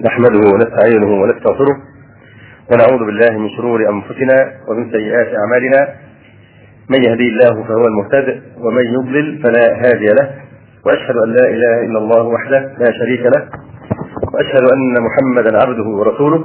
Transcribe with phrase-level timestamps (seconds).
[0.00, 1.76] نحمده ونستعينه ونستغفره
[2.70, 5.88] ونعوذ بالله من شرور أنفسنا ومن سيئات أعمالنا.
[6.90, 10.30] من يهدي الله فهو المهتد ومن يضلل فلا هادي له.
[10.86, 13.42] وأشهد أن لا إله إلا الله وحده لا شريك له.
[14.34, 16.44] وأشهد أن محمدا عبده ورسوله.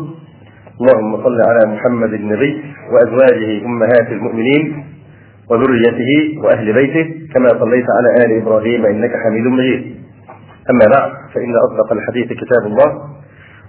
[0.81, 4.85] اللهم صل على محمد النبي وأزواجه أمهات المؤمنين
[5.49, 9.95] وذريته وأهل بيته كما صليت على آل إبراهيم إنك حميد مجيد.
[10.69, 13.18] أما بعد فإن أصدق الحديث كتاب الله.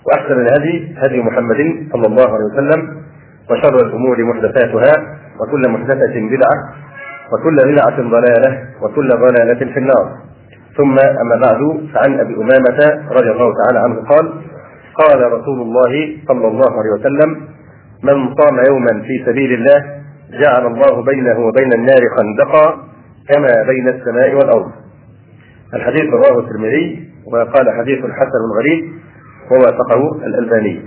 [0.06, 1.60] وأحسن الهدي هدي محمد
[1.92, 2.80] صلى الله عليه وسلم
[3.50, 4.92] وشر الأمور محدثاتها
[5.41, 6.56] وكل محدثة بدعة
[7.32, 10.06] وكل بدعة ضلالة وكل ضلالة في النار.
[10.77, 11.60] ثم أما بعد
[11.94, 14.32] فعن أبي أمامة رضي الله تعالى عنه قال
[14.94, 17.30] قال رسول الله صلى الله عليه وسلم
[18.02, 19.84] من صام يوما في سبيل الله
[20.30, 22.78] جعل الله بينه وبين النار خندقا
[23.28, 24.70] كما بين السماء والأرض.
[25.74, 28.92] الحديث رواه الترمذي وقال حديث حسن غريب
[29.50, 30.82] ووافقه الألباني.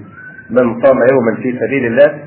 [0.49, 2.19] من صام يوما في سبيل الله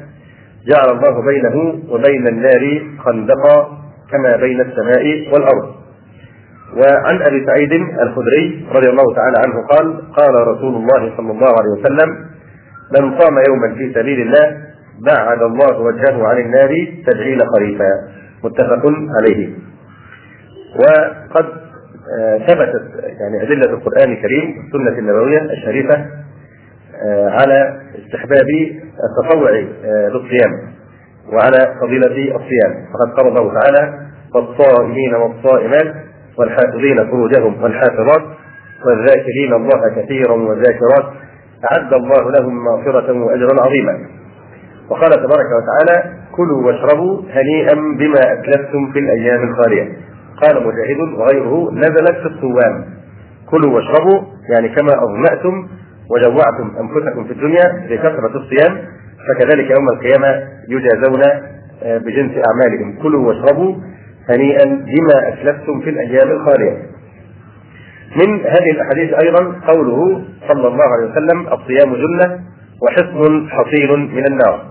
[0.66, 1.56] جعل الله بينه
[1.90, 3.78] وبين النار خندقا
[4.10, 5.74] كما بين السماء والأرض.
[6.76, 11.80] وعن أبي سعيد الخدري رضي الله تعالى عنه قال قال رسول الله صلى الله عليه
[11.80, 12.10] وسلم
[12.98, 14.56] من صام يوما في سبيل الله
[15.06, 17.90] بعد الله وجهه عن النار سبعين خريفا.
[18.44, 18.82] متفق
[19.20, 19.50] عليه.
[20.76, 21.46] وقد
[22.48, 22.84] ثبتت
[23.20, 26.06] يعني أدلة القرآن الكريم والسنة النبوية الشريفة
[27.28, 28.46] على استحباب
[29.06, 29.50] التطوع
[30.14, 30.52] للصيام
[31.32, 32.72] وعلى فضيلة الصيام.
[33.16, 33.98] فقد الله تعالى
[34.34, 35.94] والصائمين والصائمات
[36.38, 38.22] والحافظين فروجهم والحافظات
[38.86, 41.12] والذاكرين الله كثيرا والذاكرات
[41.72, 43.98] أعد الله لهم مغفرة وأجرا عظيما.
[44.90, 49.96] وقال تبارك وتعالى كلوا واشربوا هنيئا بما أتلفتم في الأيام الخالية.
[50.42, 52.84] قال مجاهد وغيره نزلت في الصوام.
[53.50, 55.68] كلوا واشربوا يعني كما أظمأتم
[56.10, 58.78] وجوعتم أنفسكم في الدنيا بكثرة الصيام
[59.28, 61.22] فكذلك يوم القيامة يجازون
[61.82, 63.02] بجنس أعمالهم.
[63.02, 63.74] كلوا واشربوا
[64.30, 66.82] هنيئا بما أسلفتم في الأيام الخالية.
[68.16, 72.40] من هذه الأحاديث أيضا قوله صلى الله عليه وسلم الصيام جنة
[72.82, 74.62] وحصن حصين من النار.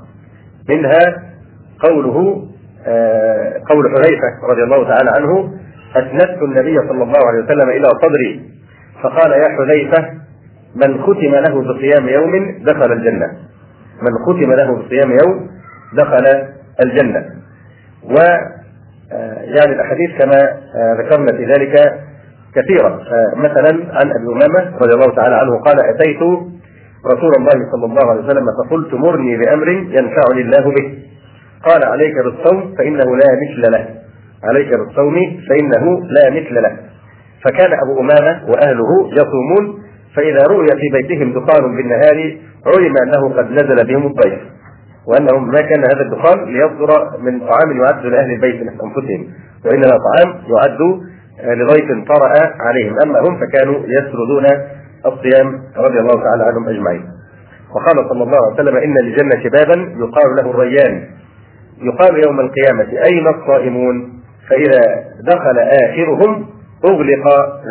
[0.70, 1.24] منها
[1.80, 2.48] قوله
[2.88, 5.54] آه قول حذيفة رضي الله تعالى عنه
[5.96, 8.50] أسندت النبي صلى الله عليه وسلم إلى صدري.
[9.04, 10.25] فقال يا حذيفة
[10.76, 13.28] من ختم له بصيام يوم دخل الجنة.
[14.02, 15.50] من ختم له بصيام يوم
[15.94, 16.48] دخل
[16.86, 17.26] الجنة.
[18.04, 18.16] و
[19.42, 20.40] يعني الأحاديث كما
[21.00, 22.00] ذكرنا في ذلك
[22.56, 23.00] كثيرا
[23.36, 26.22] مثلا عن أبي أمامة رضي الله تعالى عنه قال أتيت
[27.14, 30.98] رسول الله صلى الله عليه وسلم فقلت مرني بأمر ينفعني الله به.
[31.64, 33.88] قال عليك بالصوم فإنه لا مثل له.
[34.44, 35.16] عليك بالصوم
[35.50, 36.78] فإنه لا مثل له.
[37.44, 39.84] فكان أبو أمامة وأهله يصومون
[40.16, 44.40] فإذا رؤي في بيتهم دخان بالنهار علم أنه قد نزل بهم الضيف
[45.08, 49.28] وأنهم ما كان هذا الدخان ليصدر من طعام يعد لأهل البيت من أنفسهم
[49.66, 51.02] وإنما طعام يعد
[51.44, 52.96] لضيف طرأ عليهم.
[53.06, 54.46] أما هم فكانوا يسردون
[55.06, 57.04] الصيام رضي الله تعالى عنهم أجمعين.
[57.76, 61.04] وقال صلى الله عليه وسلم إن للجنه بابا يقال له الريان.
[61.82, 64.14] يقال يوم القيامة أين الصائمون؟
[64.50, 64.82] فإذا
[65.22, 66.46] دخل آخرهم
[66.86, 67.28] أغلق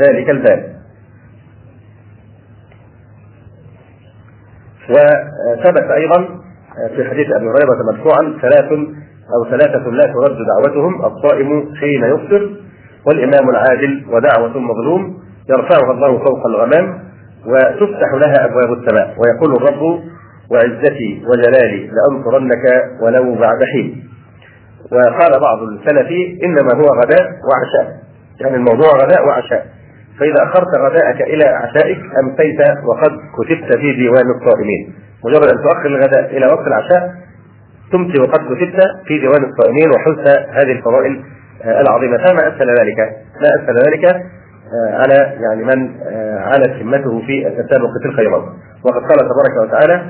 [0.06, 0.73] ذلك الباب.
[4.90, 6.26] وثبت أيضا
[6.96, 8.72] في حديث أبي هريرة مرفوعا ثلاث
[9.34, 12.50] أو ثلاثة لا ترد دعوتهم الصائم حين يفطر
[13.06, 15.18] والإمام العادل ودعوة المظلوم
[15.50, 17.04] يرفعها الله فوق الغمام
[17.46, 20.00] وتفتح لها أبواب السماء ويقول الرب
[20.50, 22.64] وعزتي وجلالي لأنصرنك
[23.02, 24.04] ولو بعد حين.
[24.92, 26.08] وقال بعض السلف
[26.44, 27.96] إنما هو غداء وعشاء.
[28.40, 29.66] يعني الموضوع غداء وعشاء.
[30.18, 34.94] فإذا أخرت غداءك إلى عشائك أمسيت وقد كتبت في ديوان الصائمين.
[35.24, 37.14] مجرد أن تؤخر الغداء إلى وقت العشاء
[37.92, 41.24] تمسي وقد كتبت في ديوان الصائمين وحزت هذه الفضائل
[41.64, 42.16] العظيمة.
[42.16, 42.98] فما أسهل ذلك؟
[43.40, 44.04] ما أسهل ذلك؟
[44.74, 45.90] على يعني من
[46.38, 48.42] علت همته في التسابق في الخيرات
[48.84, 50.02] وقد قال تبارك وتعالى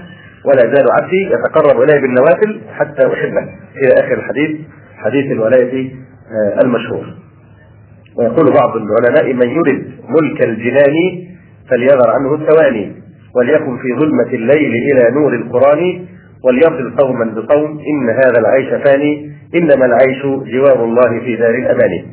[0.45, 3.43] ولا يزال عبدي يتقرب إلي بالنوافل حتى أحبه.
[3.77, 4.61] إلى آخر الحديث
[4.97, 5.93] حديث الولاية
[6.65, 7.05] المشهور.
[8.19, 10.95] ويقول بعض العلماء من يرد ملك الجنان
[11.71, 12.93] فليذر عنه الثواني
[13.37, 16.07] وليكن في ظلمة الليل إلى نور القرآن
[16.45, 22.05] وليصل صوما بصوم إن هذا العيش فاني إنما العيش جوار الله في دار الأمان.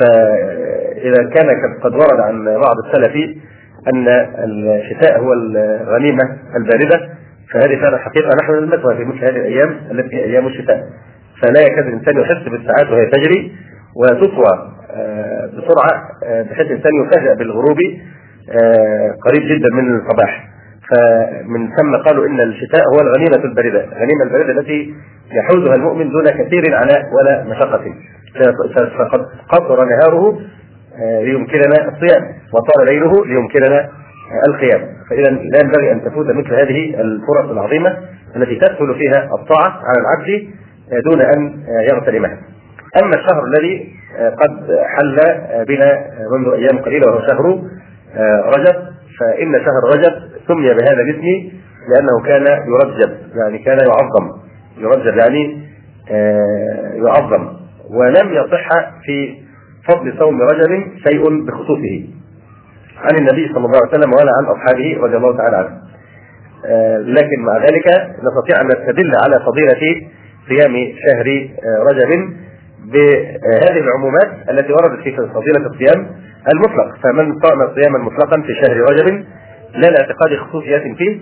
[0.00, 1.48] فإذا كان
[1.82, 3.14] قد ورد عن بعض السلف
[3.94, 4.08] أن
[4.44, 7.08] الشتاء هو الغنيمة الباردة
[7.52, 8.28] فهذه فعلا حقيقة.
[8.42, 10.84] نحن نلمسها في مثل هذه الأيام التي هي أيام الشتاء.
[11.42, 13.52] فلا يكاد الإنسان يحس بالساعات وهي تجري
[13.96, 14.79] وتطوى
[15.52, 17.78] بسرعة بحيث الإنسان يفاجأ بالغروب
[19.26, 20.50] قريب جدا من الصباح
[20.90, 24.94] فمن ثم قالوا إن الشتاء هو الغنيمة البارده، الغنيمة البارده التي
[25.32, 27.94] يحوزها المؤمن دون كثير عناء ولا مشقة.
[28.98, 30.40] فقد قصر نهاره
[31.02, 32.22] آه، ليمكننا الصيام
[32.52, 33.88] وطال ليله ليمكننا
[34.48, 37.96] القيام فإذا لا ينبغي أن تفوت مثل هذه الفرص العظيمة
[38.36, 40.48] التي تسهل فيها الطاعة على العبد
[40.92, 42.38] آه، دون أن يغتنمها.
[43.02, 45.16] أما الشهر الذي آه، قد حل
[45.64, 47.62] بنا منذ أيام قليلة وهو شهر
[48.58, 48.90] رجب.
[49.20, 50.12] فإن شهر رجب
[50.48, 51.50] سمي بهذا الاسم
[51.88, 54.40] لأنه كان يرجب يعني كان يعظم.
[54.78, 55.68] يرجب يعني
[57.04, 57.48] يعظم.
[57.90, 58.68] ولم يصح
[59.04, 59.34] في
[59.88, 62.08] فضل صوم رجب شيء بخصوصه.
[62.96, 65.80] عن النبي صلى الله عليه وسلم ولا عن أصحابه رضي الله تعالى عنهم.
[66.66, 67.86] آه، لكن مع ذلك
[68.24, 70.06] نستطيع أن نستدل على فضيلة
[70.48, 70.74] صيام
[71.06, 72.32] شهر آه، رجب.
[72.92, 76.06] بهذه العمومات التي وردت في فضيلة الصيام
[76.54, 79.24] المطلق فمن صام صياما مطلقا في شهر رجب
[79.74, 81.20] لا لاعتقاد خصوصيات فيه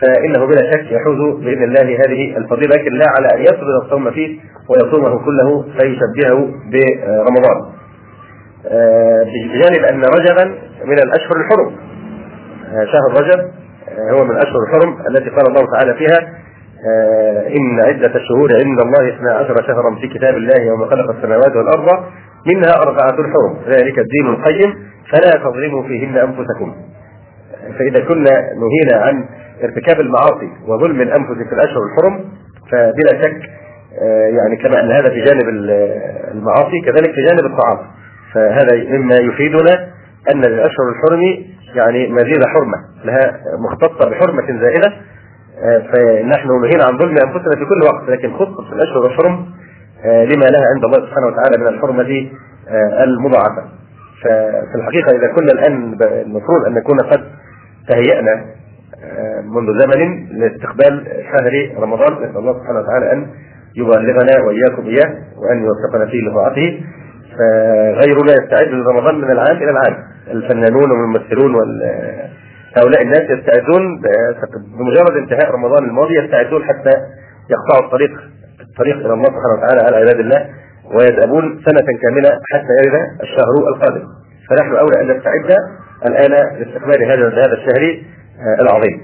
[0.00, 4.38] فإنه بلا شك يحوز بإذن الله هذه الفضيلة لكن لا على أن يفرض الصوم فيه
[4.68, 7.80] ويصومه كله فيشبهه برمضان.
[8.66, 10.44] آه، بجانب أن رجبا
[10.84, 11.76] من الأشهر الحرم
[12.68, 13.40] آه، شهر رجب
[13.88, 16.39] آه، هو من الاشهر الحرم التي قال الله تعالى فيها
[17.58, 22.04] إن عدة الشهور عند الله اثنا عشر شهرا في كتاب الله يوم خلق السماوات والأرض
[22.46, 24.74] منها أربعة حرم ذلك الدين القيم
[25.12, 26.74] فلا تظلموا فيهن أنفسكم.
[27.78, 29.24] فإذا كنا نهينا عن
[29.64, 32.24] ارتكاب المعاصي وظلم الأنفس في الأشهر الحرم
[32.72, 33.50] فبلا شك
[34.38, 35.48] يعني كما أن هذا في جانب
[36.32, 37.78] المعاصي كذلك في جانب الطعام.
[38.34, 39.90] فهذا مما يفيدنا
[40.34, 41.22] أن الأشهر الحرم
[41.74, 45.09] يعني مزيد حرمة لها مختصة بحرمة زائده آه،
[45.60, 49.46] فنحن نهينا عن ظلم أنفسنا في كل وقت لكن خصت في الأشهر الحرم
[50.04, 52.30] آه، لما لها عند الله سبحانه وتعالى من الحرمة
[52.68, 53.62] آه، المضاعفة.
[54.22, 57.24] ففي الحقيقة إذا كنا الآن المفروض أن نكون قد
[57.88, 58.44] تهيأنا
[59.44, 63.26] منذ زمن لاستقبال شهر رمضان نسأل الله سبحانه وتعالى أن
[63.76, 66.80] يبلغنا وإياكم إياه وأن يوفقنا فيه لطاعته
[67.38, 69.96] فغيرنا يستعد لرمضان من العام إلى العام
[70.30, 71.82] الفنانون والممثلون وال
[72.76, 74.00] هؤلاء الناس يستعدون
[74.78, 76.90] بمجرد انتهاء رمضان الماضي يستعدون حتى
[77.50, 78.10] يقطعوا الطريق
[78.60, 80.46] الطريق إلى الله سبحانه وتعالى على عباد الله
[80.94, 84.04] ويذهبون سنة كاملة حتى يرد الشهر القادم.
[84.50, 85.56] فنحن أولى أن نستعد
[86.06, 88.02] الآن لاستقبال هذا هذا الشهر
[88.40, 89.00] آه، العظيم.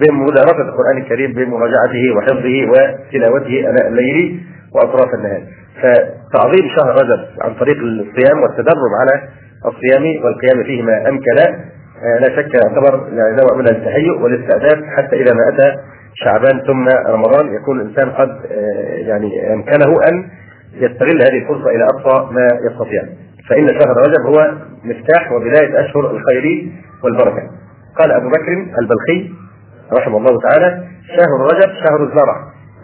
[0.00, 4.40] بمدارسة القرآن الكريم بمراجعته وحفظه وتلاوته أناء الليل
[4.74, 5.42] وأطراف النهار.
[5.82, 9.28] فتعظيم شهر رجب عن طريق الصيام والتدرب على
[9.66, 11.64] الصيام والقيام فيه ما أمكن
[12.20, 15.76] لا شك يعتبر يعني نوع من التهيؤ والاستعداد حتى إذا ما أتى
[16.14, 20.28] شعبان ثم رمضان يكون الإنسان قد آه، يعني أمكنه أن
[20.74, 23.02] يستغل هذه الفرصة إلى أقصى ما يستطيع.
[23.50, 24.52] فإن شهر رجب هو
[24.84, 26.72] مفتاح وبداية أشهر الخير
[27.04, 27.42] والبركة.
[27.98, 29.34] قال أبو بكر البلخي
[29.98, 30.84] رحمه الله تعالى:
[31.16, 32.36] شهر رجب شهر الزرع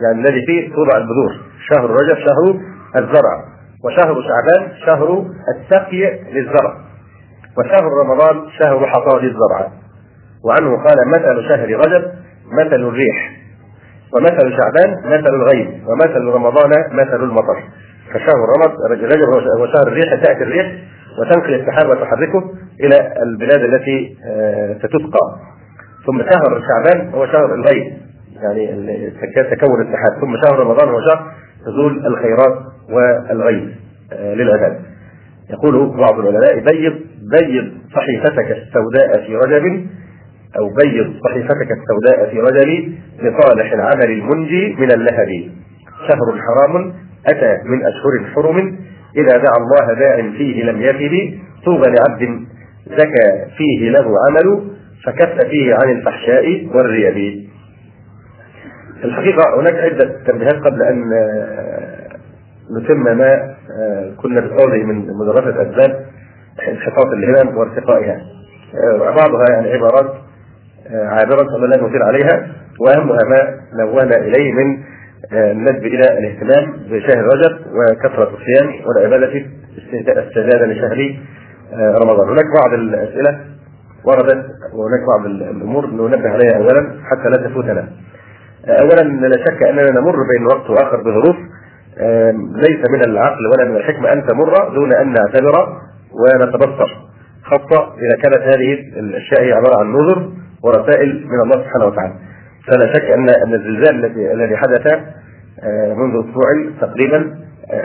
[0.02, 1.32] يعني الذي فيه توضع البذور،
[1.70, 2.60] شهر رجب شهر
[2.96, 3.44] الزرع
[3.84, 5.24] وشهر شعبان شهر
[5.56, 6.89] السقي للزرع
[7.58, 9.72] وشهر رمضان شهر حصاد الزرع.
[10.44, 12.12] وعنه قال مثل شهر رجب
[12.52, 13.30] مثل الريح
[14.14, 17.62] ومثل شعبان مثل الغيث ومثل رمضان مثل المطر.
[18.10, 18.46] فشهر
[18.90, 20.72] رجب هو شهر الريح تأتي الريح
[21.18, 25.38] وتنقل السحاب وتحركه إلى البلاد التي آه، ستسقى
[26.06, 27.92] ثم شهر شعبان هو شهر الغيث
[28.42, 29.10] يعني
[29.50, 31.32] تكون السحاب ثم شهر رمضان هو شهر
[31.66, 32.58] نزول الخيرات
[32.90, 33.70] والغيث
[34.12, 34.89] آه، للعباد.
[35.52, 36.94] يقول بعض العلماء بيض
[37.40, 39.86] بيض صحيفتك السوداء في رجب
[40.58, 42.92] أو بيض صحيفتك السوداء في رجب
[43.22, 45.50] لصالح العمل المنجي من اللهب.
[46.08, 46.92] شهر حرام
[47.26, 48.78] أتى من أشهر حرم.
[49.16, 52.44] إذا دعا الله داع فيه لم يفد طوبى لعبد
[52.86, 54.70] زكى فيه له عمل
[55.04, 57.50] فكف فيه عن الفحشاء والريب.
[59.04, 61.02] الحقيقة هناك عدة تنبيهات قبل أن
[62.78, 66.06] نتم ما آه، كنا بصدده من مدرسة أسباب
[66.68, 68.20] انحطاط الهمم وارتقائها.
[68.74, 70.14] آه، بعضها يعني عبارات
[70.90, 72.46] آه، عابرة الله نطير عليها.
[72.80, 74.78] وأهمها ما نوهنا إليه من
[75.32, 79.46] الندب إلى الاهتمام بشهر رجب وكثرة الصيام والعبادة
[80.08, 81.16] استعدادا لشهر
[82.02, 82.28] رمضان.
[82.28, 83.40] هناك بعض الأسئلة
[84.04, 87.88] وردت وهناك بعض الأمور ننبه عليها أولا حتى لا تفوتنا.
[88.68, 91.36] اولا لا شك أننا نمر بين وقت وآخر بظروف.
[92.54, 95.80] ليس من العقل ولا من الحكمة أن تمر دون أن نعتبر
[96.12, 96.96] ونتبصر.
[97.42, 100.30] خاصة إذا كانت هذه الأشياء هي عبارة عن نذر
[100.62, 102.12] ورسائل من الله سبحانه وتعالى.
[102.66, 104.86] فلا شك ان أن الزلزال الذي الذي حدث
[105.96, 106.46] منذ أسبوع
[106.80, 107.36] تقريبا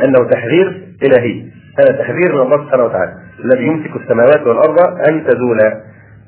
[0.04, 1.46] أنه تحذير إلهي.
[1.80, 3.14] هذا تحذير من الله سبحانه وتعالى.
[3.46, 4.80] الذي يمسك السماوات والأرض
[5.10, 5.82] أن تزولا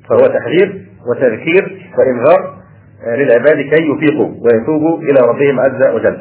[0.09, 2.57] فهو تحذير وتذكير وإنذار
[3.07, 6.17] للعباد كي يفيقوا ويتوبوا إلى ربهم عز وجل.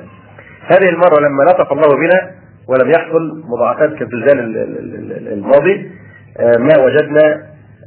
[0.66, 2.30] هذه المرة لما لطف الله بنا
[2.68, 4.38] ولم يحصل مضاعفات كالزلزال
[5.32, 5.90] الماضي
[6.58, 7.46] ما وجدنا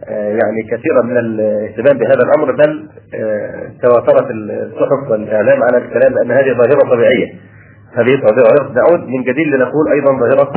[0.10, 2.90] يعني كثيرا من الاهتمام بهذا الأمر بل
[3.82, 7.34] تواترت الصحف والإعلام على الكلام بان هذه ظاهرة طبيعية.
[7.94, 10.52] هذه ظاهره نعود من جديد لنقول أيضا ظاهرة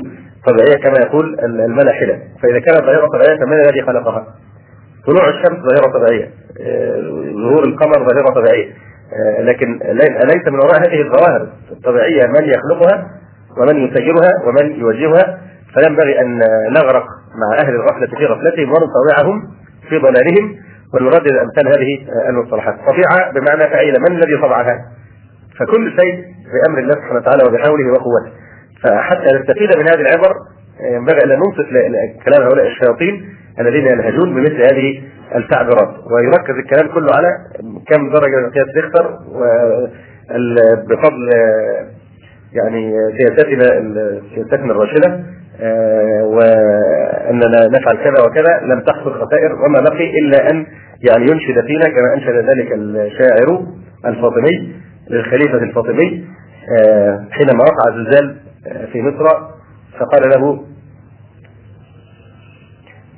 [0.46, 2.18] طبيعية كما يقول الملاحدة.
[2.42, 4.26] فإذا كانت ظاهرة طبيعية فمن الذي خلقها؟
[5.06, 6.30] طلوع الشمس ظاهرة طبيعية.
[7.32, 8.72] ظهور القمر ظاهرة طبيعية.
[9.38, 9.78] لكن
[10.24, 13.06] ليس من وراء هذه الظواهر الطبيعية من يخلقها
[13.58, 15.38] ومن يسيرها ومن يوجهها؟
[15.74, 16.38] فينبغي أن
[16.70, 17.04] نغرق
[17.40, 19.42] مع أهل الغفله في غفلتهم ونطاوعهم
[19.88, 20.56] في ضلالهم
[20.94, 22.74] ونردد أمثال هذه المصطلحات.
[22.74, 24.84] طبيعه بمعنى فعيلة من الذي طبعها؟
[25.58, 28.32] فكل شيء بأمر الله سبحانه وتعالى وبحوله وقوته.
[28.84, 30.34] فحتى نستفيد من هذه العبر
[30.94, 31.68] ينبغي أن ننصت
[32.24, 33.28] كلام هؤلاء الشياطين
[33.60, 35.02] الذين يلهجون بمثل هذه
[35.36, 37.28] التعبيرات ويركز الكلام كله على
[37.86, 39.18] كم درجة قياس ريختر
[40.88, 41.28] بفضل
[42.52, 43.64] يعني سياستنا
[44.34, 45.24] سياستنا الراشدة
[45.60, 50.66] آه، وأننا نفعل كذا وكذا لم تحصل خسائر وما بقي إلا أن
[51.08, 53.66] يعني ينشد فينا كما أنشد ذلك الشاعر
[54.06, 54.72] الفاطمي
[55.10, 56.24] للخليفه الفاطمي
[57.30, 58.36] حينما وقع زلزال
[58.92, 59.28] في مصر
[59.98, 60.64] فقال له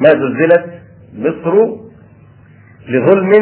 [0.00, 0.64] ما زلزلت
[1.14, 1.83] مصر
[2.88, 3.32] لظلم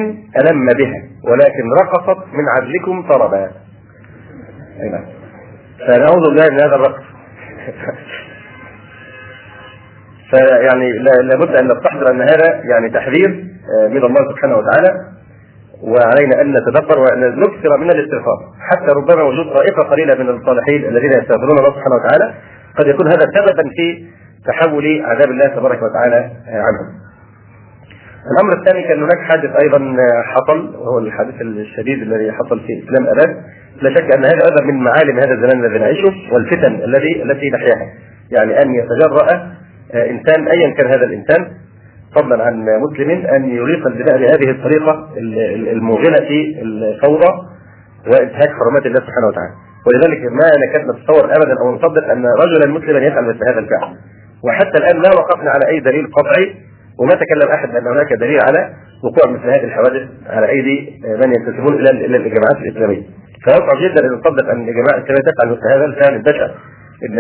[0.41, 3.51] ألم بها ولكن رقصت من عدلكم طربا
[4.93, 5.05] نعم.
[5.87, 7.03] فنعوذ بالله من هذا الرقص
[10.31, 13.45] فيعني لابد أن نستحضر أن هذا يعني تحذير
[13.79, 15.13] آه، من الله سبحانه وتعالى
[15.83, 18.39] وعلينا أن نتدبر ونكثر من الاستغفار
[18.71, 22.35] حتى ربما وجود طائفة قليلة من الصالحين الذين يستغفرون الله سبحانه وتعالى
[22.79, 24.07] قد يكون هذا سببا في
[24.47, 27.02] تحول عذاب الله تبارك وتعالى آه، عنهم.
[28.31, 33.37] الأمر الثاني كان هناك حادث أيضا حصل وهو الحادث الشديد الذي حصل في إسلام آباد.
[33.83, 37.87] لا شك أن هذا أيضا من معالم هذا الزمان الذي نعيشه والفتن الذي التي نحياها.
[38.31, 39.53] يعني أن يتجرأ
[39.95, 41.47] آه، إنسان ايا كان هذا الإنسان
[42.17, 45.09] فضلا عن مسلم أن يريق البناء بهذه الطريقة
[45.73, 47.33] الموغلة في الفوضى
[48.07, 49.55] وإنتهاك حرمات الله سبحانه وتعالى.
[49.87, 53.97] ولذلك ما نكاد نتصور ابدا أو نصدق أن رجلا مسلما يفعل مثل هذا الفعل.
[54.45, 58.75] وحتى الآن ما وقفنا على أي دليل قطعي وما تكلم أحد بأن هناك دليل على
[59.05, 63.03] وقوع مثل هذه الحوادث على أيدي من ينتسبون إلى إلى الجماعات الإسلامية.
[63.45, 66.49] فيصعب جدا أن نصدق أن الجماعه الإسلامية تفعل مثل هذا الفعل البشع
[67.09, 67.17] إن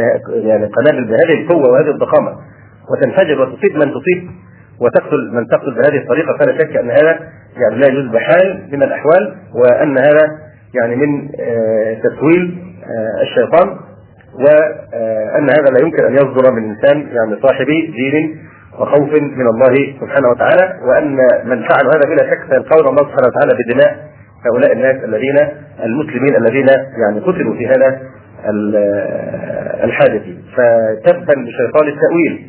[0.49, 2.37] يعني قنابل بهذه القوة وهذه الضخامة.
[2.91, 4.31] وتنفجر وتصيب من تصيب
[4.81, 6.38] وتقتل من تقتل بهذه الطريقة.
[6.38, 7.19] فلا شك أن هذا
[7.57, 10.38] يعني لا يجوز بحال من الأحوال وأن هذا
[10.75, 13.69] يعني من آه، تسويل آه، الشيطان
[14.35, 18.38] وأن هذا لا يمكن أن يصدر من إنسان يعني صاحب دين
[18.79, 23.59] وخوف من الله سبحانه وتعالى وأن من فعل هذا بلا شك سيلقون الله سبحانه وتعالى
[23.64, 24.12] بدماء
[24.47, 25.38] هؤلاء الناس الذين
[25.85, 26.67] المسلمين الذين
[27.02, 28.00] يعني قتلوا في هذا
[29.85, 30.23] الحادث.
[30.57, 32.49] فتبا لشيطان التأويل.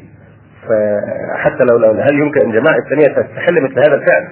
[0.67, 4.27] فحتى لو هل يمكن أن جماعة اسلاميه تستحل مثل هذا الفعل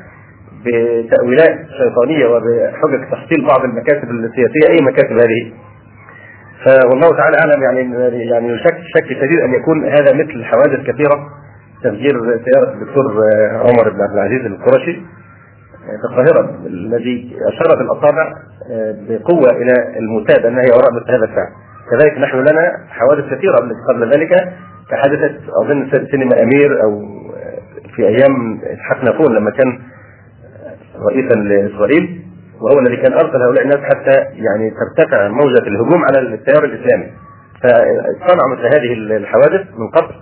[0.65, 5.51] بتأويلات شيطانية وبحجج تحصيل بعض المكاسب السياسية؟ أي مكاسب هذه؟
[6.65, 7.95] فوالله تعالى أعلم يعني
[8.29, 11.29] يعني يشك شك شديد أن يكون هذا مثل حوادث كثيرة.
[11.83, 13.05] تفجير سيارة الدكتور
[13.51, 15.01] عمر بن عبد العزيز القرشي
[15.81, 18.33] في القاهرة الذي اشارت الأصابع
[19.09, 21.47] بقوة إلى المتاب انها هي وراء هذا الفعل.
[21.91, 23.55] كذلك نحن لنا حوادث كثيرة
[23.89, 24.29] قبل ذلك
[24.91, 27.01] فحدثت أظن سينما أمير أو
[27.95, 29.79] في أيام إسحاق نافون لما كان
[31.09, 32.21] رئيسا لإسرائيل
[32.61, 37.11] وهو الذي كان أرسل هؤلاء الناس حتى يعني ترتفع موجة الهجوم على التيار الإسلامي.
[37.63, 40.13] فصنعوا مثل هذه الحوادث من قبل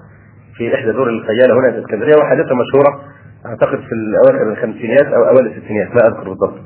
[0.59, 3.01] في إحدى دور الخياله هنا في إسكندرية وحادثه مشهورة
[3.45, 6.59] أعتقد في الأواخر الخمسينيات أو أوائل الستينيات لا أذكر بالضبط.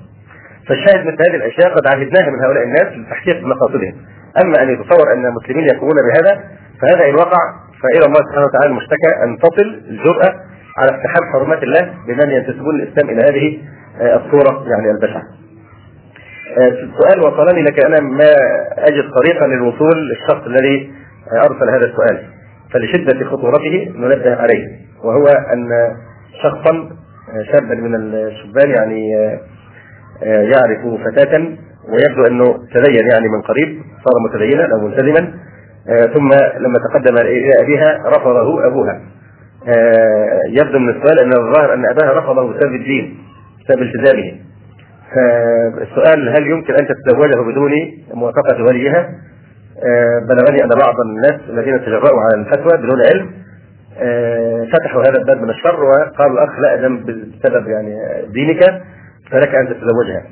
[0.68, 3.96] فالشاهد مثل هذه الأشياء قد عهدناها من هؤلاء الناس لتحقيق مقاصدهم.
[4.44, 6.44] أما أن يتصور أن المسلمين يقومون بهذا
[6.82, 7.40] فهذا إن وقع
[7.84, 10.34] فإلى الله سبحانه وتعالى المشتكى أن تصل الجرأة
[10.78, 13.58] على اقتحام حرمات الله بمن ينتسبون الإسلام إلى هذه
[14.02, 15.24] آه، الصورة يعني البشعة.
[16.58, 18.34] آه، السؤال وصلني لك أنا ما
[18.78, 20.94] أجد طريقا للوصول للشخص الذي
[21.32, 22.24] آه، أرسل هذا السؤال.
[22.74, 24.68] فلشدة خطورته ننبه عليه
[25.04, 25.68] وهو أن
[26.44, 26.90] شخصا
[27.52, 29.10] شابا من الشبان يعني
[30.22, 31.40] يعرف فتاة
[31.90, 35.34] ويبدو أنه تدين يعني من قريب صار متدينا أو ملتزما
[35.90, 39.02] آه، ثم لما تقدم إلى أبيها رفضه أبوها
[39.68, 43.18] آه، يبدو من السؤال أن الظاهر أن أباها رفضه بسبب الدين
[43.60, 44.34] بسبب التزامه
[45.16, 47.72] فالسؤال هل يمكن أن تتزوجه بدون
[48.14, 49.10] موافقة وليها؟
[50.30, 53.44] بلغني أن بعض الناس الذين تجرؤوا على الفتوى بدون علم
[53.98, 57.96] آه، فتحوا هذا الباب من الشر وقالوا الاخ لا دم بسبب يعني
[58.28, 58.60] دينك
[59.32, 60.24] فلك أن تتزوجها.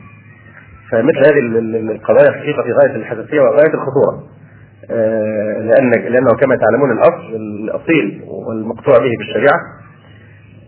[0.91, 1.39] فمثل هذه
[1.91, 4.23] القضايا حقيقه في غاية الحساسية وغاية الخطورة.
[4.91, 9.59] آه، لأن لأنه كما تعلمون الأصل الأصيل والمقطوع به بالشريعة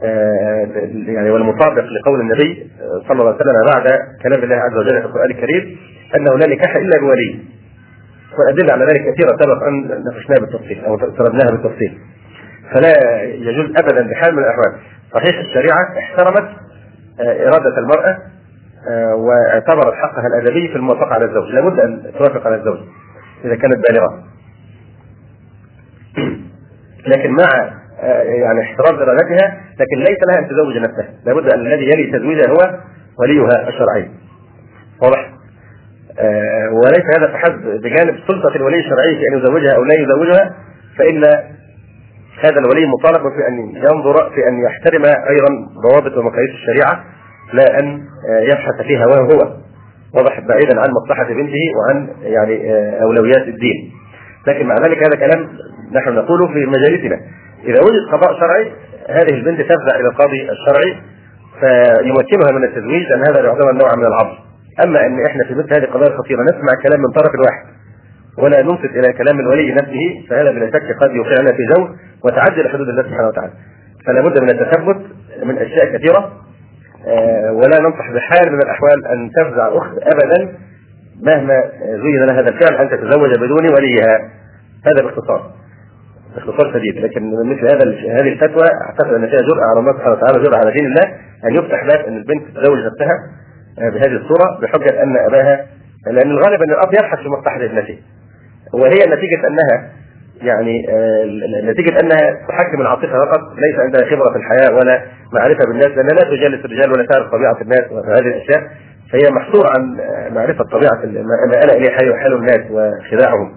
[0.04, 0.68] آه،
[1.12, 2.68] يعني والمطابق لقول النبي
[3.08, 3.84] صلى الله عليه وسلم بعد
[4.24, 5.78] كلام الله عز وجل في القرآن الكريم
[6.16, 7.40] انه لا نكاح إلا بولي.
[8.40, 12.00] والأدلة على ذلك كثيرة سبق أن ناقشناها بالتفصيل أو سردناها بالتفصيل.
[12.74, 14.74] فلا يجوز ابدا بحال من الأحوال.
[15.14, 16.50] صحيح الشريعة احترمت
[17.20, 18.18] آه، إرادة المرأة
[18.90, 21.50] آه، واعتبرت حقها الأدبي في الموافقة على الزوج.
[21.52, 22.80] لابد أن توافق على الزوج
[23.46, 24.24] إذا كانت بالغة.
[27.14, 31.10] لكن مع آه، يعني احترام إرادتها لكن ليس لها أن تزوج نفسها.
[31.26, 32.80] لابد أن الذي يلي تزويجها هو
[33.20, 34.23] وليها الشرعي.
[36.72, 40.56] وليس هذا فحسب بجانب سلطة الولي الشرعي في أن يزوجها أو لا يزوجها
[40.98, 41.24] فإن
[42.44, 47.04] هذا الولي مطالب في أن ينظر في أن يحترم أيضا ضوابط ومقاييس الشريعة
[47.54, 48.02] لا أن
[48.52, 49.54] يبحث في هواه هو.
[50.16, 53.92] واضح بعيدا عن مصلحة بنته وعن يعني أولويات الدين.
[54.48, 55.50] لكن مع ذلك هذا كلام
[55.94, 57.20] نحن نقوله في مجالسنا.
[57.64, 58.72] إذا وجد قضاء شرعي
[59.10, 60.98] هذه البنت تفزع إلى القاضي الشرعي
[61.60, 64.38] فيمكنها من التزويج لأن هذا يعتبر نوعا من العبد
[64.86, 67.66] أما أن إحنا في مثل هذه القضايا الخطيرة نسمع كلام من طرف واحد
[68.38, 71.88] ولا ننصت إلى كلام الولي نفسه فهذا بلا شك قد يوقعنا في جو
[72.26, 73.54] وتعدي حدود الله سبحانه وتعالى.
[74.06, 75.02] فلا بد من التثبت
[75.44, 76.32] من أشياء كثيرة
[77.08, 80.58] آه، ولا ننصح بحال من الأحوال أن تفزع أخت ابدا
[81.22, 81.64] مهما
[82.04, 84.30] زين لها هذا الفعل أن تتزوج بدون وليها.
[84.86, 85.52] هذا باختصار
[86.36, 86.98] باختصار شديد.
[87.06, 90.72] لكن مثل هذا هذه الفتوى أعتقد أن فيها جرأة على الله سبحانه وتعالى جرأة على
[90.72, 91.04] دين الله
[91.46, 93.43] أن يفتح باب أن البنت تتزوج نفسها.
[93.78, 95.66] بهذه الصورة بحجة أن أباها
[96.08, 97.98] لأن الغالب أن الأب يبحث في مصلحة ابنته.
[98.74, 99.90] وهي نتيجة أنها
[100.42, 101.26] يعني آه،
[101.72, 105.02] نتيجة أنها تحكم العاطفة فقط ليس عندها خبرة في الحياة ولا
[105.34, 108.64] معرفة بالناس لأنها لا تجالس الرجال ولا تعرف طبيعة الناس وهذه الأشياء.
[109.12, 109.98] فهي محصورة عن
[110.36, 113.52] معرفة طبيعة ما أنا إليه حال حال الناس وخداعهم.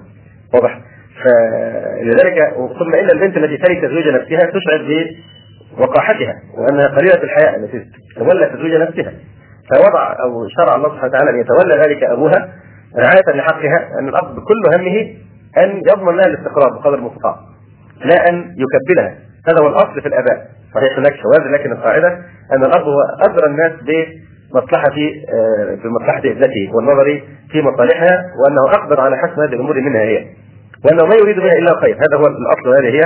[0.55, 0.81] واضح؟
[1.25, 5.07] فلذلك ثم إن البنت التي تلي تزويج نفسها تشعر
[5.79, 7.85] بوقاحتها وأنها قليلة الحياء التي
[8.17, 9.12] تولى تزويج نفسها.
[9.70, 12.48] فوضع أو شرع الله سبحانه وتعالى أن يتولى ذلك أبوها
[12.98, 15.14] رعاية لحقها أن الأب كل همه
[15.59, 17.37] أن يضمن لها الاستقرار بقدر المستطاع
[18.05, 19.14] لا أن يكبلها.
[19.48, 20.46] هذا هو الأصل في الآباء.
[20.74, 22.09] صحيح هناك شواذ لكن القاعدة
[22.52, 24.96] أن الأب هو أدرى الناس بمصلحة
[25.35, 30.26] آه، بمصلحة ابنته والنظر في مصالحها وأنه أقدر على حسم هذه الأمور منها هي.
[30.85, 31.96] وأنه ما يريد بها إلا الخير.
[31.96, 33.02] هذا هو الأصل وهذه هي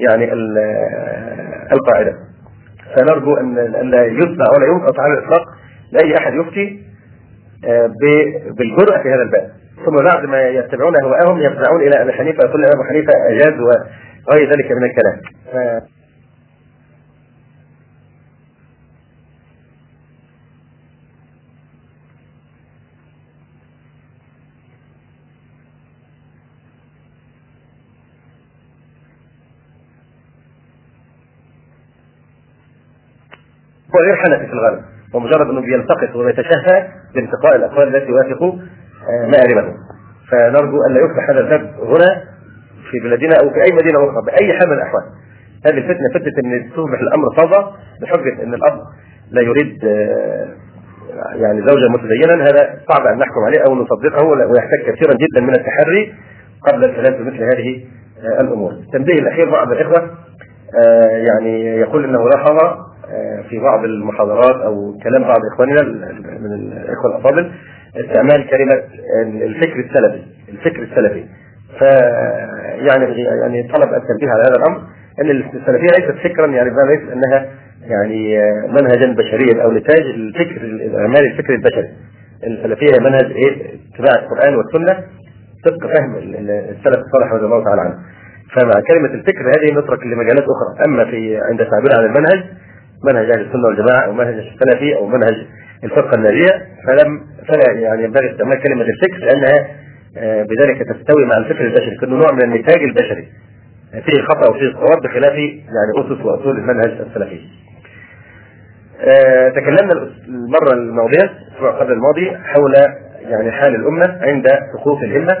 [0.00, 2.14] يعني آه، القاعدة.
[2.96, 3.54] فنرجو أن
[3.90, 5.42] لا يتبع ولا ينقص على الإطلاق
[5.92, 6.82] لأي أحد يفتي
[7.64, 7.86] آه،
[8.58, 9.50] بالجرأة في هذا الباب
[9.84, 14.72] ثم بعد ما يتبعون أهواءهم يفزعون إلى أبي حنيفة يقول أبو حنيفة أجاز وغير ذلك
[14.72, 15.20] من الكلام.
[33.94, 39.74] هو غير حنفي في الغالب ومجرد أنه بيلتقط ويتشهى بانتقاء الأقوال التي توافق آه، مآربه
[40.30, 42.22] فنرجو أن لا يفتح هذا الباب هنا
[42.90, 45.02] في بلادنا أو في أي مدينة أخرى بأي حال من الأحوال
[45.66, 48.80] هذه الفتنة فتنة إن تصبح الأمر فوضى بحجة إن الأب
[49.30, 50.48] لا يريد آه،
[51.34, 56.14] يعني زوجا متدينا هذا صعب أن نحكم عليه أو نصدقه ويحتاج كثيرا جدا من التحري
[56.72, 57.84] قبل الكلام في مثل هذه
[58.22, 58.72] آه، الأمور.
[58.72, 60.10] التنبيه الأخير بعض الإخوة
[61.26, 62.87] يعني يقول إنه لاحظ
[63.48, 65.82] في بعض المحاضرات أو كلام بعض إخواننا
[66.40, 67.52] من الإخوة الأفاضل
[67.96, 68.82] استعمال كلمة
[69.46, 71.24] الفكر السلفي الفكر السلفي.
[71.80, 71.82] ف
[72.90, 74.82] يعني يعني طلب التنبيه على هذا الأمر
[75.22, 77.46] إن السلفية ليست فكرا يعني ليس إنها
[77.82, 81.88] يعني منهجا بشريا أو نتاج الفكر الاعمال الفكر البشري.
[82.46, 83.56] السلفية هي منهج إيه؟
[83.94, 85.04] اتباع القرآن والسنة
[85.66, 86.16] طبق فهم
[86.48, 87.94] السلف الصالح رضي الله تعالى عنه.
[88.54, 90.84] فمع كلمة الفكر هذه نترك لمجالات أخرى.
[90.88, 92.44] أما في عند التعبير عن المنهج
[93.04, 95.46] منهج أهل السنة والجماعة أو منهج السلفي أو منهج
[95.84, 99.66] الفرقه الناجيه فلم فلا يعني ينبغي استعمال كلمة الفكر لأنها
[100.16, 103.28] آه، بذلك تستوي مع الفكر البشري كأنه نوع من النتاج البشري
[103.92, 107.40] فيه خطأ وفيه صواب بخلاف يعني أسس وأصول المنهج السلفي.
[109.00, 109.92] آه، تكلمنا
[110.28, 112.74] المرة الماضية الأسبوع قبل الماضي حول
[113.20, 115.36] يعني حال الأمة عند سقوط الهمة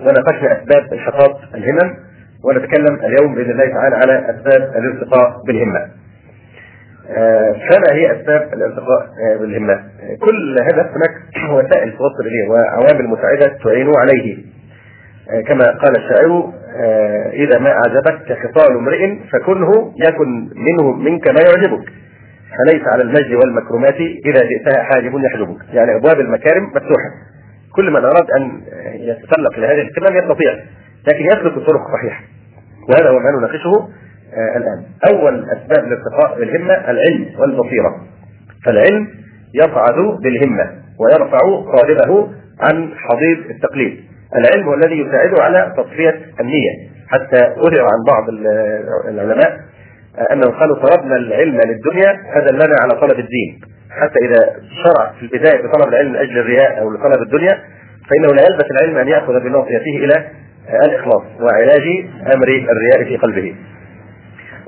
[0.00, 1.96] وناقشنا أسباب انحطاط الهمم
[2.44, 5.88] ونتكلم اليوم بإذن الله تعالى على أسباب الارتقاء بالهمة.
[7.70, 9.08] فما هي أسباب الالتقاء
[9.40, 9.80] بالهمات؟
[10.20, 11.14] كل هدف هناك
[11.50, 14.38] وسائل توصل اليه وعوامل مساعدة تعين عليه.
[15.48, 16.52] كما قال الشاعر
[17.32, 21.84] إذا ما أعجبك خصال امرئ فكنه يكن منه منك ما يعجبك.
[22.58, 25.58] فليس على المجد والمكرمات إذا جئتها حاجب يحجبك.
[25.72, 27.10] يعني أبواب المكارم مفتوحة.
[27.76, 28.60] كل من أراد أن
[28.94, 30.52] يتسلق لهذه الاهتمام يستطيع
[31.08, 32.22] لكن يسلك الطرق صحيحة.
[32.88, 33.88] وهذا هو ما نناقشه.
[34.56, 34.82] الآن.
[35.12, 37.96] أول أسباب الارتقاء بالهمة العلم والبصيرة
[38.66, 39.08] فالعلم
[39.54, 41.38] يصعد بالهمة ويرفع
[41.76, 42.28] طالبه
[42.60, 44.00] عن حضيض التقليد.
[44.38, 46.92] العلم هو الذي يساعده على تصفية النية.
[47.08, 48.28] حتى أثر عن بعض
[49.08, 49.60] العلماء
[50.32, 53.60] أنهم قالوا طلبنا العلم للدنيا فدلنا على طلب الدين.
[53.90, 54.40] حتى إذا
[54.84, 57.58] شرع في البداية بطلب العلم لأجل الرياء أو لطلب الدنيا
[58.10, 60.26] فإنه لا يلبس العلم أن يأخذ بناصيته إلى
[60.84, 63.54] الإخلاص وعلاج أمر الرياء في قلبه.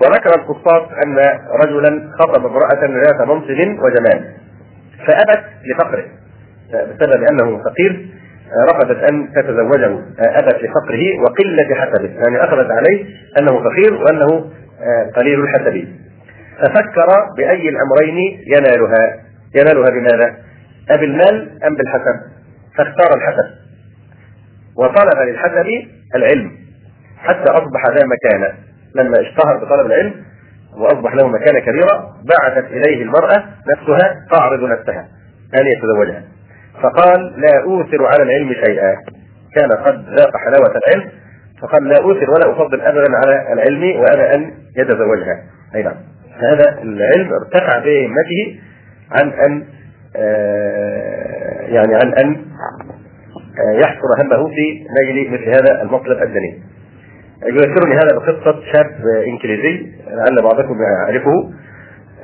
[0.04, 1.18] وذكر القصاص أن
[1.64, 4.34] رجلا خطب امرأة ذات منصب وجمال
[5.06, 6.04] فأبت لفقره
[6.72, 8.08] بسبب أنه فقير
[8.70, 13.06] رفضت أن تتزوجه أبت لفقره وقلة حسبه يعني أخذت عليه
[13.40, 14.50] أنه فقير وأنه
[15.16, 15.88] قليل الحسب
[16.58, 19.20] ففكر بأي الأمرين ينالها
[19.54, 20.36] ينالها بماذا؟
[20.90, 22.20] أبالمال أم بالحسب؟
[22.76, 23.50] فاختار الحسب
[24.76, 25.66] وطلب للحسب
[26.14, 26.52] العلم
[27.18, 28.54] حتى أصبح ذا مكانة
[28.94, 30.14] لما اشتهر بطلب العلم
[30.76, 35.09] وأصبح له مكانة كبيرة بعثت إليه المرأة نفسها تعرض نفسها
[35.61, 36.22] أن يتزوجها.
[36.83, 38.96] فقال لا أوثر على العلم شيئا.
[39.54, 41.11] كان قد ذاق حلاوة العلم
[41.62, 45.42] فقال لا أوثر ولا أفضل أبدا على العلم وأنا أن يتزوجها.
[45.74, 45.96] أي نعم.
[46.38, 48.61] هذا العلم ارتفع بهمته
[49.11, 49.64] عن أن
[50.16, 52.37] آه يعني عن أن
[53.59, 56.62] آه يحصر همه في نيل مثل هذا المطلب الدني
[57.44, 61.52] يذكرني هذا بقصة شاب إنجليزي لعل بعضكم يعرفه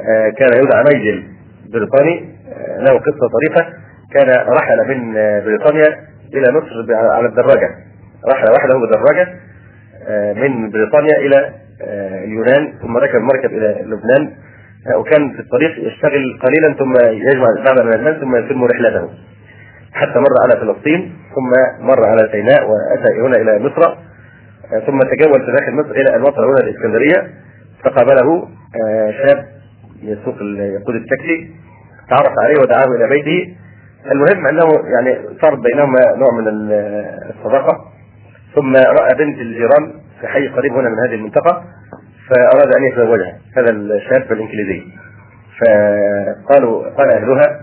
[0.08, 1.24] آه كان يدعى ميجل
[1.72, 3.72] بريطاني آه، له قصة طريفة
[4.14, 5.12] كان رحل من
[5.44, 5.86] بريطانيا
[6.34, 7.70] إلى مصر على الدراجة.
[8.32, 9.28] رحل وحده بدراجة
[10.08, 11.52] آه، من بريطانيا إلى
[12.24, 14.32] اليونان ثم ركب مركب إلى لبنان
[14.96, 17.46] وكان في الطريق يشتغل قليلا ثم يجمع
[17.84, 19.08] من المال ثم يتم رحلته.
[19.92, 23.96] حتى مر على فلسطين ثم مر على سيناء وأتى هنا إلى مصر.
[24.86, 27.30] ثم تجول في داخل مصر إلى وصل هنا الإسكندرية
[27.84, 28.48] فقابله
[29.22, 29.46] شاب
[30.02, 31.50] يسوق يقود التاكسي
[32.10, 33.56] تعرف عليه ودعاه إلى بيته.
[34.12, 36.48] المهم أنه يعني صار بينهما نوع من
[37.30, 37.84] الصداقة.
[38.54, 41.64] ثم رأى بنت الجيران في حي قريب هنا من هذه المنطقة
[42.28, 44.82] فأراد أن يتزوجها هذا الشاب الإنجليزي.
[45.60, 47.60] فقالوا قال أهلها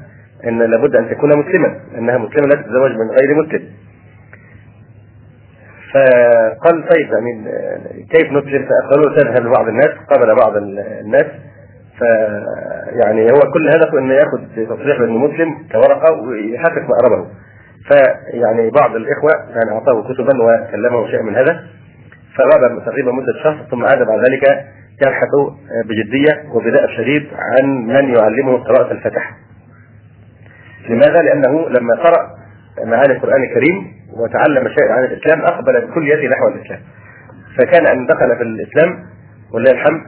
[0.48, 3.64] إن لابد أن تكون مسلما إنها مسلمة لا تتزوج من غير مسلم.
[5.94, 7.44] فقال طيب يعني
[8.12, 11.26] كيف نسلم فقالوا تذهب لبعض الناس قابل بعض الناس
[12.00, 12.02] ف
[13.04, 14.40] يعني هو كل هدفه إنه يأخذ
[14.76, 17.28] تصريح بأنه مسلم كورقة ويحقق مقربه
[17.88, 21.64] فيعني بعض الإخوة يعني أعطاه كتبا وكلمه شيء من هذا
[22.36, 24.66] فغاب تقريبا مدة شهر ثم عاد بعد ذلك
[25.06, 25.30] يبحث
[25.86, 29.38] بجدية وبداء شديد عن من يعلمه قراءة الفتح.
[30.90, 32.30] لماذا؟ لأنه لما قرأ
[32.86, 36.80] معاني القرآن الكريم وتعلم شيئا عن الإسلام أقبل بكل يده نحو الإسلام.
[37.58, 39.04] فكان أن دخل في الإسلام
[39.54, 40.02] ولله الحمد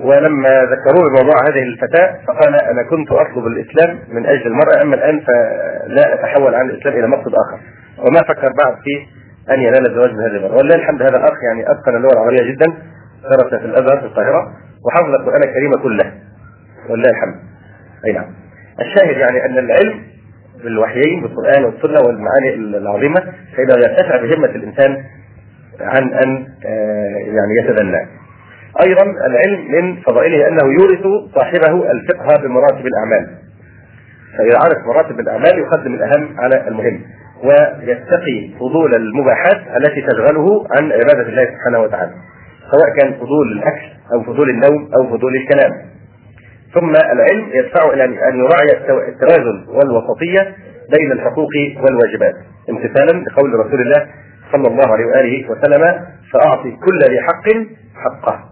[0.00, 5.20] ولما ذكروه بموضوع هذه الفتاة فقال أنا كنت أطلب الإسلام من أجل المرأة أما الآن
[5.20, 7.60] فلا أتحول عن الإسلام إلى مقصد آخر.
[7.98, 9.06] وما فكر بعد في
[9.54, 10.56] أن ينال الزواج من هذه المرأة.
[10.56, 12.66] ولله الحمد هذا الأخ يعني أتقن اللغة العربية جدا
[13.30, 14.52] درس في الأزهر في القاهرة
[14.86, 16.12] وحفظ القرآن الكريم كله.
[16.88, 17.34] ولله الحمد.
[18.06, 18.26] أي نعم.
[18.80, 20.02] الشاهد يعني أن العلم
[20.64, 23.20] بالوحيين بالقرآن والسنة والمعاني العظيمة
[23.56, 25.04] فإذا يرتفع بهمة الإنسان
[25.80, 28.08] عن أن آه، يعني يتدنى.
[28.86, 33.26] أيضا العلم من فضائله أنه يورث صاحبه الفقه بمراتب الأعمال.
[34.38, 37.00] فإذا عرف مراتب الأعمال يقدم الأهم على المهم
[37.44, 42.12] ويتقي فضول المباحات التي تشغله عن عبادة الله سبحانه وتعالى
[42.70, 45.72] سواء كان فضول الأكل أو فضول النوم أو فضول الكلام.
[46.74, 50.54] ثم العلم يدفعه إلى أن يراعي التوازن والوسطية
[50.98, 52.34] بين الحقوق والواجبات.
[52.70, 54.06] امتثالا لقول رسول الله
[54.52, 57.46] صلى الله عليه وآله وسلم فأعطي كل ذي حق
[57.94, 58.44] حقه.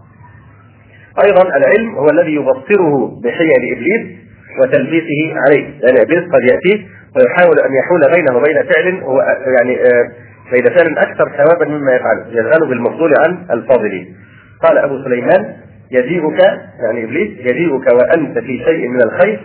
[1.25, 4.17] أيضا العلم هو الذي يبصره بحيل إبليس
[4.61, 5.79] وتلبيسه عليه.
[5.79, 9.21] لأن إبليس قد ياتيه ويحاول أن يحول بينه وبين فعل هو
[9.57, 10.11] يعني آه،
[10.51, 14.15] بين فعل أكثر ثوابا مما يفعله يشغله بالمفضول عن الفاضلين.
[14.63, 15.55] قال أبو سليمان
[15.91, 16.39] يجيئك
[16.83, 19.39] يعني إبليس يجيئك وأنت في شيء من الخير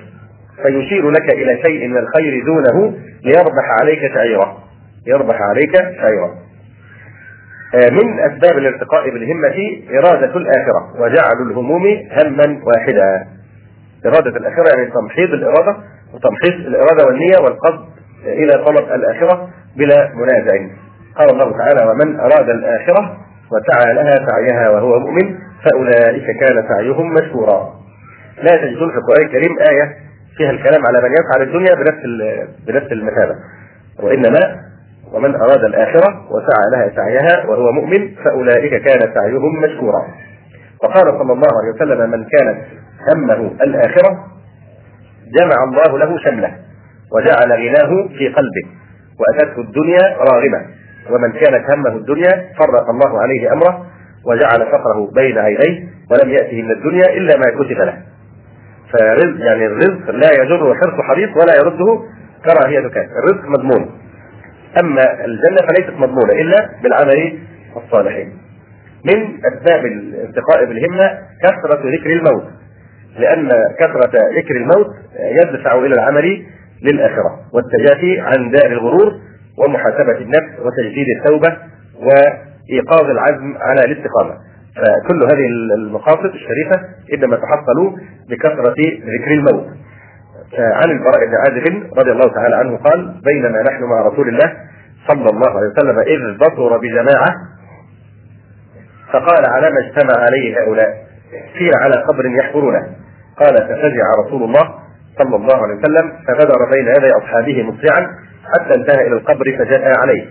[0.63, 4.59] فيشير لك إلى شيء من الخير دونه ليربح عليك شعيره
[5.07, 6.45] يربح عليك شعيره
[7.75, 11.83] آه، من أسباب الارتقاء بالهمة إرادة الآخرة وجعل الهموم
[12.23, 13.27] هما واحدا.
[14.07, 15.77] إرادة الآخرة يعني تمحيض الإرادة
[16.15, 17.85] وتمحيص الإرادة والنية والقصد
[18.25, 20.75] إلى طلب الآخرة بلا منازع.
[21.19, 23.17] قال الله تعالى: ومن أراد الآخرة
[23.53, 27.75] وسعى لها سعيها وهو مؤمن فأولئك كان سعيهم مشكورا.
[28.43, 29.97] لا تجدون في القرآن الكريم آية
[30.37, 32.03] فيها الكلام على من يفعل الدنيا بنفس
[32.67, 33.35] بنفس المثابة.
[34.03, 34.41] وإنما
[35.13, 40.03] ومن أراد الآخرة وسعى لها سعيها وهو مؤمن فأولئك كان سعيهم مشكورا.
[40.83, 42.59] وقال صلى الله عليه وسلم من كانت
[43.15, 44.11] همه الآخرة
[45.39, 46.55] جمع الله له شمله
[47.13, 48.67] وجعل غناه في قلبه
[49.21, 50.67] وأتته الدنيا راغمة
[51.11, 53.87] ومن كانت همه الدنيا فرق الله عليه أمره
[54.27, 58.03] وجعل فقره بين عينيه ولم يأته من الدنيا إلا ما كتب له.
[58.93, 62.03] فرزق يعني الرزق لا يجره حرص حريص ولا يرده
[62.45, 63.91] كراهية كان الرزق مضمون.
[64.83, 67.39] أما الجنة فليست مضمونة إلا بالعمل
[67.77, 68.33] الصالحين.
[69.05, 72.45] من أسباب الالتقاء بالهمة كثرة ذكر الموت.
[73.19, 73.49] لأن
[73.81, 74.95] كثرة ذكر الموت
[75.43, 76.47] يدفع إلى العمل
[76.83, 79.13] للآخرة والتجافي عن دار الغرور
[79.59, 81.57] ومحاسبة النفس وتجديد التوبة
[82.71, 84.35] وإيقاظ العزم على الاستقامة
[84.77, 85.47] فكل هذه
[85.77, 86.81] المقاصد الشريفة
[87.15, 87.97] إنما تحصل
[88.31, 88.75] بكثرة
[89.19, 89.67] ذكر الموت.
[90.59, 94.57] عن البراء بن عازب رضي الله تعالى عنه قال بينما نحن مع رسول الله
[95.09, 97.35] صلى الله عليه وسلم إذ بصر بجماعة
[99.13, 101.07] فقال على ما اجتمع عليه هؤلاء؟
[101.59, 102.81] قيل على قبر يحفرونه.
[103.41, 104.75] قال ففزع رسول الله
[105.19, 108.07] صلى الله عليه وسلم فغدر بين يدي أصحابه مسرعا
[108.55, 110.27] حتى انتهى إلى القبر فجاء عليه.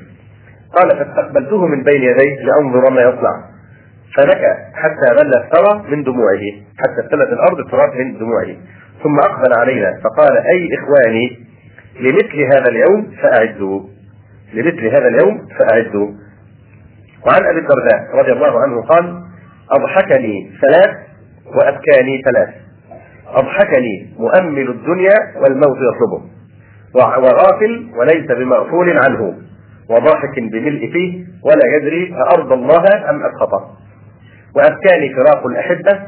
[0.75, 3.53] قال فاستقبلته من بين يديه لأنظر ما يصنع
[4.17, 6.41] فبكى حتى بل الثرى من دموعه
[6.77, 8.55] حتى ابتلت الأرض التراب من دموعه.
[9.03, 11.39] ثم أقبل علينا فقال أي إخواني
[11.99, 13.81] لمثل هذا اليوم فأعدوا.
[14.53, 16.07] لمثل هذا اليوم فأعدوا.
[17.27, 19.23] وعن أبي الدرداء رضي الله عنه قال
[19.71, 20.95] أضحكني ثلاث
[21.45, 22.49] وأبكاني ثلاث.
[23.27, 26.23] أضحكني مؤمل الدنيا والموت يطلبه.
[26.95, 29.38] وغافل وليس بمغفول عنه.
[29.89, 33.69] وضاحك بملء فيه ولا يدري أأرضى الله أم أسخطه
[34.55, 35.99] وأبكاني فراق الأحبة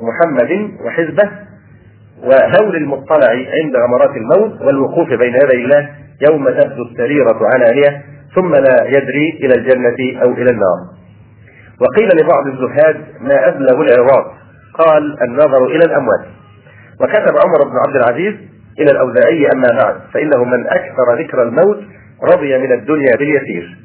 [0.00, 1.30] محمد وحزبه
[2.22, 5.88] وهول المطلع عند غمرات الموت والوقوف بين يدي الله
[6.30, 8.02] يوم تبدو السريرة علانية
[8.34, 10.78] ثم لا يدري إلى الجنة أو إلى النار.
[11.80, 14.26] وقيل لبعض الزهاد ما أبلغ العظات
[14.74, 16.26] قال النظر إلى الأموات.
[17.00, 18.34] وكتب عمر بن عبد العزيز
[18.80, 21.80] إلى الأوزاعي أما بعد فإنه من أكثر ذكر الموت
[22.32, 23.78] رضي من الدنيا باليسير.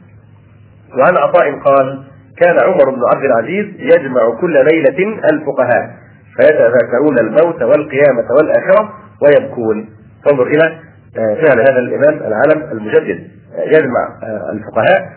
[0.97, 2.03] وعن عطاء قال
[2.41, 5.89] كان عمر بن عبد العزيز يجمع كل ليلة الفقهاء
[6.37, 9.89] فيتذاكرون الموت والقيامة والآخرة ويبكون.
[10.25, 10.79] فانظر إلى
[11.17, 13.27] آه، فعل هذا الإمام العالم المجدد.
[13.65, 15.09] يجمع آه، الفقهاء.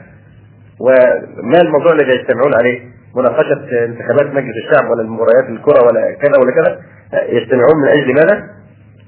[0.81, 2.81] وما الموضوع الذي يجتمعون عليه؟
[3.17, 6.79] مناقشة انتخابات مجلس الشعب ولا مباريات الكرة ولا كذا ولا كذا.
[7.15, 8.47] آه، يجتمعون من أجل ماذا؟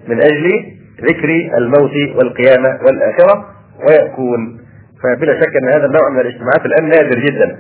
[0.09, 0.65] من أجل
[1.01, 3.52] ذكر الموت والقيامة والآخرة.
[3.89, 4.61] ويكون.
[5.03, 7.57] فبلا شك أن هذا النوع من الاجتماعات الآن نادر جدا.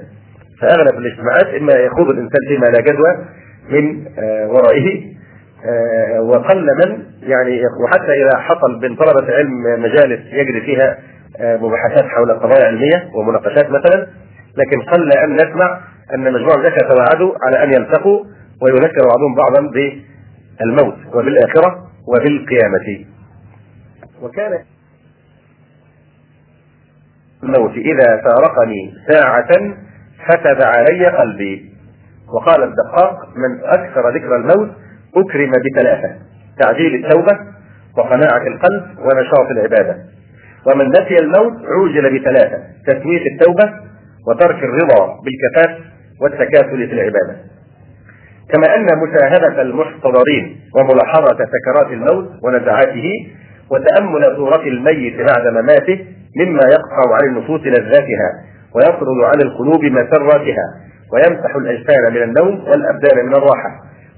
[0.61, 3.27] فأغلب الاجتماعات إما يخوض الإنسان فيما لا جدوى
[3.71, 5.13] من آه، ورائه
[5.67, 10.99] آه، وقل من يعني وحتى إذا حصل بين طلبة علم مجالس يجري فيها
[11.41, 14.07] مباحثات حول قضايا علمية ومناقشات مثلا
[14.57, 15.81] لكن قل أن نسمع
[16.15, 18.25] أن مجموعة ذكر توعدوا على أن يلتقوا
[18.63, 23.05] ويذكر بعضهم بعضا بالموت وبالآخرة وبالقيامة.
[24.23, 24.59] وكان
[27.43, 27.73] الموت.
[27.77, 29.49] إذا فارقني ساعة
[30.29, 31.73] فتب علي قلبي.
[32.35, 34.71] وقال الدقاق من أكثر ذكر الموت
[35.17, 36.15] أكرم بثلاثة
[36.61, 37.39] تعجيل التوبة
[37.99, 39.97] وقناعة القلب ونشاط العبادة.
[40.67, 43.73] ومن نسي الموت عوجل بثلاثة تسوية التوبة
[44.29, 45.79] وترك الرضا بالكفاف
[46.21, 47.37] والتكاسل في العبادة.
[48.53, 53.27] كما أن مشاهدة المحتضرين وملاحظة سكرات الموت ونزعاته
[53.71, 56.05] وتأمل صورة الميت بعد مماته
[56.37, 58.31] مما يقطع عن النفوس لذاتها
[58.75, 60.66] ويطرد عن القلوب مسراتها
[61.12, 63.71] ويمسح الأجسام من النوم والأبدان من الراحة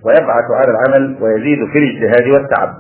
[0.05, 2.75] ويبعث على العمل ويزيد في الاجتهاد والتعب.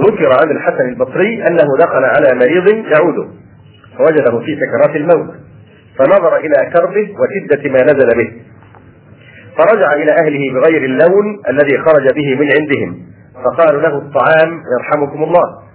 [0.00, 3.28] ذكر عن الحسن البصري أنه دخل على مريض يعوده
[3.98, 5.34] فوجده في سكرات الموت
[5.98, 8.32] فنظر إلى كربه وشدة ما نزل به.
[9.58, 13.06] فرجع إلى أهله بغير اللون الذي خرج به من عندهم
[13.44, 15.65] فقالوا له الطعام يرحمكم الله.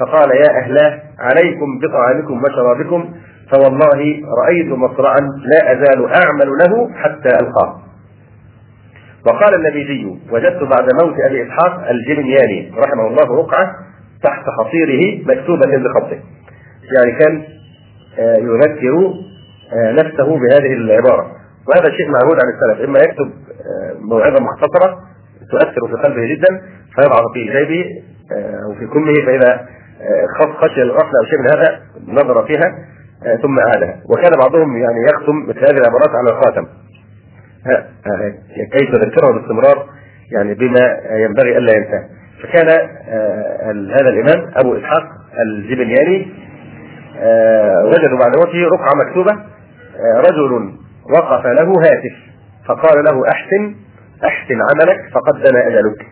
[0.00, 3.14] فقال يا أهلاه عليكم بطعامكم وشرابكم
[3.52, 7.80] فوالله رأيت مصرعا لا أزال أعمل له حتى ألقاه.
[9.26, 13.76] وقال النبيذي وجدت بعد موت أبي إسحاق الجبنياني رحمه الله رقعة
[14.22, 16.18] تحت حصيره مكتوبة بخطه.
[16.96, 17.42] يعني كان
[18.18, 19.14] آه، يذكر
[19.72, 21.26] آه، نفسه بهذه العبارة.
[21.68, 22.88] وهذا شيء معهود عن السلف.
[22.88, 24.98] إما يكتب آه، موعظة مختصرة
[25.50, 26.60] تؤثر في قلبه جدا
[26.94, 27.84] فيضعها في جيبه
[28.64, 29.66] أو في كمه فإذا
[30.60, 32.74] خشي الغفله أو شيء من هذا نظر فيها
[33.42, 36.66] ثم أعادها وكان بعضهم يعني يختم مثل هذه العبارات على الخاتم.
[38.72, 39.88] كي تذكره باستمرار؟
[40.32, 42.04] يعني بما ينبغي ألا ينساه
[42.42, 42.68] فكان
[43.90, 45.02] هذا الإمام أبو إسحاق
[45.46, 46.28] الجبلياني
[47.84, 49.32] وجدوا بعد موته رقعة مكتوبة
[50.16, 50.72] رجل
[51.14, 52.16] وقف له هاتف
[52.66, 53.74] فقال له أحسن
[54.24, 56.06] أحسن عملك فقد دنا أجلك.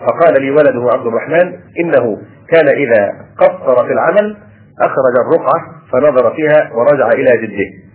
[0.00, 2.18] فقال لي ولده عبد الرحمن إنه
[2.52, 4.36] كان إذا قصر في العمل
[4.80, 7.90] أخرج الرقعة فنظر فيها ورجع إلى جده.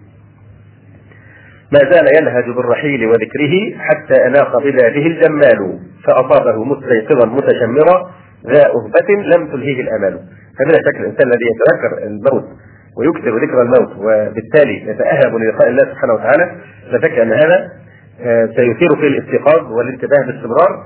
[1.74, 8.12] ما زال يلهج بالرحيل وذكره حتى أناق ببابه الجمال فأصابه مستيقظا متشمرا
[8.48, 10.20] ذا أهبة لم تلهيه الآمال
[10.60, 12.46] فبلا شك الإنسان الذي يتذكر الموت
[12.98, 16.56] ويكثر ذكر الموت وبالتالي يتأهب للقاء الله سبحانه وتعالى
[16.92, 17.72] لا شك أن هذا
[18.22, 20.84] آه، سيثير فيه الاستيقاظ والانتباه باستمرار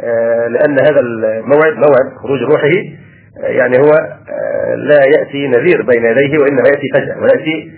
[0.00, 2.72] آه، لأن هذا الموعد موعد خروج روحه
[3.36, 3.90] يعني هو
[4.76, 7.72] لا يأتي نذير بين يديه وإنما يأتي فجأة ويأتي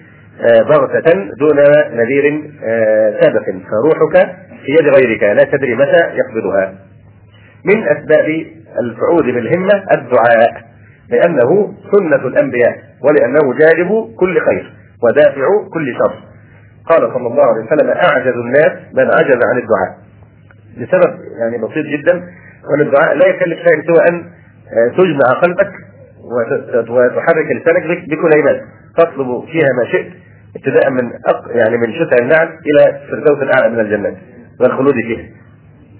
[0.68, 1.56] بغتة دون
[1.92, 2.42] نذير
[3.20, 3.44] سابق.
[3.44, 4.36] فروحك
[4.66, 6.74] في يد غيرك لا تدري متى يقبضها.
[7.64, 8.46] من أسباب
[8.80, 10.64] الفعود بالهمة الدعاء
[11.08, 16.14] لأنه سنة الأنبياء ولأنه جالب كل خير ودافع كل شر.
[16.90, 19.98] قال صلى الله عليه وسلم أعجز الناس من عجز عن الدعاء.
[20.76, 22.12] لسبب يعني بسيط جدا
[22.70, 24.43] وأن الدعاء لا يكلف شيئا سوى أن آه،
[24.96, 25.72] تجمع قلبك
[26.90, 28.60] وتحرك لسانك بكلمات
[28.98, 30.12] تطلب فيها ما شئت
[30.56, 31.48] ابتداء من أق...
[31.48, 34.14] يعني من شتى النعل إلى الفردوس الأعلى من الجنات
[34.60, 35.26] والخلود فيها.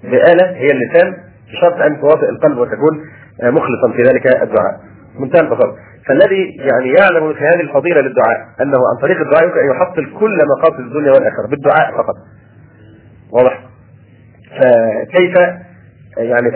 [0.03, 1.13] بآلة هي اللسان
[1.51, 3.05] بشرط أن توافق القلب وتكون
[3.43, 4.79] آه، مخلصا في ذلك الدعاء.
[5.19, 5.75] منتهى البساطة.
[6.07, 10.37] فالذي يعني يعلم في هذه الفضيلة للدعاء أنه عن طريق الدعاء يمكن أن يحصل كل
[10.57, 12.15] مقاصد الدنيا والآخرة بالدعاء فقط.
[13.31, 13.59] واضح؟
[14.59, 15.37] فكيف
[16.17, 16.51] يعني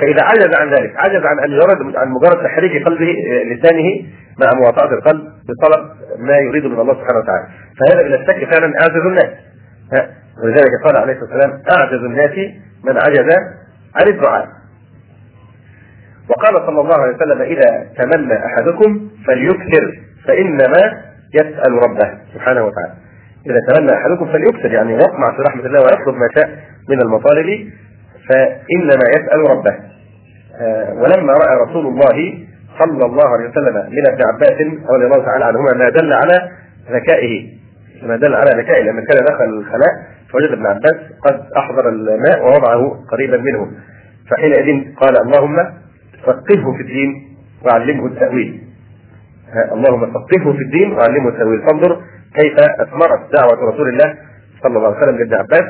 [0.00, 4.06] فإذا عجز عن ذلك عجز عن أن يرد عن مجرد تحريك قلبه آه، لسانه
[4.40, 7.46] مع مواطأة القلب بطلب ما يريد من الله سبحانه وتعالى.
[7.80, 9.30] فهذا بلا شك فعلا أعجز الناس.
[10.42, 12.30] ولذلك قال عليه الصلاة والسلام أعجز الناس
[12.84, 13.36] من عجز
[13.96, 14.48] عن الدعاء.
[16.28, 21.02] وقال صلى الله عليه وسلم إذا تمنى أحدكم فليكثر فإنما
[21.34, 22.94] يسأل ربه سبحانه وتعالى.
[23.46, 26.48] إذا تمنى أحدكم فليكثر يعني يطمع في رحمة الله ويطلب ما شاء
[26.88, 27.70] من المطالب
[28.28, 29.74] فإنما يسأل ربه.
[30.60, 32.46] آه، ولما رأى رسول الله
[32.78, 36.50] صلى الله عليه وسلم من ابن عباس رضي الله تعالى عنهما ما دل على
[36.90, 37.52] ذكائه.
[38.02, 39.92] ما دل على ذكائه لما كان دخل الخلاء
[40.32, 40.94] فوجد ابن عباس
[41.26, 43.70] قد أحضر الماء ووضعه قريبا منه.
[44.30, 45.56] فحينئذ قال اللهم
[46.24, 48.60] فقهه في الدين وعلمه التأويل.
[49.72, 51.60] اللهم فقهه في الدين وعلمه التأويل.
[51.60, 52.00] فانظر
[52.40, 54.14] كيف أثمرت دعوة رسول الله
[54.62, 55.64] صلى الله عليه وسلم لابن عباس.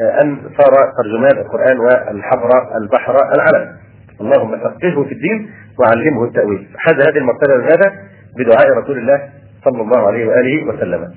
[0.00, 2.50] أن صار ترجمان القرآن والحبر
[2.82, 3.76] البحر العلم.
[4.20, 6.68] اللهم فقهه في الدين وعلمه التأويل.
[6.76, 7.92] حاز هذه المرتبة بماذا؟
[8.38, 9.28] بدعاء رسول الله
[9.64, 11.12] صلى الله عليه وآله وسلم.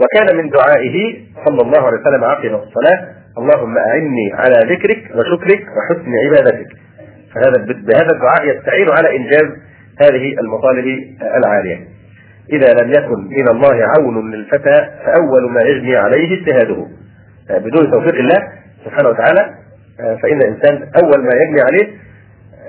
[0.00, 3.08] وكان من دعائه صلى الله عليه وسلم عقب الصلاة.
[3.38, 6.70] اللهم أعني على ذكرك وشكرك وحسن عبادتك.
[7.34, 9.48] فهذا بهذا الدعاء يستعين على إنجاز
[10.02, 10.86] هذه المطالب
[11.22, 11.78] العالية.
[12.52, 16.86] إذا لم يكن من الله عون للفتى فأول ما يجني عليه اجتهاده.
[17.50, 18.48] بدون توفيق الله
[18.84, 19.54] سبحانه وتعالى
[20.22, 22.04] فإن الإنسان أول ما يجني عليه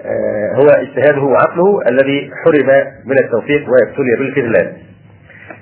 [0.05, 2.67] آه، هو اجتهاده وعقله الذي حرم
[3.05, 4.73] من التوفيق ويبتلي بالخذلان.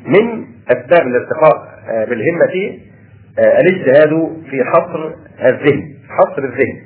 [0.05, 2.79] من أسباب الارتقاء آه، بالهمة
[3.39, 6.81] آه، الاجتهاد في حصر الذهن، حصر الذهن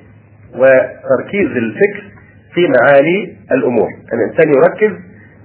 [0.55, 2.03] وتركيز الفكر
[2.53, 4.91] في معاني الأمور، الإنسان يركز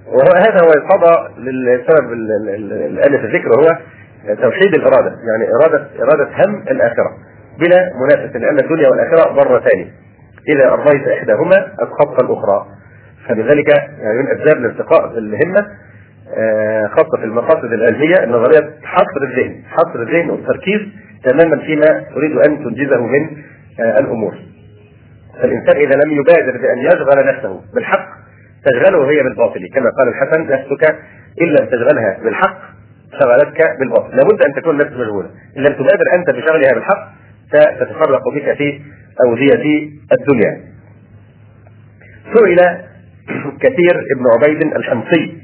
[0.07, 3.77] وهذا هو القضاء للسبب الألف الذكر وهو
[4.27, 7.17] توحيد الإرادة، يعني إرادة إرادة هم الآخرة.
[7.59, 9.87] بلا منافسة لأن الدنيا والآخرة ضرتان.
[10.55, 12.65] إذا أرضيت إحداهما أسقطت الأخرى.
[13.27, 15.67] فلذلك يعني من أسباب الارتقاء في الهمة
[16.37, 20.81] آه، خاصة في المقاصد العلمية النظرية حصر الذهن حصر الذهن والتركيز
[21.23, 23.37] تماما فيما تريد أن تنجزه من
[23.79, 24.33] آه، الأمور.
[25.41, 28.07] فالإنسان إذا لم يبادر بأن يشغل نفسه بالحق
[28.65, 29.69] تشغله هي بالباطل.
[29.75, 30.95] كما قال الحسن نفسك
[31.41, 32.72] إن لم تشغلها بالحق.
[33.19, 35.29] شغلتك بالباطل لابد أن تكون نفسك مشغولة.
[35.57, 37.11] إن لم تبادر أنت بشغلها بالحق
[37.47, 38.81] ستتفرق بك في
[39.25, 40.61] أودية الدنيا.
[42.33, 42.57] سئل
[43.59, 45.37] كثير ابن عبيد الحمصي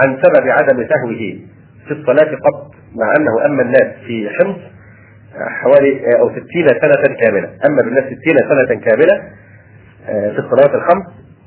[0.00, 1.38] عن سبب عدم سهوه
[1.86, 4.56] في الصلاة قط مع أنه أما الناس في حمص
[5.62, 7.50] حوالي أو ستين سنة كاملة.
[7.68, 9.22] أما بالناس ستين سنة كاملة
[10.08, 11.06] آه، في الصلوات الخمس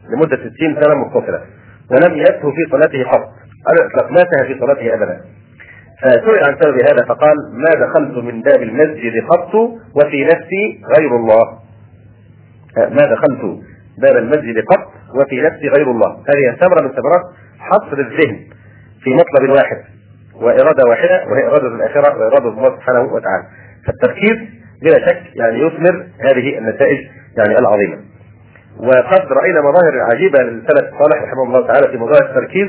[0.09, 1.41] لمدة ستين سنة متصلة
[1.91, 3.30] ولم يسهو في صلاته قط.
[3.67, 5.22] على الإطلاق ما في صلاته أبدا.
[6.04, 9.56] فسئل عن سبب هذا فقال ما دخلت من باب المسجد قط
[9.95, 11.60] وفي نفسي غير الله.
[12.78, 13.41] ما دخلت
[13.97, 16.12] باب المسجد قط وفي نفسي غير الله.
[16.12, 17.24] هذه ثمرة من ثمرات
[17.60, 18.39] حصر الذهن
[19.04, 19.78] في مطلب واحد
[20.36, 23.43] وإرادة واحدة وهي إرادة الآخرة وإرادة الله سبحانه وتعالى.
[23.86, 24.38] فالتركيز
[24.82, 27.97] بلا شك يعني يثمر هذه النتائج يعني العظيمة.
[28.80, 32.68] وقد رأينا مظاهر عجيبة للسلف الصالح رحمه الله تعالى في مظاهر التركيز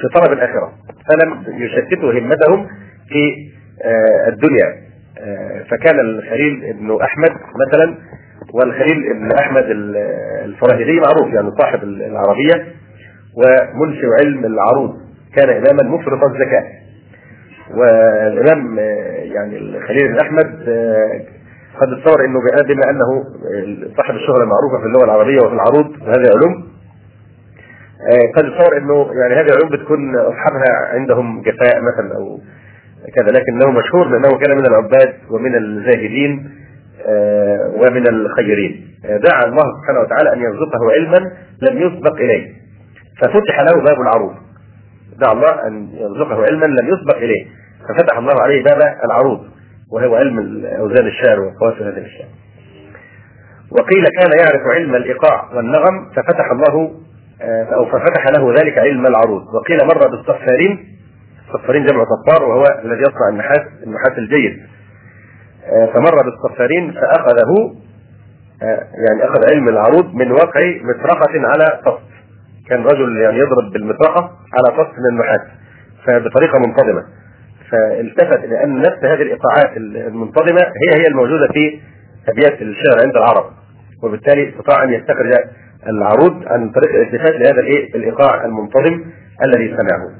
[0.00, 0.72] في طلب الآخرة.
[1.08, 2.66] فلم يشتتوا همتهم
[3.08, 3.50] في
[3.84, 4.66] آه، الدنيا.
[5.18, 7.30] آه، فكان الخليل بن أحمد
[7.66, 7.94] مثلا
[8.54, 9.64] والخليل بن أحمد
[10.44, 12.66] الفراهيدي معروف يعني صاحب العربية
[13.36, 14.96] ومنشئ علم العروض.
[15.36, 16.64] كان إماما مفرط الذكاء
[17.74, 18.82] والإمام آه،
[19.22, 20.46] يعني الخليل بن أحمد
[21.80, 23.24] قد تصور إنه بما أنه
[23.96, 26.54] صاحب الشهره المعروفة في اللغة العربية وفي العروض وهذه علوم.
[26.54, 26.79] آه،
[28.36, 32.40] قد تصور إنه يعني هذه العلوم بتكون أصحابها عندهم جفاء مثلا أو
[33.14, 36.50] كذا لكنه مشهور لأنه كان من العباد ومن الزاهدين
[37.06, 38.86] آه، ومن الخيرين.
[39.04, 41.32] آه، دعا الله سبحانه وتعالى أن يرزقه علما
[41.62, 42.52] لم يسبق إليه.
[43.20, 44.34] ففتح له باب العروض.
[45.18, 47.46] دعا الله أن يرزقه علما لم يسبق إليه.
[47.88, 49.40] ففتح الله عليه باب العروض
[49.92, 52.28] وهو علم أوزان الشعر وقواسم هذا الشعر
[53.70, 56.90] وقيل كان يعرف علم الإيقاع والنغم ففتح الله
[57.42, 59.42] آه، أو ففتح له ذلك علم العروض.
[59.54, 60.98] وقيل مر بالصفارين.
[61.48, 64.62] الصفارين جمع صفار وهو الذي يصنع النحاس النحاس الجيد.
[65.66, 67.74] آه، فمر بالصفارين فأخذه
[68.62, 72.00] آه، يعني أخذ علم العروض من وقع مطرقة على فص
[72.68, 75.40] كان رجل يعني يضرب بالمطرقة على فص من النحاس.
[76.06, 77.04] فبطريقة منتظمة.
[77.70, 81.80] فالتفت إلى أن نفس هذه الإيقاعات المنتظمة هي هي الموجودة في
[82.28, 83.44] أبيات الشعر عند العرب.
[84.02, 85.32] وبالتالي استطاع أن يستخرج
[85.86, 89.04] العروض عن طريق الالتفات لهذا الايه؟ الإيقاع المنتظم
[89.44, 90.10] الذي سمعه.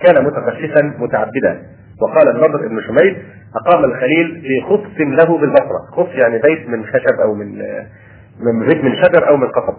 [0.00, 1.62] كان متقشفا متعبدا
[2.02, 3.16] وقال النضر بن شميل
[3.56, 5.80] أقام الخليل في خص له بالبصرة.
[5.92, 7.58] خص يعني بيت من خشب أو من
[8.40, 9.76] من بيت من شجر أو من قصب.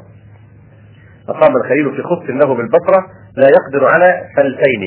[1.30, 3.06] أقام الخليل في خص له بالبصرة
[3.38, 4.82] لا يقدر على فلتين.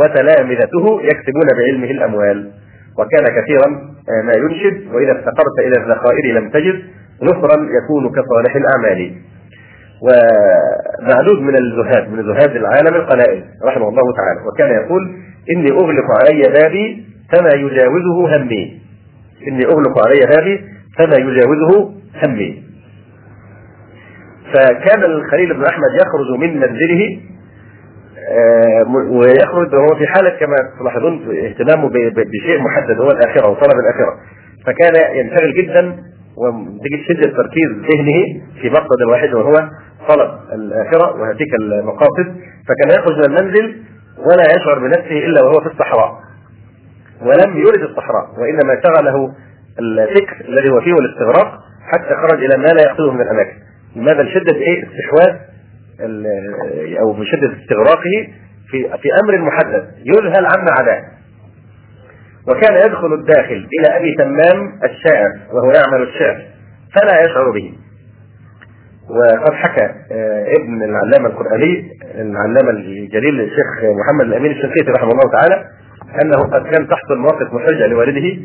[0.00, 2.50] وتلامذته يكسبون بعلمه الأموال.
[2.98, 4.94] وكان كثيرا آه، ما ينشد.
[4.94, 6.82] وإذا افتقرت إلى الذخائر لم تجد
[7.22, 9.14] نصرا يكون كصالح الأعمال.
[10.02, 14.40] ومعدود من الزهاد من زهاد العالم القلائل رحمه الله تعالى.
[14.48, 15.16] وكان يقول
[15.56, 18.80] إني أغلق علي بابي فما يجاوزه همي.
[19.48, 20.64] إني أغلق علي بابي
[20.98, 21.92] فما يجاوزه
[22.24, 22.62] همي.
[24.54, 27.20] فكان الخليل بن أحمد يخرج من منزله
[28.30, 34.16] آه، ويخرج وهو في حالة كما تلاحظون اهتمامه بشيء محدد هو الآخرة وطلب الآخرة.
[34.66, 35.96] فكان ينشغل جدا
[36.36, 39.54] وتجد شدة تركيز ذهنه في مقصد واحد وهو
[40.08, 42.36] طلب الآخرة وهتلك المقاصد
[42.68, 43.82] فكان يخرج من المنزل
[44.18, 46.20] ولا يشعر بنفسه إلا وهو في الصحراء.
[47.22, 49.34] ولم يرد الصحراء وإنما شغله
[49.78, 51.58] الفكر الذي هو فيه والاستغراق
[51.92, 53.56] حتى خرج إلى ما لا يقصده من الأماكن.
[53.96, 55.36] لماذا لشدة إيه؟ استحواذ
[57.00, 58.28] أو من شده استغراقه
[58.70, 61.02] في في أمر محدد يذهل عما عداه.
[62.48, 66.42] وكان يدخل الداخل إلى أبي تمام الشاعر وهو يعمل الشعر
[66.94, 67.72] فلا يشعر به.
[69.10, 73.66] وقد حكى آه، ابن العلامة القرآني العلامة الجليل الشيخ
[74.00, 75.64] محمد الأمين الشنقيطي رحمه الله تعالى
[76.22, 78.38] أنه قد كان تحصل مواقف محرجة لوالده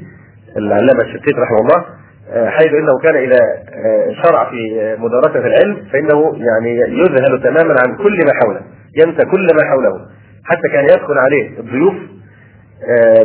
[0.57, 1.86] العلامة الشنقيطي رحمه الله
[2.32, 3.39] آه، حيث إنه كان إذا
[3.86, 8.61] آه، شرع في مدارسة العلم فإنه يعني يذهل تماما عن كل ما حوله
[8.95, 10.05] ينسى كل ما حوله
[10.43, 11.93] حتى كان يدخل عليه الضيوف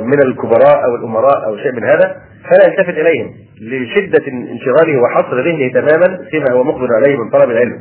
[0.02, 5.72] من الكبراء أو الأمراء أو شيء من هذا فلا يلتفت إليهم لشدة انشغاله وحصر ذهنه
[5.72, 7.80] تماما فيما هو مقبل عليه من طلب العلم.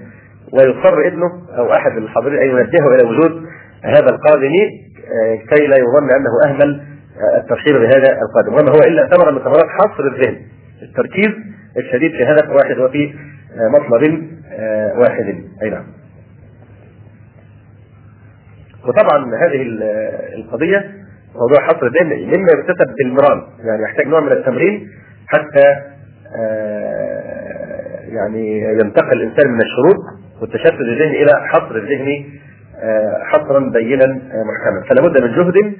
[0.53, 3.45] ويضطر ابنه أو أحد الحاضرين أن ينبهه إلى وجود
[3.83, 4.53] هذا القادم
[5.49, 6.81] كي لا يظن أنه أهمل
[7.41, 8.53] الترحيب بهذا القادم.
[8.53, 10.37] وما هو إلا ثمرة من ثمرات حصر الذهن
[10.81, 11.29] التركيز
[11.77, 13.13] الشديد في هدف واحد وفي
[13.57, 15.43] آه، مطلب آه، واحد.
[15.63, 15.85] أي نعم.
[18.87, 19.61] وطبعا هذه
[20.35, 20.98] القضية
[21.35, 24.87] موضوع حصر الذهن مما يكتسب بالمران يعني يحتاج نوع من التمرين
[25.27, 25.65] حتى
[26.39, 32.25] آه، يعني ينتقل الإنسان من الشروط والتشتت الذهني إلى حصر الذهن
[33.21, 34.05] حصرا بينا
[34.45, 35.73] محكما فلا بد من جهد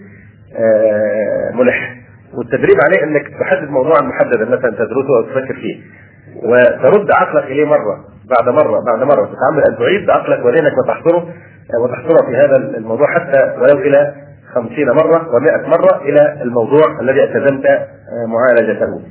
[1.54, 1.95] ملح.
[2.34, 5.82] والتدريب عليه إنك تحدد موضوعا محددا مثلا تدرسه أو تفكر فيه.
[6.43, 9.26] وترد عقلك إليه مرة بعد مرة بعد مرة.
[9.26, 11.34] تتعمد أن تعيد عقلك وذهنك وتحصره
[11.84, 14.14] وتحصره في هذا الموضوع حتى ولو إلى
[14.56, 17.66] خمسين مرة ومائة مرة إلى الموضوع الذي التزمت
[18.28, 19.02] معالجته.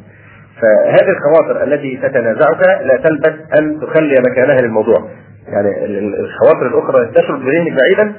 [0.63, 5.09] فهذه الخواطر التي تتنازعك لا تلبث أن تخلي مكانها للموضوع.
[5.49, 5.85] يعني
[6.21, 8.15] الخواطر الأخرى تشرد بذهنك بعيدا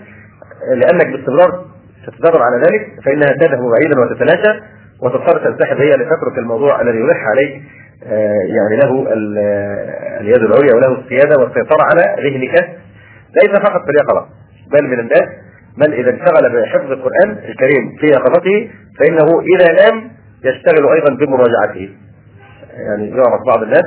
[0.75, 1.65] لأنك باستمرار
[2.07, 4.61] تتدرب على ذلك فإنها تذهب بعيدا وتتلاشى
[5.03, 7.61] وتضطر تنسحب هي لتترك الموضوع الذي يلح عليك
[8.03, 9.07] آه، يعني له
[10.21, 12.69] اليد العليا وله السيادة والسيطرة على ذهنك.
[13.41, 14.25] ليس فقط في اليقظه
[14.71, 15.29] بل من الناس.
[15.77, 20.11] من إذا انشغل بحفظ القرآن الكريم في يقظته فإنه إذا نام
[20.43, 21.89] يشتغل أيضا بمراجعته.
[22.73, 23.85] يعني يعرف بعض الناس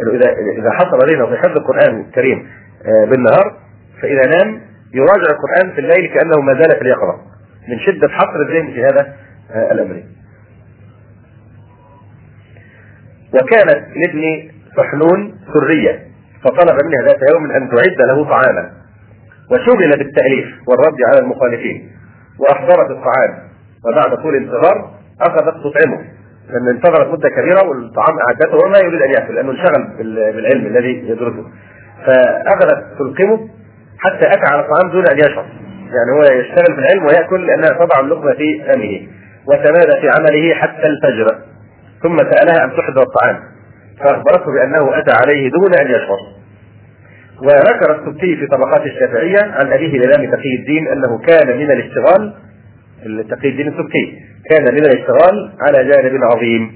[0.00, 2.48] إنه إذا إذا حصل علينا في حفظ القرآن الكريم
[2.86, 3.56] آه، بالنهار
[4.02, 4.60] فإذا نام
[4.94, 7.18] يراجع القرآن في الليل كأنه ما زال في اليقظة.
[7.68, 9.14] من شدة حصر الذهن في هذا
[9.50, 10.02] آه، الأمر.
[13.34, 16.02] وكانت لابن صحنون سرية
[16.44, 18.83] فطلب منها ذات يوم أن تعد له طعاما.
[19.50, 21.90] وشغل بالتأليف والرد على المخالفين
[22.38, 23.38] وأحضرت الطعام
[23.84, 24.90] وبعد طول انتظار
[25.20, 25.98] أخذت تطعمه
[26.50, 29.96] لأن انتظرت مدة كبيرة والطعام أعدته وما يريد أن يأكل لأنه انشغل
[30.32, 31.44] بالعلم الذي يدرسه
[32.06, 33.48] فأخذت تلقمه
[33.98, 35.46] حتى أتى على الطعام دون أن يشعر
[35.84, 39.06] يعني هو يشتغل بالعلم ويأكل لأنها تضع اللقمة في فمه
[39.46, 41.38] وتمادى في عمله حتى الفجر.
[42.02, 43.40] ثم سألها أن تحضر الطعام
[44.00, 46.18] فأخبرته بأنه أتى عليه دون أن يشعر
[47.42, 52.34] وذكر السبكي في طبقات الشافعية عن أبيه الامام تقي الدين أنه كان من الاشتغال
[53.30, 54.18] تقي الدين السبكي
[54.50, 56.72] كان من الاشتغال على جانب عظيم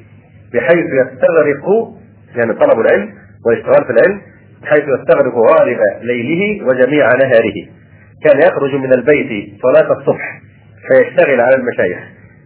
[0.55, 1.95] بحيث يستغرق
[2.37, 3.09] يعني طلب العلم
[3.47, 4.21] والاشتغال في العلم
[4.63, 7.55] بحيث يستغرق غالب ليله وجميع نهاره.
[8.25, 10.41] كان يخرج من البيت صلاة الصبح
[10.89, 11.99] فيشتغل على المشايخ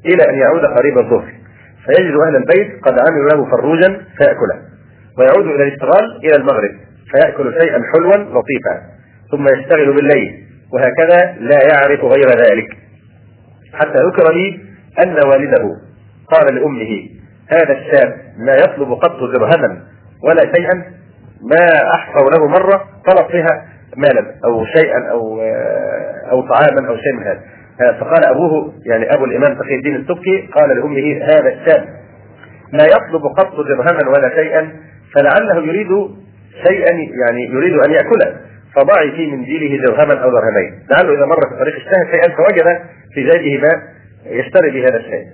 [0.07, 1.33] إلى أن يعود قريب الظهر
[1.87, 3.89] فيجد أهل البيت قد عملوا له فروجا
[4.19, 4.59] فيأكله
[5.19, 6.71] ويعود إلى الاشتغال إلى المغرب.
[7.13, 8.83] فيأكل شيئا حلوا لطيفا
[9.31, 12.69] ثم يشتغل بالليل وهكذا لا يعرف غير ذلك.
[13.75, 14.61] حتى ذكر لي
[15.03, 15.77] أن والده
[16.33, 17.09] قال لأمه
[17.49, 19.83] هذا الشاب ما يطلب قط درهما
[20.25, 20.75] ولا شيئا
[21.43, 25.41] ما أحفظ له مرة طلب فيها مالا أو شيئا أو
[26.31, 27.41] أو طعاما أو شيء من هذا.
[28.01, 31.85] فقال أبوه يعني أبو الإمام تقي الدين السبكي قال لأمه هذا الشاب
[32.73, 34.73] ما يطلب قط درهما ولا شيئا
[35.15, 35.89] فلعله يريد
[36.67, 38.37] شيئا يعني يريد أن يأكله.
[38.75, 42.81] فضعي في منزله درهما أو درهمين لعله إذا مر في طريق اشتهى شيئا فوجد
[43.15, 43.83] في جيبه ما
[44.27, 45.27] يشتري به هذا الشيء.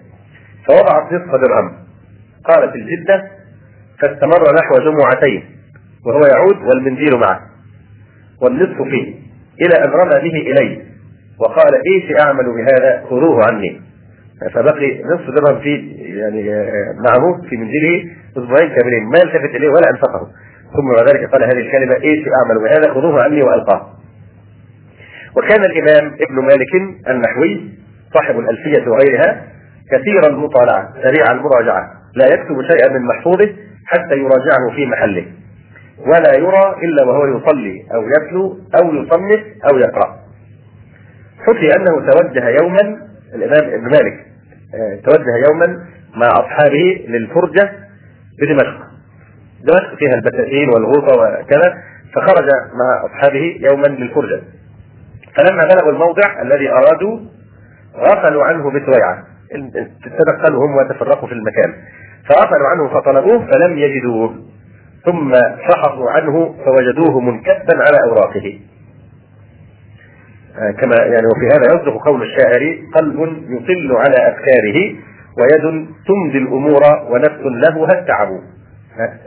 [0.69, 1.73] فوضعت نصف درهم.
[2.45, 3.31] قالت الجدة
[4.01, 5.45] فاستمر نحو جمعتين
[6.07, 7.41] وهو يعود والمنديل معه
[8.43, 9.15] والنصف فيه
[9.61, 10.83] إلى أن رمى به إلي.
[11.41, 13.81] وقال إيش أعمل بهذا؟ خذوه عني.
[14.55, 16.43] فبقي نصف درهم في يعني
[17.07, 20.31] معه في منزله أسبوعين كاملين ما التفت إليه ولا أنفقه.
[20.77, 23.87] ثم بعد ذلك قال هذه الكلمة إيش أعمل بهذا؟ خذوه عني والقاه
[25.37, 26.75] وكان الإمام ابن مالك
[27.09, 27.71] النحوي
[28.15, 29.43] صاحب الألفية وغيرها
[29.91, 33.49] كثير المطالعة سريع المراجعة لا يكتب شيئا من محفوظه
[33.87, 35.27] حتى يراجعه في محله
[36.07, 39.41] ولا يرى إلا وهو يصلي أو يتلو أو يصنف
[39.71, 40.19] أو يقرأ.
[41.47, 44.27] حكي أنه توجه يوما الإمام ابن مالك
[44.75, 47.73] آه، توجه يوما مع أصحابه للفرجة
[48.41, 48.88] بدمشق.
[49.65, 51.75] دمشق فيها البساتين والغوطة وكذا
[52.15, 54.41] فخرج مع أصحابه يوما للفرجة
[55.37, 57.19] فلما بلغوا الموضع الذي أرادوا
[57.97, 59.25] غفلوا عنه بسويعة
[60.19, 61.75] تدخلوا هم وتفرقوا في المكان.
[62.29, 64.35] فغفلوا عنه فطلبوه فلم يجدوه.
[65.07, 65.33] ثم
[65.69, 68.61] فحصوا عنه فوجدوه منكبا على أوراقه.
[70.59, 74.97] آه، كما يعني وفي هذا يصدق قول الشاعر قلب يطل على أفكاره
[75.39, 78.29] ويد تمضي الأمور ونفس لهها التعب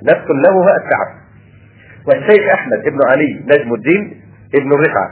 [0.03, 1.21] نفس لهها التعب
[2.07, 4.21] والشيخ أحمد بن علي نجم الدين
[4.55, 5.09] ابن الرفعه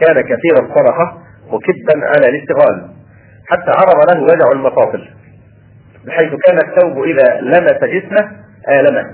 [0.00, 2.90] كان كثير الصرخه مكبا على الاشتغال
[3.48, 5.08] حتى عرض له وجع المفاصل
[6.06, 8.30] بحيث كان الثوب إذا لمس جسمه
[8.68, 9.04] آلمه.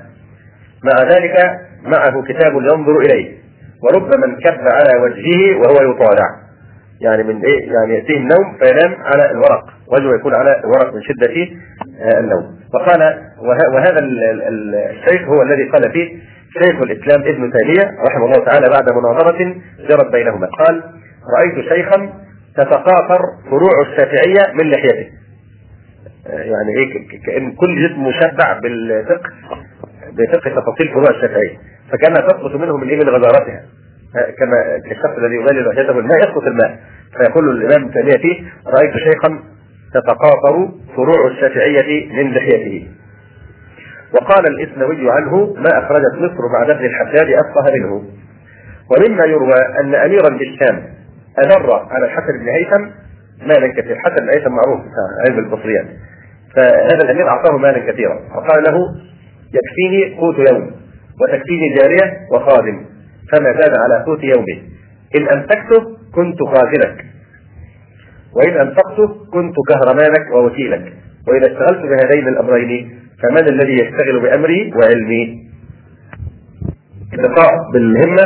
[0.84, 1.34] مع ذلك
[1.82, 3.38] معه كتاب ينظر إليه
[3.82, 6.39] وربما انكب على وجهه وهو يطالع.
[7.00, 9.64] يعني من إيه؟ يعني يأتيه النوم فينام على الورق.
[9.88, 11.26] وجهه يكون على الورق من شدة
[12.00, 12.56] آه، النوم.
[12.74, 13.00] وقال
[13.74, 13.98] وهذا
[14.90, 16.16] الشيخ هو الذي قال فيه
[16.62, 19.54] شيخ الإسلام ابن تيمية رحمه الله تعالى بعد مناظرة
[19.88, 20.46] جرت بينهما.
[20.46, 20.82] قال
[21.38, 22.12] رأيت شيخا
[22.56, 23.20] تتقاطر
[23.50, 25.06] فروع الشافعية من لحيته.
[26.26, 29.30] يعني إيه؟ كأن كل جسم مشبع بالفقه
[30.12, 31.56] بفقه تفاصيل فروع الشافعية.
[31.92, 33.62] فكأنها تسقط منه من إيه؟ من غزارتها.
[34.38, 36.78] كما الشخص الذي يغادر لحيته بالماء يسقط الماء
[37.16, 39.40] فيقول الإمام ابن تيمية فيه رأيت شيخا
[39.94, 42.88] تتقاطر فروع الشافعية من لحيته.
[44.14, 48.04] وقال الإسنوي عنه ما أخرجت مصر بعد ابن الحجاج أفقه منه.
[48.90, 50.82] ومما يروى أن اميرا بالشام
[51.38, 52.82] أدر على الحسن بن هيثم
[53.46, 53.94] مالا كثيرا.
[53.94, 54.80] الحسن بن هيثم معروف
[55.28, 55.86] علم البصريات
[56.56, 58.78] فهذا الأمير أعطاه مالا كثيرا وقال له
[59.54, 60.70] يكفيني قوت يوم
[61.20, 62.86] وتكفيني جارية وخادم.
[63.32, 64.62] فما زاد على قوت يومه.
[65.18, 67.04] إن أمسكته كنت خازنك.
[68.32, 70.92] وإن أنفقته كنت كهرمانك ووكيلك.
[71.28, 75.50] وإذا اشتغلت بهذين الأمرين فمن الذي يشتغل بأمري وعلمي؟
[77.12, 78.22] اللقاء بالهمة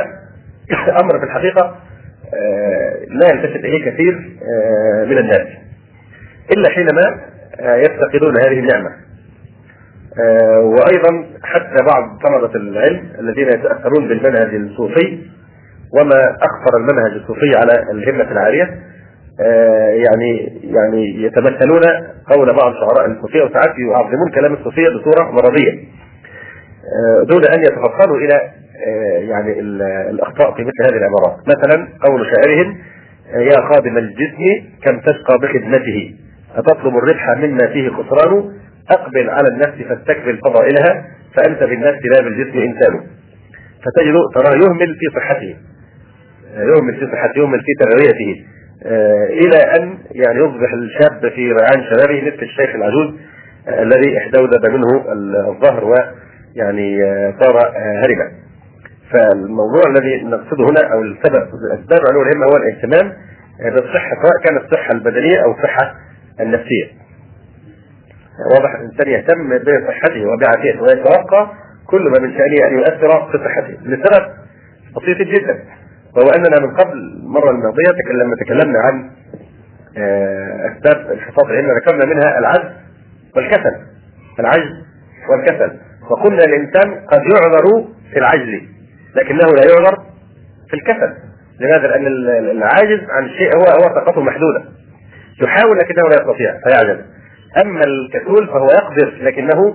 [1.03, 1.77] أمر في الحقيقة
[2.35, 5.47] آه، لا يلتفت إليه كثير آه، من الناس.
[6.57, 7.21] إلا حينما
[7.61, 8.89] آه، يفتقدون هذه النعمة.
[8.89, 9.04] آه،
[10.63, 15.19] وأيضا حتى بعض طلبة العلم الذين يتأثرون بالمنهج الصوفي
[16.01, 18.81] وما أخطر المنهج الصوفي على الهمة العالية
[20.05, 21.83] يعني يعني يتمثلون
[22.31, 25.73] قول بعض شعراء الصوفية وساعات يعظمون كلام الصوفية بصورة مرضية.
[27.29, 28.35] دون أن يتفصلوا إلى
[28.87, 29.61] آه، يعني
[30.11, 31.37] الأخطاء في مثل هذه العبارات.
[31.47, 32.77] مثلا قول شاعرهم
[33.35, 36.15] آه، يا خادم الجسم كم تشقى بخدمته؟
[36.57, 38.53] أتطلب الربح مما فيه خسران؟
[38.91, 41.05] أقبل على النفس فاستكمل فضائلها
[41.37, 43.01] فأنت بالنفس لا بالجسم إنسان.
[43.85, 45.57] فتجد ترى يهمل في صحته.
[46.57, 48.45] آه، يهمل في صحته يهمل في تغذيته
[49.31, 53.15] إلى أن يعني يصبح الشاب في ريعان شبابه مثل الشيخ العجوز
[53.69, 55.13] الذي احتوذب منه
[55.49, 56.99] الظهر ويعني
[57.41, 58.33] صار هرما
[59.11, 63.13] فالموضوع الذي نقصده هنا أو السبب الأسباب هو الإهتمام
[63.59, 65.95] بالصحة سواء كانت الصحة البدنية أو الصحة
[66.41, 67.04] النفسية.
[68.53, 71.53] واضح الانسان يهتم بصحته وبعافيته ويتوقع
[71.87, 73.77] كل ما من شأنه أن يؤثر في صحته.
[73.83, 74.27] لسبب
[74.97, 75.65] بسيط جدا
[76.17, 79.11] وهو أننا من قبل المرة الماضية لما تكلمنا عن
[79.99, 82.71] آه، أسباب انحطاط الهمه ذكرنا منها العجز
[83.37, 83.77] والكسل.
[84.41, 84.85] العجز
[85.31, 85.79] والكسل.
[86.11, 88.63] وقلنا الإنسان قد يعذر في العجز
[89.15, 89.97] لكنه لا يعذر
[90.71, 91.15] في الكسل.
[91.61, 92.07] لماذا؟ لأن
[92.51, 94.65] العاجز عن الشيء هو هو طاقته محدودة.
[95.43, 97.14] يحاول لكنه لا يستطيع فيعجز.
[97.63, 99.75] أما الكسول فهو يقدر لكنه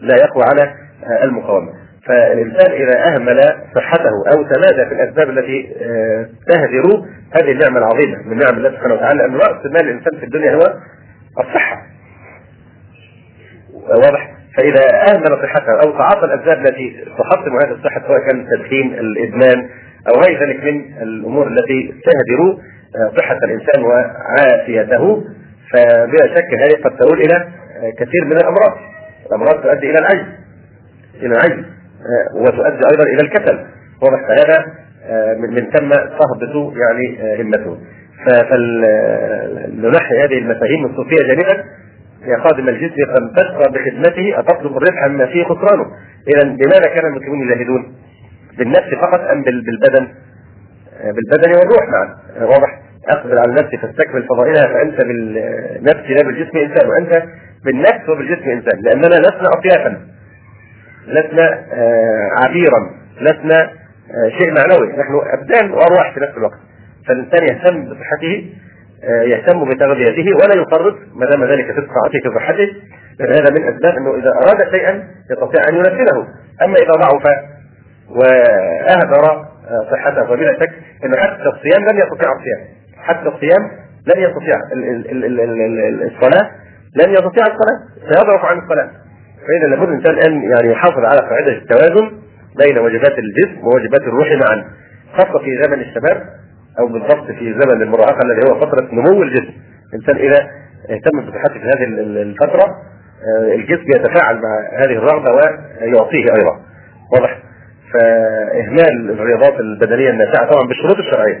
[0.00, 0.74] لا يقوى على
[1.22, 1.72] المقاومة.
[2.06, 3.40] فالإنسان إذا أهمل
[3.74, 8.94] صحته أو تمادى في الأسباب التي آه، تهدر هذه النعمة العظيمة من نعم الله سبحانه
[8.94, 10.62] وتعالى أن رأس مال الإنسان في الدنيا هو
[11.40, 11.82] الصحة.
[13.74, 19.68] واضح؟ فإذا أهمل صحته أو تعاطى الأسباب التي تحطم هذه الصحة سواء كان التدخين الإدمان
[20.08, 22.58] أو غير ذلك من الأمور التي تهدر
[22.96, 25.24] آه، صحة الإنسان وعافيته.
[25.72, 28.78] فبلا شك هذه قد تؤول إلى آه، كثير من الأمراض.
[29.26, 30.26] الأمراض تؤدي إلى العجز.
[31.22, 31.64] إلى العجز.
[31.64, 33.66] آه، وتؤدي أيضا إلى الكسل.
[34.02, 34.64] واضح فهذا
[35.36, 37.78] من ثم تهبط يعني همته.
[38.26, 41.64] فلنحي هذه المفاهيم الصوفية جانبا
[42.26, 45.86] يا خادم الجسم قد تشقى بخدمته أتطلب الربح مما فيه خسرانه؟
[46.28, 47.94] إذا لماذا كان المسلمون يجاهدون؟
[48.58, 50.08] بالنفس فقط أم بالبدن؟
[51.00, 52.16] آه، بالبدن والروح معا.
[52.36, 52.89] آه، واضح.
[53.08, 57.22] أقبل على النفس فاستكمل فضائلها فأنت بالنفس لا بالجسم إنسان وأنت
[57.64, 60.06] بالنفس وبالجسم إنسان لأننا لسنا أطيافا
[61.06, 62.90] لسنا آه، عبيرا
[63.20, 63.70] لسنا
[64.38, 66.58] شيء معنوي نحن أبدان وأرواح في نفس الوقت.
[67.08, 68.52] فالإنسان يهتم بصحته
[69.04, 72.68] آه، يهتم بتغذيته ولا يفرط ما دام ذلك في استطاعته في صحته
[73.18, 76.26] لأن هذا من أسباب أنه إذا أراد شيئا يستطيع أن ينفذه.
[76.62, 77.22] أما إذا ضعف
[78.10, 80.72] وأهدر آه، صحته فبلا شك
[81.04, 82.79] انه حتى الصيام لن يستطيع الصيام.
[83.02, 83.70] حتى الصيام
[84.06, 84.54] لن يستطيع
[86.02, 86.50] الصلاة
[86.96, 87.78] لن يستطيع الصلاة
[88.12, 88.90] سيضعف عن الصلاة.
[89.46, 92.10] فإذا لابد الإنسان أن يعني يحافظ على قاعدة التوازن
[92.58, 94.64] بين واجبات الجسم وواجبات الروح معا
[95.12, 96.22] خاصة في زمن الشباب
[96.78, 99.52] أو بالضبط في زمن المراهقة الذي هو فترة نمو الجسم.
[99.94, 100.50] الإنسان إذا
[100.90, 101.84] اهتم بصحته في هذه
[102.22, 106.60] الفترة آه، الجسم يتفاعل مع هذه الرغبة ويعطيه أيضا.
[107.12, 107.38] واضح؟
[107.92, 111.40] فإهمال الرياضات البدنية النافعة طبعا بالشروط الشرعية.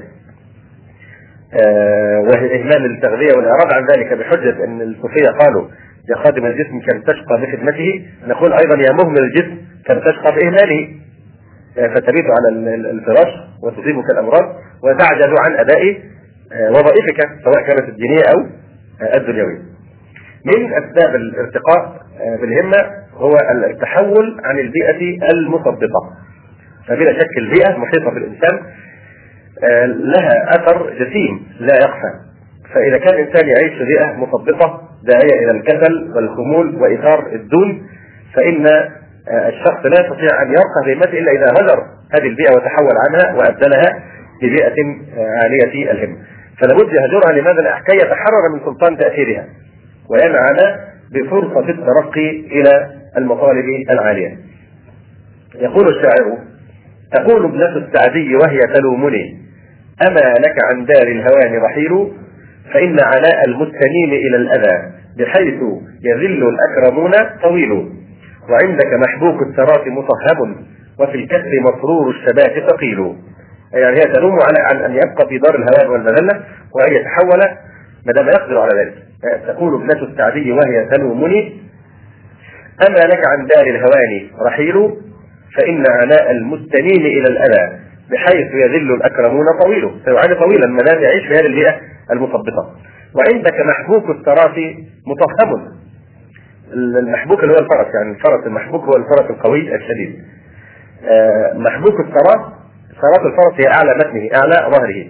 [1.54, 5.68] آه، واهمال التغذيه والإعراض عن ذلك بحجة أن الصوفية قالوا
[6.10, 10.88] يا خادم الجسم كم تشقى بخدمته نقول أيضا يا مهمل الجسم كم تشقى بإهماله
[11.78, 13.32] آه، فتبيت على الفراش
[13.62, 15.98] وتصيبك الأمراض وتعجز عن اداء
[16.52, 18.40] آه، وظائفك سواء كانت الدينية أو
[19.02, 19.70] آه، الدنيوية.
[20.44, 22.00] من أسباب الارتقاء
[22.40, 22.76] بالهمة
[23.14, 23.36] هو
[23.70, 26.10] التحول عن البيئة المثبطه.
[26.86, 28.58] فبلا شك البيئة محيطة بالإنسان
[29.86, 32.30] لها أثر جسيم لا يخفى.
[32.74, 37.86] فإذا كان الإنسان يعيش في بيئه مثبطه داعية إلى الكسل والخمول وايثار الدون
[38.34, 42.92] فإن آه، الشخص لا يستطيع أن يرقى في همته إلا إذا هجر هذه البيئة وتحول
[43.06, 44.02] عنها وأبدلها
[44.42, 44.74] ببيئة
[45.16, 46.16] آه، عاليه الهمه.
[46.58, 49.46] فلابد يهجرها لماذا؟ لكي يتحرر من سلطان تأثيرها
[50.10, 50.56] وينعم
[51.12, 54.38] بفرصة الترقي إلى المطالب العالية.
[55.54, 56.38] يقول الشاعر:
[57.12, 59.40] تقول ابنة السعدي وهي تلومني
[60.06, 62.12] أما لك عن دار الهوان رحيل
[62.74, 65.60] فإن عناء المستنين إلى الأذى بحيث
[66.04, 67.70] يذل الأكرمون طويل.
[68.48, 70.56] وعندك محبوك الثرات مصهب
[70.98, 73.14] وفي الكسر مسرور الشباب ثقيل.
[73.72, 76.40] يعني هي تلوم على أن يبقى في دار الهوان والمذلة
[76.74, 77.38] وأن يتحول
[78.06, 78.94] ما دام يقدر على ذلك.
[79.46, 81.60] تقول ابنة السعدي وهي تلومني
[82.88, 84.74] أما لك عن دار الهوان رحيل
[85.56, 87.78] فإن عناء المستنين إلى الأذى.
[88.10, 89.94] بحيث يذل الأكرمون طويله.
[90.04, 90.66] سيعاني طويلا.
[90.66, 91.80] ما دام يعيش في هذه البيئة
[92.12, 92.74] المثبطه
[93.14, 94.56] وعندك محبوك التراث
[95.06, 95.80] مطهم.
[96.74, 100.24] المحبوك اللي هو الفرس يعني الفرس المحبوك هو الفرس القوي الشديد.
[101.04, 102.40] آه، محبوك التراث
[103.00, 105.06] ثرات الفرس هي أعلى متنه أعلى ظهره.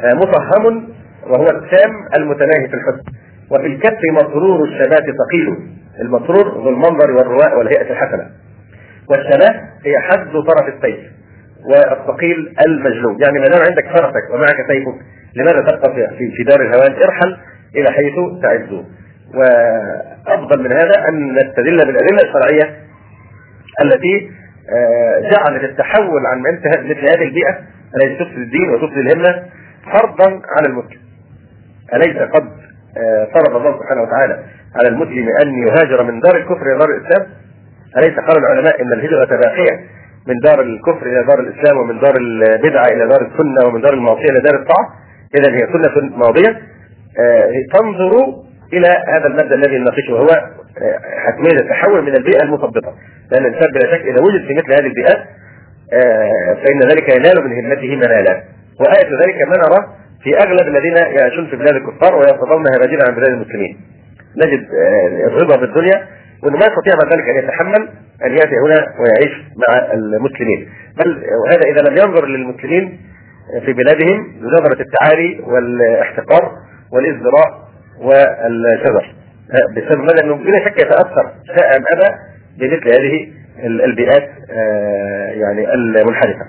[0.00, 0.88] آه، مطهم
[1.26, 3.02] وهو التام المتناهي في الحسن.
[3.50, 5.56] وفي الكف مسرور الشبات ثقيل.
[6.00, 8.30] المسرور ذو المنظر والرواء والهيئة الحسنة.
[9.10, 11.14] والشبات هي حد طرف السيف.
[11.70, 14.94] والثقيل المجلوب يعني ما دام عندك فرسك ومعك سيفك
[15.36, 17.36] لماذا تبقى في في دار الهوان؟ ارحل
[17.76, 18.84] إلى حيث تعز
[19.34, 22.76] وأفضل من هذا أن نستدل بالأدلة الشرعية
[23.84, 24.30] التي
[24.76, 26.40] آه، جعلت التحول عن
[26.90, 27.58] مثل هذه البيئة
[27.96, 29.42] التي تفسد الدين وتفسد الهمة
[29.92, 31.00] فرضا على المسلم.
[31.94, 32.48] أليس قد
[32.98, 34.44] آه، فرض الله سبحانه وتعالى
[34.76, 37.26] على المسلم أن يهاجر من دار الكفر إلى دار الإسلام؟
[37.96, 39.80] أليس قال العلماء إن الهجرة باقية؟
[40.28, 44.30] من دار الكفر إلى دار الإسلام ومن دار البدعه إلى دار السنة ومن دار المعصية
[44.30, 44.88] إلى دار الطاعة.
[45.38, 46.62] اذا هي سنة ماضية.
[47.20, 48.34] آه، تنظر
[48.72, 52.94] إلى هذا المبدأ الذي نناقشه وهو آه، حتمية التحول من البيئة المثبطه
[53.32, 55.18] لأن الإنسان بلا شك إذا وجد في مثل هذه البيئات
[56.64, 58.42] فإن ذلك ينال من همته منالا.
[58.80, 59.88] وآية ذلك ما نرى
[60.22, 63.76] في أغلب الذين يعيشون في بلاد الكفار ويرتضون هراجين عن بلاد المسلمين.
[64.36, 66.08] نجد آه، الرضا بالدنيا
[66.42, 67.88] وإنه ما يستطيع بعد ذلك أن يتحمل
[68.24, 70.68] ان ياتي هنا ويعيش مع المسلمين.
[70.98, 73.00] بل وهذا إذا لم ينظر للمسلمين
[73.64, 76.52] في بلادهم بنظره التعالي والاحتقار
[76.92, 77.64] والازدراء
[78.00, 79.14] والشذر
[79.76, 82.16] بسبب ماذا؟ انه بلا شك يتأثر شاء أم أبى
[82.58, 83.32] بمثل هذه
[83.84, 86.44] البيئات آه، يعني المنحرفة.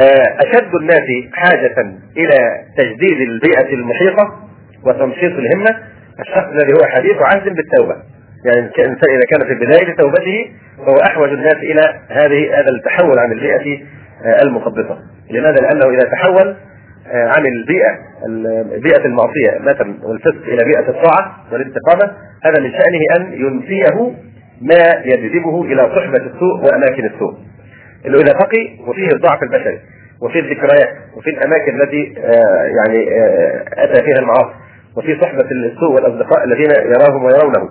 [0.00, 4.48] آه، أشد الناس حاجة إلى تجديد البيئة المحيطة
[4.84, 7.96] وتنشيط الهمة الشخص الذي هو حديث عهد بالتوبة.
[8.44, 13.32] يعني الإنسان إذا كان في بداية توبته فهو أحوج الناس إلى هذه هذا التحول عن
[13.32, 13.82] البيئة
[14.24, 14.98] آه، المثبطة
[15.30, 16.56] لماذا؟ لأنه إذا تحول
[17.12, 17.98] آه، عن البيئة
[18.82, 22.12] بيئة المعصية مثلا والفسق إلى بيئة الطاعة والاستقامة
[22.44, 24.12] هذا من شأنه أن ينفيه
[24.60, 27.34] ما يجذبه إلى صحبة السوء وأماكن السوء.
[28.06, 29.78] إنه إذا بقي وفيه الضعف البشري
[30.22, 34.65] وفي الذكريات وفي الأماكن التي آه، يعني آه، أتى فيها المعاصي.
[34.96, 37.70] وفي صحبة السوء والأصدقاء الذين يراهم ويرونه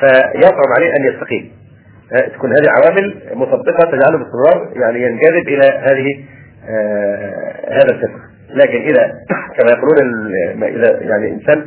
[0.00, 1.52] فيصعب عليه أن يستقيم.
[2.12, 6.24] آه، تكون هذه عوامل مثبطه تجعله باستمرار يعني ينجذب إلى هذه
[7.68, 8.18] هذا الفكر
[8.54, 9.12] لكن إذا
[9.56, 10.26] كما يقولون
[10.62, 11.66] إذا يعني انسان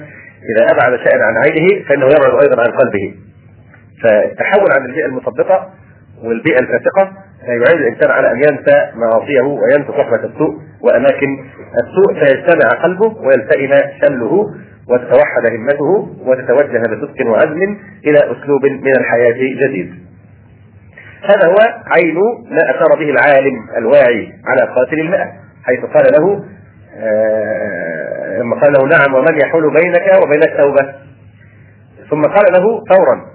[0.55, 3.13] إذا أبعد شيئا عن عينه فإنه يبعد أيضا عن قلبه.
[4.03, 5.69] فالتحول عن البيئة المثبطه
[6.23, 7.11] والبيئة الفاسقة
[7.43, 11.45] يعين الإنسان على أن ينسى معاصيه وينسى صحبة السوء وأماكن
[11.83, 13.71] السوء فيجتمع قلبه ويلتئم
[14.03, 14.55] شمله.
[14.89, 20.05] وتتوحد همته وتتوجه بصدق وعزم إلى أسلوب من الحياة جديد.
[21.23, 21.57] هذا هو
[21.95, 22.15] عين
[22.49, 25.31] ما اشار به العالم الواعي على قاتل المئة
[25.63, 26.45] حيث قال له
[26.97, 30.93] آه، لما قال له نعم ومن يحول بينك وبين التوبه
[32.09, 33.25] ثم قال له فورا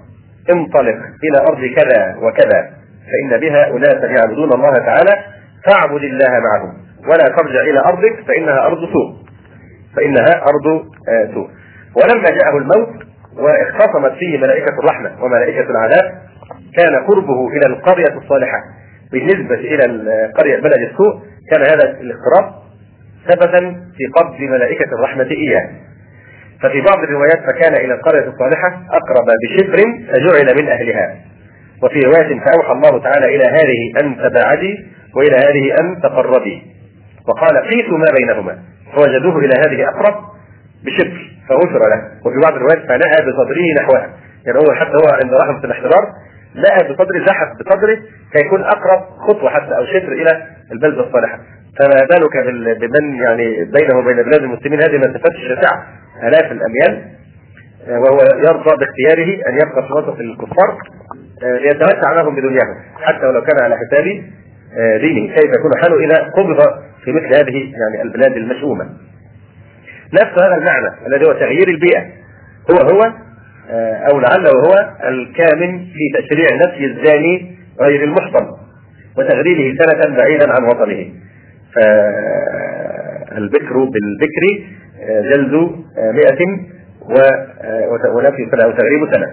[0.53, 2.69] انطلق إلى أرض كذا وكذا
[3.11, 5.11] فإن بها أناسا يعبدون الله تعالى
[5.65, 6.73] فاعبد الله معهم
[7.03, 9.20] ولا ترجع إلى أرضك فإنها أرض سوء
[9.95, 11.49] فإنها أرض آه، سوء.
[11.95, 12.89] ولما جاءه الموت
[13.37, 16.11] واختصمت فيه ملائكة الرحمة وملائكة العذاب
[16.77, 18.57] كان قربه إلى القرية الصالحة.
[19.11, 21.21] بالنسبة إلى القرية بلد السوء
[21.51, 22.53] كان هذا الاقتراب
[23.29, 23.59] سببا
[23.97, 25.69] في قبض ملائكة الرحمة إياه.
[26.61, 29.77] ففي بعض الروايات فكان إلى القرية الصالحة أقرب بشبر
[30.07, 31.15] فجعل من أهلها.
[31.83, 34.85] وفي رواية فأوحى الله تعالى إلى هذه أن تباعدي
[35.15, 36.61] وإلى هذه أن تقربي.
[37.27, 38.57] وقال قيسوا ما بينهما.
[38.95, 40.15] فوجدوه إلى هذه أقرب
[40.85, 42.01] بشبر فغفر له.
[42.25, 44.09] وفي بعض الروايات فنأى بصدره نحوها
[44.45, 46.03] يعني هو حتى هو عند رحمة الاحتضار
[46.55, 47.97] نأى بصدره زحف بصدره
[48.33, 51.39] كيكون أقرب خطوة حتى أو شبر إلى البلدة الصالحة.
[51.79, 52.37] فما بالك
[52.79, 55.83] بمن يعني بينه وبين بلاد المسلمين هذه المسافات الشاسعة
[56.23, 57.05] آلاف الأميال؟
[57.87, 60.77] وهو يرضى باختياره أن يبقى في وسط الكفار
[61.41, 64.23] ليتمتع معهم بدنياهم حتى ولو كان على حساب
[64.77, 65.35] آه، دينه.
[65.35, 66.59] كيف يكون حاله اذا قبض
[67.05, 68.89] في مثل هذه يعني البلاد المشؤومة.
[70.13, 72.05] نفس هذا المعنى الذي هو تغيير البيئة
[72.71, 73.01] هو هو
[73.69, 74.73] آه، أو لعله هو
[75.03, 78.47] الكامن في تشريع نفي الزاني غير المحصن
[79.17, 81.13] وتغريبه سنة بعيدا عن وطنه.
[83.35, 84.43] فالبكر بالبكر
[85.01, 85.53] آه، جلد
[85.97, 86.41] مئة
[88.15, 89.27] ونفي سنة أو تغريب سنة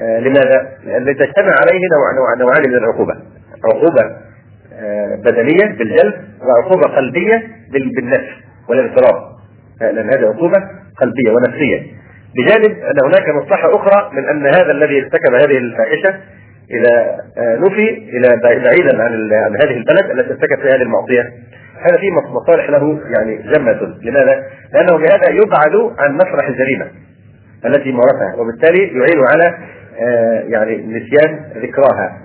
[0.00, 3.14] آه، لماذا؟ لأن تجتمع عليه نوع نوع نوعان من العقوبة
[3.64, 4.20] عقوبة آه،
[5.24, 8.30] بدنية بالجلد وعقوبة قلبية بالنفس
[8.68, 9.36] والانصراف
[9.82, 10.58] آه، لأن هذه عقوبة
[11.00, 11.82] قلبية ونفسية.
[12.36, 16.20] بجانب أن هناك مصلحة أخرى من أن هذا الذي ارتكب هذه الفاحشة
[16.70, 21.22] اذا نفي إلى بعيدا عن عن هذه البلد التي ارتكب فيها هذه المعصية.
[21.80, 23.96] هذا فيه مصالح له يعني جمة.
[24.02, 26.86] لماذا؟ لأنه بهذا يبعد عن مسرح الجريمة
[27.64, 29.58] التي مارسها وبالتالي يعين على
[30.00, 32.18] آه، يعني نسيان ذكراها.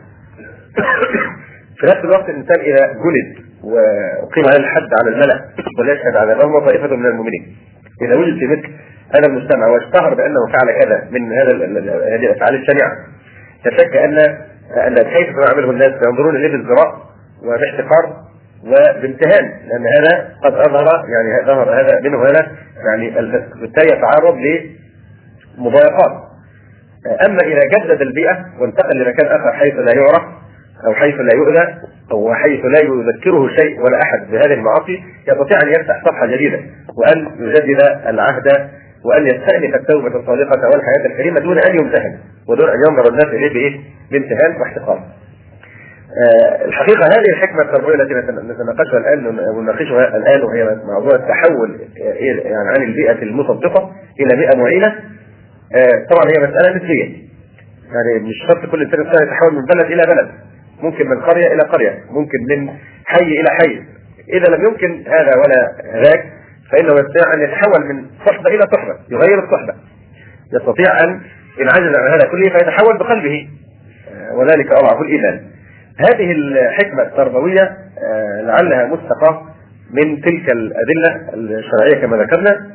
[1.82, 5.42] في نفس الوقت الإنسان إذا جلد وأقيم عليه الحد على الملأ
[5.80, 7.58] وليشهد على الامه طائفة من المؤمنين.
[8.02, 8.70] إذا وجد في مثل
[9.16, 11.52] هذا المجتمع واشتهر بأنه فعل كذا من هذا
[12.16, 12.92] هذه الأفعال الشنيعة.
[13.66, 14.18] لا شك ان
[14.88, 16.96] أن كيف يعمله الناس ينظرون إليه بازدراء
[17.44, 18.16] وباحتقار
[18.64, 22.52] وبامتهان لأن هذا قد أظهر يعني ظهر هذا منه هذا
[22.86, 23.10] يعني
[23.62, 24.38] بالتالي يتعرض
[25.58, 26.32] لمضايقات.
[27.26, 30.41] أما إذا جدد البيئة وانتقل لمكان آخر حيث لا يعرف
[30.88, 31.74] أو حيث لا يؤذى
[32.12, 36.60] أو حيث لا يذكره شيء ولا أحد بهذه المعاصي يستطيع أن يفتح صفحة جديدة
[36.98, 38.70] وأن يجدد العهد
[39.06, 42.18] وأن يستأنف التوبة الصادقة والحياة الكريمة دون أن يمتهن
[42.50, 43.80] ودون أن ينظر الناس إليه بإيه؟
[44.12, 45.04] بامتهان واحتقار.
[46.12, 52.84] آه الحقيقة هذه الحكمة التربوية التي نتناقشها الآن ونناقشها الآن وهي موضوع التحول يعني عن
[52.84, 54.88] البيئة المصدقة إلى بيئة معينة
[55.76, 57.04] آه، طبعا هي مسألة نسبية
[57.94, 60.32] يعني مش شرط كل إنسان يتحول من بلد إلى بلد
[60.82, 62.70] ممكن من قرية إلى قرية ممكن من
[63.06, 63.84] حي إلى حي.
[64.30, 65.72] إذا لم يمكن هذا ولا
[66.04, 66.26] ذاك
[66.72, 69.74] فإنه يستطيع أن يتحول من صحبة إلى صحبة يغير الصحبة.
[70.54, 71.22] يستطيع أن
[71.62, 73.50] إن عجز عن هذا كله فيتحول بقلبه.
[74.14, 75.42] آه، وذلك أضعف الإيمان.
[75.98, 79.46] هذه الحكمة التربوية آه، لعلها مستقاه
[79.94, 82.72] من تلك الأدلة الشرعية كما ذكرنا.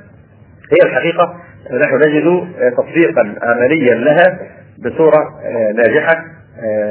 [0.73, 1.37] هي الحقيقة
[1.73, 4.39] نحن نجد تطبيقا عمليا لها
[4.79, 6.13] بصورة آه، ناجحة.
[6.13, 6.25] آه،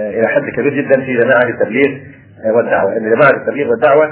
[0.09, 1.97] إلى حد كبير جدا في جماعة التبليغ
[2.45, 4.05] آه، والدعوة، إن جماعة التبليغ والدعوة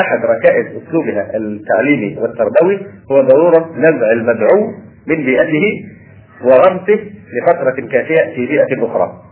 [0.00, 4.72] أحد ركائز أسلوبها التعليمي والتربوي هو ضرورة نزع المدعو
[5.06, 5.84] من بيئته
[6.44, 7.00] وغمسه
[7.32, 9.22] لفترة كافية في بيئة أخرى.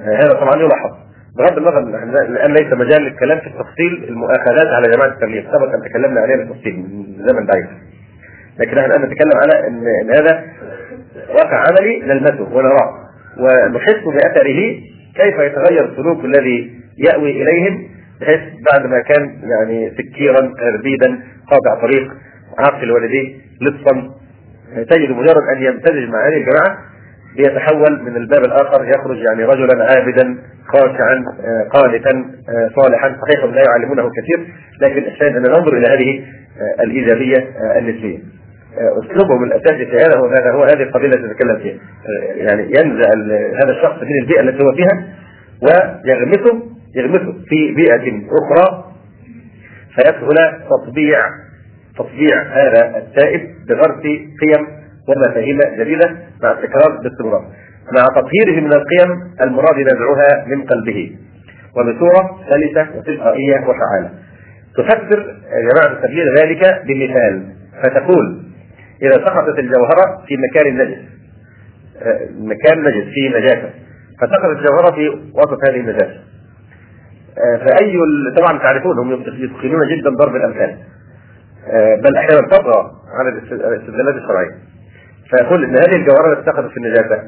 [0.00, 0.90] هذا طبعا يلاحظ.
[1.38, 1.78] بغض النظر
[2.22, 6.74] الان ليس مجال للكلام في التفصيل المؤاخذات على جماعة التبليغ، سبق أن تكلمنا عليها بالتفصيل
[6.76, 7.66] من زمن بعيد.
[8.58, 10.44] لكن إحنا الآن نتكلم على إن, هذا
[11.28, 13.01] واقع عملي نلمسه ونراه
[13.38, 14.60] ونحس بأثره
[15.16, 17.88] كيف يتغير السلوك الذي يأوي إليهم
[18.20, 18.40] بحيث
[18.72, 21.20] بعد ما كان يعني سكيرا ربيدا
[21.50, 22.12] قاطع طريق
[22.58, 24.10] عاقل والديه لصا
[24.90, 26.78] تجد مجرد أن يمتزج مع هذه الجماعة
[27.36, 31.24] بيتحول من الباب الآخر يخرج يعني رجلا عابدا خاشعا
[31.72, 32.24] قانتا
[32.76, 33.08] صالحا.
[33.08, 34.46] صحيح لا يعلمونه كثير
[34.80, 36.24] لكن الشاهد أن ننظر إلى هذه
[36.80, 38.18] الإيجابية النسبية.
[38.78, 41.78] اسلوبهم الاساسي في هذا هو هذا هو هذه القضية التي نتكلم فيها.
[42.36, 43.08] يعني ينزع
[43.62, 45.04] هذا الشخص من البيئة التي هو فيها
[45.62, 46.62] ويغمسه
[46.96, 48.84] يغمسه في بيئة أخرى.
[49.94, 51.18] فيسهل تطبيع
[51.98, 54.02] تطبيع هذا التائب بغرس
[54.40, 54.66] قيم
[55.08, 57.44] ومفاهيم جديدة مع التكرار باستمرار
[57.96, 61.16] مع تطهيره من القيم المراد نزعها من قلبه.
[61.76, 64.10] وبصورة سلسة وتلقائية وفعالة.
[64.76, 67.46] تفسر جماعة التبليغ ذلك بمثال.
[67.82, 68.42] فتقول
[69.02, 70.98] إذا سقطت الجوهرة في مكان نجس
[72.02, 73.70] آه، مكان نجس فيه نجاسة.
[74.20, 76.20] فسقطت الجوهرة في وسط هذه النجاسة.
[77.38, 77.98] آه، فأي
[78.36, 80.76] طبعا تعرفون هم يتقنون جدا ضرب الأمثال.
[81.66, 84.54] آه، بل أحيانا تطغى على الاستدلالات الشرعية
[85.30, 87.22] فيقول إن هذه الجوهرة التي سقطت في النجاسة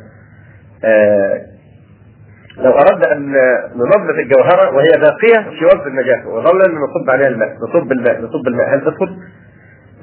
[2.58, 3.32] لو أردنا أن
[3.76, 8.74] ننظف الجوهرة وهي باقية في وسط النجاسة وظلنا نصب عليها الماء نصب الماء نصب الماء
[8.74, 9.16] هل تدخل؟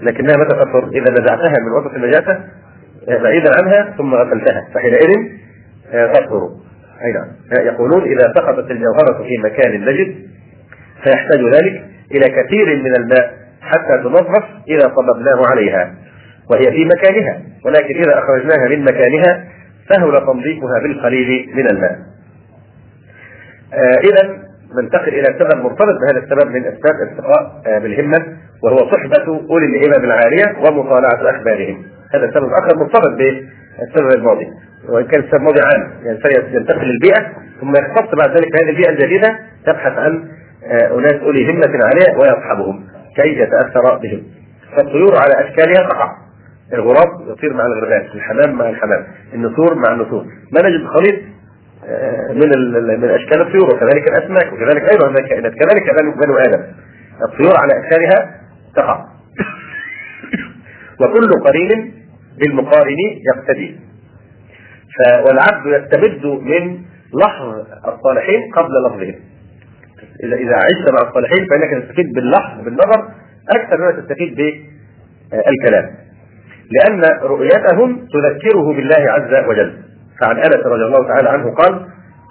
[0.01, 2.43] لكنها متى تطهر؟ إذا نزعتها من وسط النجاسة
[3.09, 5.29] آه، بعيدا عنها ثم غسلتها فحينئذ
[5.93, 6.49] آه، تطهر
[7.01, 7.27] أي نعم.
[7.65, 10.15] يقولون إذا سقطت الجوهرة في مكان نجد
[11.03, 15.95] فيحتاج ذلك إلى كثير من الماء حتى تنظف إذا صببناه عليها
[16.51, 17.41] وهي في مكانها.
[17.65, 19.47] ولكن إذا أخرجناها من مكانها
[19.89, 21.99] سهل تنظيفها بالقليل من الماء.
[23.73, 24.37] آه إذا
[24.81, 28.37] ننتقل إلى سبب مرتبط بهذا السبب من أسباب ارتقاء آه بالهمة.
[28.63, 31.83] وهو صحبة أولي الهمم العالية ومطالعة أخبارهم.
[32.13, 34.47] هذا السبب آخر مرتبط بالسبب الماضي.
[34.89, 37.31] وإن كان السبب الماضي عام يعني ينتقل للبيئة
[37.61, 40.27] ثم يختص بعد ذلك بهذه البيئة الجديدة تبحث عن
[40.63, 42.83] آه، أناس أولي همة عالية ويصحبهم
[43.15, 44.23] كي يتأثر بهم.
[44.77, 46.15] فالطيور على أشكالها تقع.
[46.73, 50.25] الغراب يطير مع الغربان الحمام مع الحمام النسور مع النسور.
[50.51, 51.21] ما نجد خليط
[51.87, 55.83] آه، من من أشكال الطيور وكذلك الأسماك وكذلك أيضا الكائنات كذلك
[56.25, 56.63] بنو آدم.
[57.25, 58.40] الطيور على أشكالها
[58.75, 59.05] تقع.
[61.01, 61.93] وكل قرين
[62.39, 62.99] بالمقارن
[63.29, 63.79] يقتدي.
[65.25, 66.81] والعبد يستمد من
[67.13, 69.15] لحظ الصالحين قبل لفظهم.
[70.23, 73.09] اذا إذا عشت مع الصالحين فإنك تستفيد باللحظ بالنظر
[73.55, 75.91] أكثر مما تستفيد بالكلام.
[76.71, 79.77] لأن رؤيتهم تذكره بالله عز وجل.
[80.21, 81.73] فعن أنس رضي الله تعالى عنه قال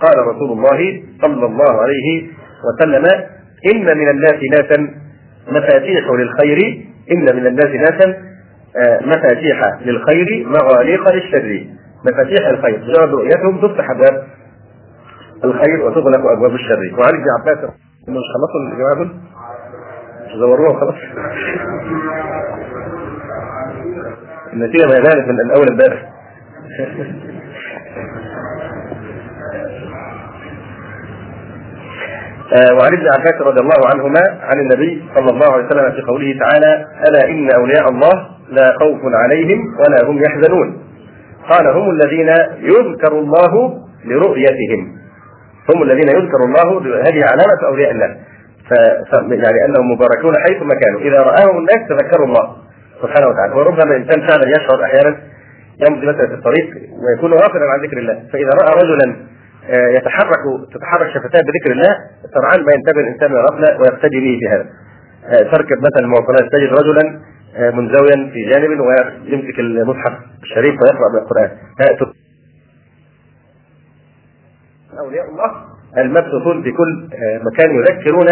[0.02, 2.28] قال رسول الله صلى الله عليه
[2.64, 3.04] وسلم
[3.74, 4.94] إن من الناس ناسا
[5.48, 8.30] مفاتيح للخير إن من الناس ناسا
[8.76, 11.66] آه، مفاتيح للخير مغاليق للشر.
[12.04, 14.24] مفاتيح الخير مجرد رؤيتهم تفتح أبواب
[15.44, 16.94] الخير وتغلق أبواب الشر.
[16.98, 17.58] وعن ابن عباس
[18.08, 19.10] مش خلصوا الجماعة دول؟
[20.38, 20.94] زوروها خلاص.
[24.52, 26.10] النتيجة ما زالت من أول امبارح
[32.50, 36.86] وعن ابن عباس رضي الله عنهما عن النبي صلى الله عليه وسلم في قوله تعالى
[37.08, 40.78] ألا إن أولياء الله لا خوف عليهم ولا هم يحزنون.
[41.50, 42.28] قال هم الذين
[42.58, 44.96] يذكر الله لرؤيتهم.
[45.74, 48.16] هم الذين يذكر الله هذه علامة أولياء الله.
[48.70, 48.72] ف...
[49.12, 51.00] يعني أنهم مباركون حيث ما كانوا.
[51.00, 52.56] إذا رآهم الناس تذكروا الله
[53.02, 53.54] سبحانه وتعالى.
[53.54, 55.16] وربما الإنسان فعلا يشعر أحيانا
[55.88, 56.68] يمضي مثلا في الطريق
[57.02, 58.22] ويكون غافلا عن ذكر الله.
[58.32, 60.42] فإذا رأى رجلا آه، يتحرك
[60.74, 61.96] تتحرك شفتاه بذكر الله
[62.34, 64.66] سرعان ما ينتبه الإنسان الغفله ويقتدي به في هذا.
[65.26, 67.20] آه، تركب مثلا المواصلات تجد رجلا
[67.56, 71.50] آه، منزويا في جانب ويمسك المصحف الشريف ويقرأ من القرآن.
[74.98, 75.50] أولياء الله
[75.98, 77.08] المبثوثون في كل
[77.44, 78.28] مكان يذكرون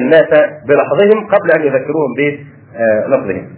[0.00, 0.28] الناس
[0.68, 3.48] بلحظهم قبل أن يذكروهم بلفظهم.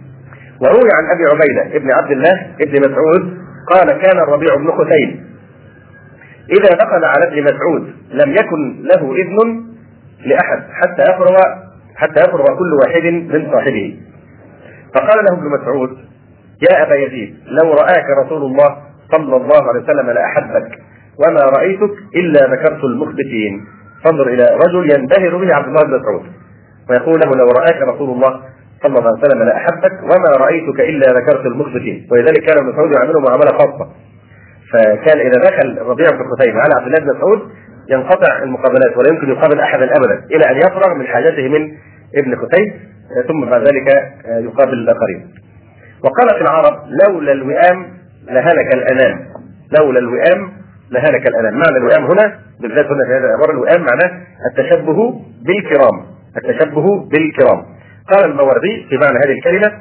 [0.61, 3.37] وروي عن أبي عبيدة ابن عبد الله ابن مسعود
[3.69, 5.32] قال كان الربيع بن خثيم
[6.49, 9.63] إذا دخل على ابن مسعود لم يكن له إذن
[10.25, 11.37] لأحد حتى يفرغ
[11.95, 13.99] حتى يفرغ كل واحد من صاحبه.
[14.95, 15.89] فقال له ابن مسعود
[16.71, 18.77] يا أبا يزيد لو رآك رسول الله
[19.11, 20.79] صلى الله عليه وسلم لأحبك
[21.17, 23.65] وما رأيتك إلا ذكرت المخبتين.
[24.03, 26.23] فانظر إلى رجل ينبهر به عبد الله بن مسعود
[26.89, 28.41] ويقول له لو رآك رسول الله
[28.83, 32.07] صلى الله عليه وسلم لأحبك وما رأيتك إلا ذكرت المخبتين.
[32.11, 33.89] ولذلك كان ابن مسعود يعمله معاملة خاصة.
[34.73, 37.39] فكان إذا دخل ربيع بن خثيمة على عبد الله بن مسعود
[37.89, 41.71] ينقطع المقابلات ولا يمكن يقابل أحدا ابدا إلى أن يفرغ من حاجته من
[42.17, 42.73] ابن خثيم
[43.27, 43.87] ثم بعد ذلك
[44.25, 45.27] يقابل الآخرين.
[46.03, 47.87] وقالت العرب لولا الوئام
[48.29, 49.19] لهلك الأنام.
[49.79, 50.51] لولا الوئام
[50.91, 51.53] لهلك الأنام.
[51.53, 54.21] معنى الوئام هنا بالذات هنا في هذا العباره الوئام معناه
[54.51, 56.05] التشبه بالكرام.
[56.37, 57.65] التشبه بالكرام.
[58.11, 59.71] قال الموردي في معنى هذه الكلمة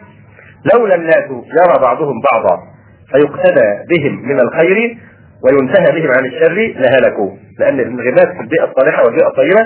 [0.75, 2.72] لولا الناس يرى بعضهم بعضا.
[3.13, 4.99] فيقتدى بهم من الخير
[5.45, 7.31] وينتهى بهم عن الشر لهلكوا.
[7.59, 9.61] لأن الانغماس في البيئة الصالحة والبيئة الطيبة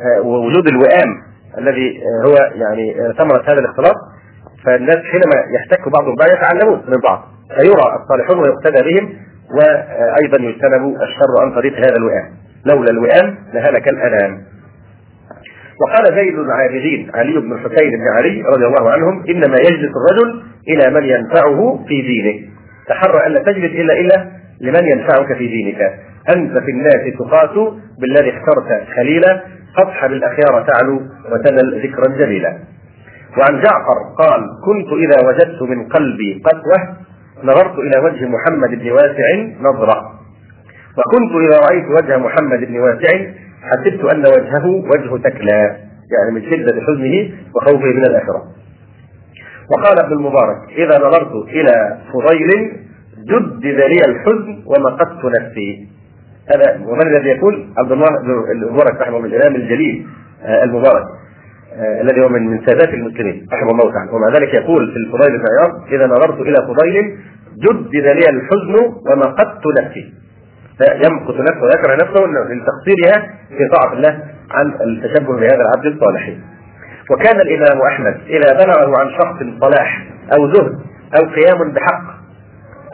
[0.00, 1.22] آه، ووجود الوئام
[1.58, 3.94] الذي آه، هو يعني آه، ثمرة هذا الاختلاط
[4.64, 7.22] فالناس حينما يحتك بعضهم بعض يتعلمون من بعض
[7.60, 9.12] فيرى الصالحون ويقتدى بهم
[9.50, 12.30] وأيضا يجتنب الشر عن طريق هذا الوئام.
[12.64, 14.42] لولا الوئام لهلك الأنام.
[15.80, 20.90] وقال زيد العابدين علي بن الحسين بن علي رضي الله عنهم إنما يجلس الرجل إلى
[20.94, 22.48] من ينفعه في دينه.
[22.90, 24.26] تحرى ألا تجلس إلا إلا
[24.60, 25.80] لمن ينفعك في دينك.
[26.36, 27.54] أنت في الناس تقاس
[28.00, 29.40] بالذي اخترت خليلا
[29.76, 31.00] فاصحب الأخيار تعلو
[31.32, 32.58] وتنل ذكرا جميلا
[33.38, 36.96] وعن جعفر قال كنت إذا وجدت من قلبي قسوة
[37.44, 39.28] نظرت إلى وجه محمد بن واسع
[39.60, 40.20] نظرة.
[40.98, 43.32] وكنت إذا رأيت وجه محمد بن واسع
[43.62, 45.76] حسبت أن وجهه وجه تكلى.
[46.12, 48.42] يعني من شدة حزنه وخوفه من الآخرة.
[49.70, 52.72] وقال ابن المبارك إذا نظرت إلى فضيل
[53.18, 55.88] جدد لي الحزن ومقدت نفسي.
[56.54, 60.06] هذا ومن الذي يقول؟ عبد الله بن المبارك رحمه الله الإمام الجليل
[60.44, 61.04] آه، المبارك
[61.74, 64.10] آه، الذي هو من من سادات المسلمين رحمه الله تعالى.
[64.12, 67.16] ومع ذلك يقول في الفضيل بن عياض إذا نظرت إلى فضيل
[67.58, 68.74] جدد لي الحزن
[69.06, 70.12] ومقدت نفسي.
[70.80, 76.34] يمقت نفسه ويكره نفسه لتقصيرها في طاعة الله عن التشبه بهذا العبد الصالح.
[77.10, 80.06] وكان الإمام أحمد إذا بلغه عن شخص صلاح
[80.38, 80.78] أو زهد
[81.18, 82.20] أو قيام بحق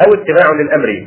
[0.07, 1.07] أو اتباع للأمر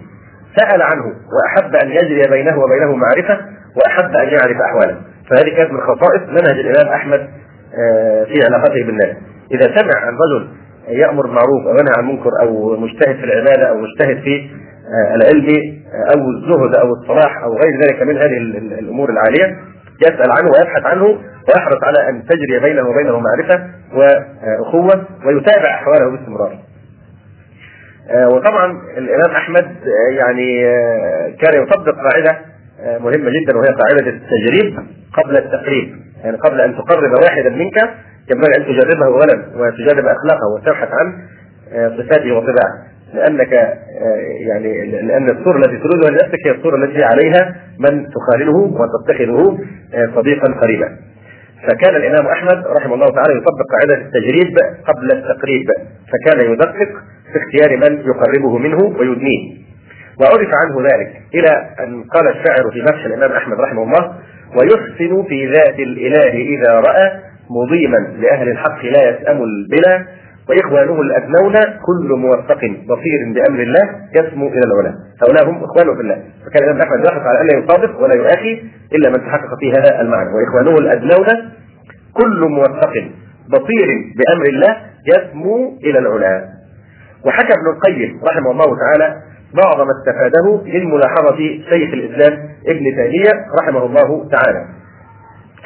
[0.57, 3.39] سأل عنه وأحب أن يجري بينه وبينه معرفة
[3.75, 4.97] وأحب أن يعرف أحواله.
[5.29, 9.15] فهذه كانت من خصائص منهج الإمام أحمد آه، في علاقته بالناس.
[9.51, 10.47] إذا سمع عن رجل
[10.87, 14.49] يأمر بالمعروف أو ينهى عن المنكر أو مجتهد في العبادة أو مجتهد في
[14.89, 15.79] آه، العلم
[16.15, 18.37] أو الزهد أو الصلاح أو غير ذلك من هذه
[18.79, 19.57] الأمور العالية
[20.01, 21.17] يسأل عنه ويبحث عنه
[21.49, 26.59] ويحرص على أن تجري بينه وبينه معرفة وأخوة ويتابع أحواله باستمرار.
[28.09, 32.37] آه، وطبعا الإمام أحمد آه، يعني آه، كان يطبق قاعدة
[32.99, 34.79] مهمة جدا وهي قاعدة التجريب
[35.13, 37.77] قبل التقريب يعني قبل أن تقرب واحدا منك
[38.31, 41.13] ينبغي أن تجربه أولا وتجرب أخلاقه وتبحث عن
[41.71, 43.51] صفاته وطباعه لأنك
[44.47, 49.59] يعني لأن الصورة التي تريدها لنفسك هي الصورة التي عليها من تخالله وتتخذه
[50.15, 50.97] صديقا قريبا.
[51.67, 54.57] فكان الإمام أحمد رحمه الله تعالى يطبق قاعدة التجريب
[54.87, 55.67] قبل التقريب
[56.11, 56.91] فكان يدقق
[57.33, 59.59] في اختيار من يقربه منه ويدنيه.
[60.21, 64.13] وعرف عنه ذلك إلى أن قال الشاعر في مدح الإمام أحمد رحمه الله
[64.55, 70.05] ويحسن في ذات الإله إذا رأى مضيما لأهل الحق لا يسأم البلا
[70.49, 71.53] وإخوانه الأدنون
[71.85, 74.93] كل موفق بصير بأمر الله يسمو إلى العلا.
[75.23, 76.15] هؤلاء هم إخوانه في الله.
[76.15, 78.63] فكان الإمام أحمد يحرص على ألا يصادق ولا يؤاخي
[78.95, 80.29] إلا من تحقق في هذا المعنى.
[80.33, 81.27] وإخوانه الأدنون
[82.13, 82.93] كل موفق
[83.49, 83.87] بصير
[84.17, 84.77] بأمر الله
[85.07, 86.49] يسمو إلى العلا.
[87.25, 89.21] وحكى ابن القيم رحمه الله تعالى
[89.63, 91.37] بعض ما استفاده من ملاحظة
[91.69, 93.31] شيخ الإسلام ابن تيمية
[93.61, 94.65] رحمه الله تعالى.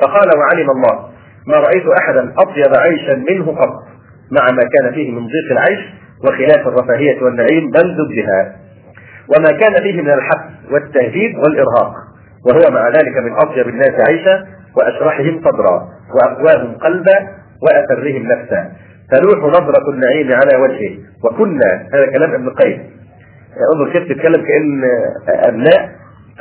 [0.01, 1.13] فقال وعلم الله
[1.47, 3.92] ما رأيت أحدا أطيب عيشا منه قط
[4.39, 5.79] مع ما كان فيه من ضيق العيش
[6.25, 8.55] وخلاف الرفاهية والنعيم بل ضدها.
[9.35, 11.93] وما كان فيه من الحبس والتهديد والإرهاق.
[12.45, 14.45] وهو مع ذلك من أطيب الناس عيشا
[14.77, 17.27] وأشرحهم صدرا وأقواهم قلبا
[17.63, 18.71] وأسرهم نفسا.
[19.11, 20.97] تلوح نظرة النعيم على وجهه.
[21.23, 22.83] وكنا هذا كلام ابن القيم.
[23.73, 24.83] انظر كيف تتكلم كأن
[25.27, 25.89] أبناء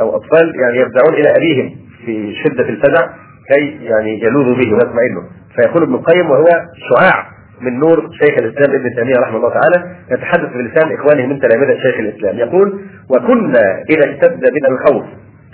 [0.00, 1.76] أو أطفال يعني يرجعون إلى أبيهم
[2.06, 3.06] في شدة الفزع
[3.48, 5.22] كي يعني يلوذوا به ويطمئنوا.
[5.56, 6.46] فيقول ابن القيم وهو
[6.90, 7.26] شعاع.
[7.62, 11.94] من نور شيخ الإسلام ابن تيمية رحمه الله تعالى يتحدث بلسان إخوانه من تلامذه شيخ
[11.98, 15.04] الإسلام يقول وكنا إذا اشتد بنا الخوف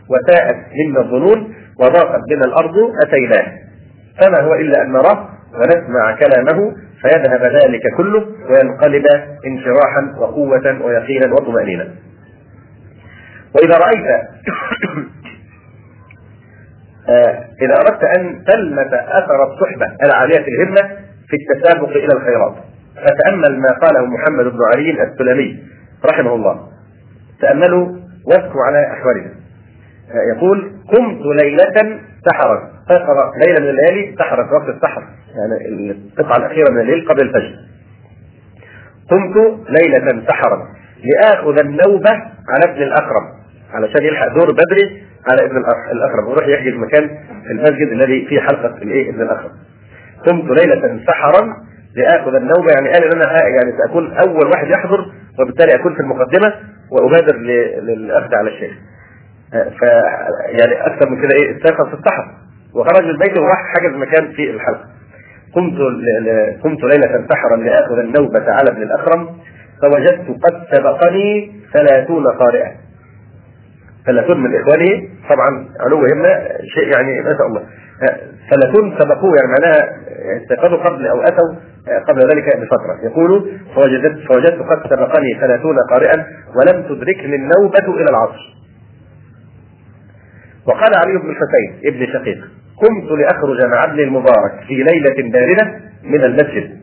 [0.08, 3.46] وساءت منا الظنون وضاقت بنا الأرض أتيناه
[4.20, 9.06] فما هو إلا أن نراه ونسمع كلامه فيذهب ذلك كله وينقلب
[9.46, 11.88] انشراحا وقوة ويقينا وطمأنينة.
[13.54, 14.06] وإذا رأيت
[17.08, 22.54] آه، إذا أردت أن تلمس أثر الصحبة العالية الهمة في التسابق إلى الخيرات.
[22.96, 25.62] فتأمل ما قاله محمد بن علي السلمي
[26.12, 26.68] رحمه الله.
[27.40, 27.88] تأملوا
[28.26, 29.30] واسكوا على أحوالنا
[30.10, 32.70] آه، يقول قمت ليلة سحرا.
[32.88, 35.02] سحر ليلة من الليالي سحرت وقت السحر
[35.36, 37.54] يعني القطعة الأخيرة من الليل قبل الفجر.
[39.10, 39.36] قمت
[39.68, 40.68] ليلة سحرا.
[41.04, 42.10] لآخذ النوبة
[42.48, 43.24] على ابن الأكرم
[43.72, 45.56] علشان يلحق دور بدري على ابن
[45.92, 46.28] الأكرم.
[46.28, 47.18] ويروح يحجز مكان
[47.50, 49.50] المسجد الذي فيه حلقة الإيه؟ ابن الأكرم.
[50.26, 51.56] قمت ليلة سحرا
[51.96, 56.54] لآخذ النوبة يعني قال إن أنا يعني سأكون أول واحد يحضر وبالتالي أكون في المقدمة
[56.90, 57.36] وأبادر
[57.82, 58.72] للأخذ على الشيخ.
[59.52, 59.82] ف
[60.46, 62.24] يعني أكثر من كده إيه؟ استيقظ في السحر
[62.74, 64.84] وخرج من البيت وراح حجز مكان في الحلقة.
[65.54, 65.74] قمت
[66.64, 69.28] قمت ليلة سحرا لآخذ النوبة على ابن الأكرم
[69.82, 72.72] فوجدت قد سبقني ثلاثون قارئا.
[74.06, 77.62] ثلاثون من إخوانه طبعا علو همة شيء يعني ما شاء الله.
[78.50, 79.90] ثلاثون سبقوه يعني معناها
[80.42, 81.54] استيقظوا قبل أو أتوا
[82.08, 83.10] قبل ذلك بفترة.
[83.10, 86.26] يقول فوجدت فوجدت قد سبقني ثلاثون قارئا
[86.56, 88.58] ولم تدركني النوبة إلى العصر.
[90.66, 92.38] وقال علي بن الحسين ابن شقيق
[92.76, 96.78] قمت لأخرج مع ابن المبارك في ليلة باردة من المسجد.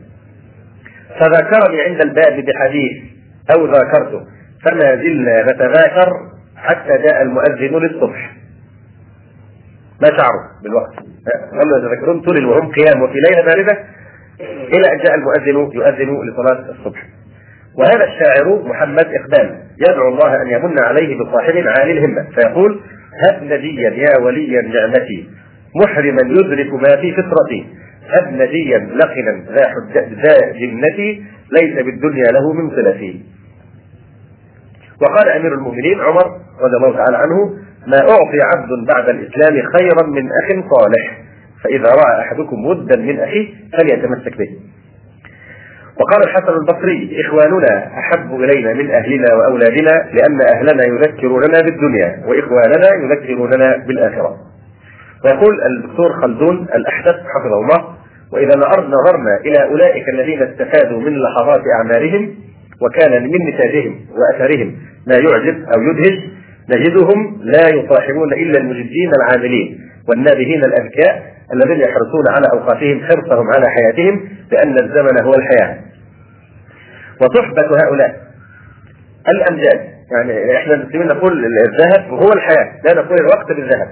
[1.20, 3.02] فذكرني عند الباب بحديث
[3.56, 4.20] أو ذاكرته
[4.64, 6.12] فما زلنا نتذاكر
[6.56, 8.32] حتى جاء المؤذن للصبح.
[10.02, 10.94] ما شعروا بالوقت.
[11.52, 13.78] هم يتذكرون طول وهم قيام وفي ليلة باردة
[14.74, 17.02] إلى أن جاء المؤذن يؤذن لصلاة الصبح.
[17.78, 22.80] وهذا الشاعر محمد إقبال يدعو الله أن يمن عليه بصاحب عالي الهمة فيقول
[23.26, 25.28] هب نبيا يا وليا نعمتي
[25.74, 27.66] محرما يدرك ما في فطرتي.
[28.10, 31.24] هب نبيا لقنا ذا ذا جنتي
[31.60, 33.24] ليس بالدنيا له من صلتي
[35.02, 36.26] وقال أمير المؤمنين عمر
[36.60, 41.18] رضي الله تعالى عنه ما أعطي عبد بعد الإسلام خيرا من أخ صالح
[41.64, 44.48] فإذا رأى أحدكم ودا من أخيه فليتمسك به.
[46.00, 53.76] وقال الحسن البصري إخواننا أحب إلينا من أهلنا وأولادنا لأن أهلنا يذكروننا بالدنيا وإخواننا يذكروننا
[53.86, 54.36] بالآخرة.
[55.24, 57.96] ويقول الدكتور خلدون الأحدث حفظه الله
[58.32, 58.52] وإذا
[58.86, 62.34] نظرنا إلى أولئك الذين استفادوا من لحظات أعمالهم
[62.82, 66.18] وكان من نتاجهم وأثرهم ما يعجب أو يدهش
[66.70, 69.78] نجدهم لا يصاحبون إلا المجدين العاملين
[70.08, 71.22] والنابهين الأذكياء
[71.54, 75.78] الذين يحرصون على أوقاتهم حرصهم على حياتهم لأن الزمن هو الحياة.
[77.20, 78.16] وصحبة هؤلاء
[79.28, 79.80] الأمجاد
[80.12, 83.88] يعني إحنا المسلمين نقول الذهب هو الحياة لا نقول الوقت بالذهب.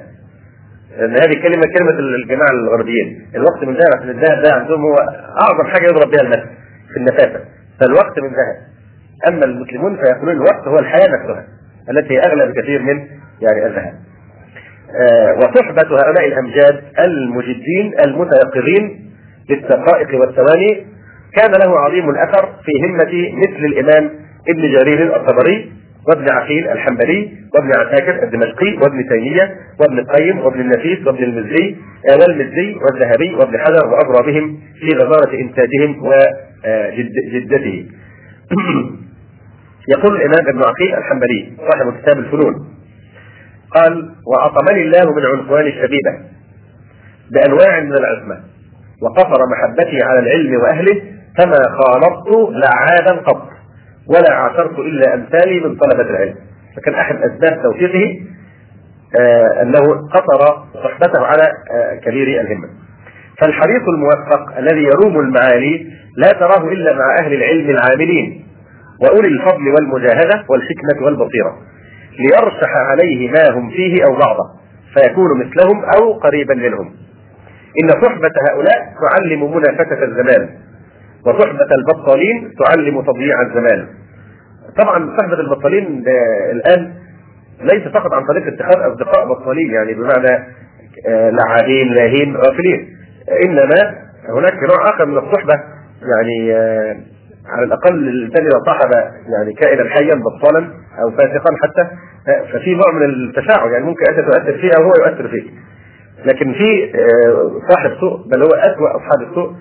[0.99, 4.95] لأن هذه كلمة كلمة الجماعة الغربيين الوقت من ذهب عشان الذهب ده عندهم هو
[5.43, 6.49] أعظم حاجة يضرب بها المثل
[6.93, 7.41] في النفاسة
[7.81, 8.57] فالوقت من ذهب
[9.29, 11.47] أما المسلمون فيقولون الوقت هو الحياة نفسها.
[11.91, 12.99] التي هي أغلى بكثير من
[13.41, 13.95] يعني الذهب
[15.01, 19.11] آه وصحبة هؤلاء الأمجاد المجدين المتيقظين
[19.51, 20.87] للدقائق والثواني
[21.37, 24.11] كان له عظيم الأثر في همة مثل الإمام
[24.49, 25.73] ابن جرير الطبري
[26.09, 31.77] وابن عقيل الحنبلي وابن عساكر الدمشقي وابن تيمية وابن القيم وابن النفيس وابن المزي
[32.21, 37.87] والمزي والذهبي وابن حجر واضرى بهم في غزارة إنتاجهم وجدته.
[39.89, 42.55] يقول الإمام ابن عقيل الحنبلي صاحب كتاب الفنون
[43.71, 46.13] قال واطمني الله من عنفوان الشبيبه
[47.31, 48.41] بأنواع من العزمه
[49.03, 51.03] وقصر محبتي على العلم وأهله
[51.39, 53.49] فما خالطت لعابا قط
[54.09, 56.35] ولا عاثرت إلا أمثالي من طلبة العلم.
[56.77, 58.21] فكان أحد أسباب توفيقه
[59.21, 59.81] آه أنه
[60.15, 62.69] قصر صحبته على آه كبير الهمة.
[63.43, 65.87] فالحريص الموفق الذي يروم المعالي
[66.17, 68.47] لا تراه إلا مع أهل العلم العاملين
[69.01, 71.59] وأولي الفضل والمجاهدة والحكمة والبصيرة
[72.19, 74.45] ليرشح عليه ما هم فيه أو بعضه
[74.95, 76.95] فيكون مثلهم أو قريبا منهم.
[77.83, 80.49] إن صحبة هؤلاء تعلم منافسة الزمان
[81.27, 83.89] وصحبة البطالين تعلم تضييع الزمان.
[84.79, 86.05] طبعا صحبة البطالين
[86.53, 86.95] الآن
[87.61, 90.45] ليس فقط عن طريق اتخاذ أصدقاء بطالين يعني بمعنى
[91.09, 92.89] لعابين لاهين غافلين
[93.47, 93.95] إنما
[94.29, 95.55] هناك نوع آخر من الصحبة
[96.17, 96.55] يعني
[97.49, 98.91] على الأقل الانسان إذا صاحب
[99.39, 100.71] يعني كائنا حيا بطالا
[101.03, 101.89] أو فاسقا حتى
[102.53, 105.45] ففي نوع من التفاعل يعني ممكن انت تؤثر فيه أو هو يؤثر فيك.
[106.25, 106.93] لكن في
[107.71, 109.53] صاحب سوء بل هو اسوء أصحاب السوء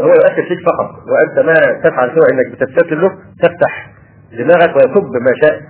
[0.00, 0.90] هو يؤثر فيك فقط.
[1.08, 3.12] وأنت ما تفعل سوى إنك بتستسلم له
[3.42, 3.90] تفتح
[4.38, 5.60] دماغك ويصب ما شاء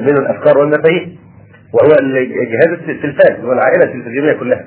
[0.00, 1.18] من الأفكار والمفاهيم
[1.74, 1.96] وهو
[2.52, 4.64] جهاز التلفاز والعائله التلفزيونية كلها.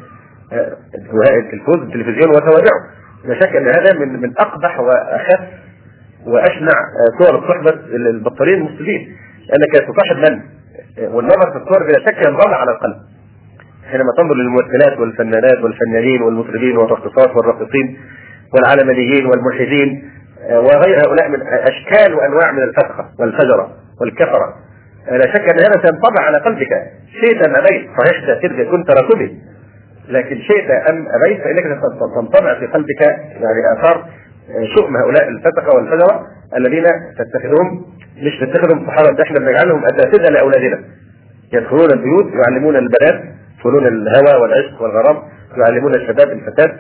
[1.38, 2.80] التلفوز التلفزيون وتوابعه
[3.26, 5.40] لا شك إن هذا من من أقبح وأخف
[6.34, 6.78] وأشنع
[7.20, 9.16] صور صحبه البطارين المسلمين
[9.50, 10.42] لأنك تصاحب من؟
[11.16, 12.96] والنظر في الصور بلا شك ينضل على القلب.
[13.92, 17.98] حينما تنظر للممثلات والفنانات والفنانين والمطربين والرقصات والراقصين
[18.54, 20.12] والعلمانيين والملحدين
[20.52, 23.70] وغير هؤلاء من أشكال وأنواع من الفسقه والفجرة
[24.02, 24.54] والكفرة.
[25.12, 26.70] لا شك أن هذا سينطبع على قلبك.
[27.22, 29.32] شئت أم أبيت؟ صحيح تلك كنت ركبه
[30.10, 31.82] لكن شئت أم أبيت فإنك
[32.16, 33.02] تنطبع في قلبك
[33.32, 34.06] يعني آثار
[34.76, 36.28] شؤم هؤلاء الفسقه والفجره
[36.58, 36.84] الذين
[37.18, 37.86] تتخذهم
[38.18, 40.80] مش تتخذهم صحابه إحنا بنجعلهم أساتذة لأولادنا.
[41.54, 43.24] يدخلون البيوت يعلمون البنات
[43.64, 45.18] فنون الهوى والعشق والغرام
[45.58, 46.72] يعلمون الشباب الفتاه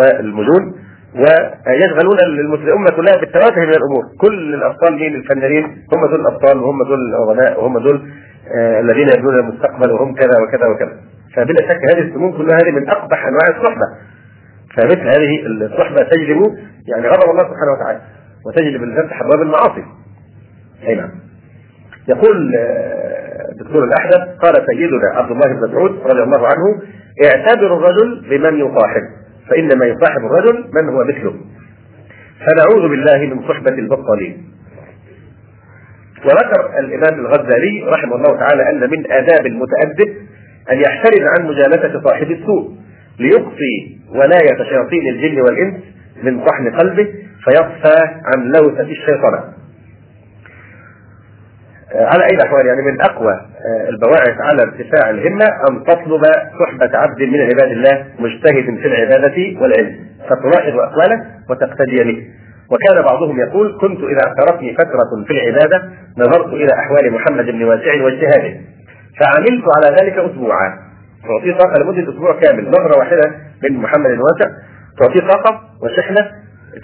[0.00, 0.74] والمجون
[1.14, 2.18] ويشغلون
[2.66, 4.02] الامه كلها بالتوافه من الأمور.
[4.20, 5.64] كل الأبطال مين؟ الفنانين.
[5.64, 8.02] هم دول الأبطال وهم دول العظماء وهم دول
[8.56, 10.96] آه الذين يبنون المستقبل وهم كذا وكذا وكذا.
[11.36, 13.86] فبلا شك هذه السموم كلها هذه من أقبح أنواع الصحبة.
[14.76, 16.42] فمثل هذه الصحبة تجلب
[16.86, 18.00] يعني غضب الله سبحانه وتعالى
[18.46, 19.84] وتجلب تفتح ابواب المعاصي.
[20.88, 21.10] أي نعم.
[22.08, 22.56] يقول
[23.52, 26.82] الدكتور الأحدث قال سيدنا عبد الله بن مسعود رضي الله عنه
[27.24, 29.02] اعتبر الرجل بمن يصاحب
[29.48, 31.34] فإنما يصاحب الرجل من هو مثله.
[32.40, 34.48] فنعوذ بالله من صحبة البطالين.
[36.24, 40.16] وذكر الإمام الغزالي رحمه الله تعالى أن من آداب المتأدب
[40.72, 42.70] أن يحترز عن مجالسة صاحب السوء.
[43.18, 45.82] ليقصي ولاية شياطين الجن والإنس
[46.22, 47.08] من طحن قلبه
[47.44, 49.52] فيصفى عن لوثة الشيطنه
[51.94, 53.40] على أي الأحوال يعني من أقوى
[53.88, 56.22] البواعث على ارتفاع الهمة أن تطلب
[56.60, 59.96] صحبة عبد من عباد الله مجتهد في العبادة والعلم.
[60.28, 62.26] فتلاحظ أقواله وتقتدي به.
[62.70, 68.04] وكان بعضهم يقول كنت إذا اعترتني فترة في العبادة نظرت إلى أحوال محمد بن واسع
[68.04, 68.60] واجتهاده
[69.20, 70.91] فعملت على ذلك أسبوعا.
[71.28, 73.30] تعطيه طاقة لمدة أسبوع كامل نظرة واحدة
[73.62, 74.50] من محمد بن واسع
[74.98, 76.30] تعطيه طاقة وشحنة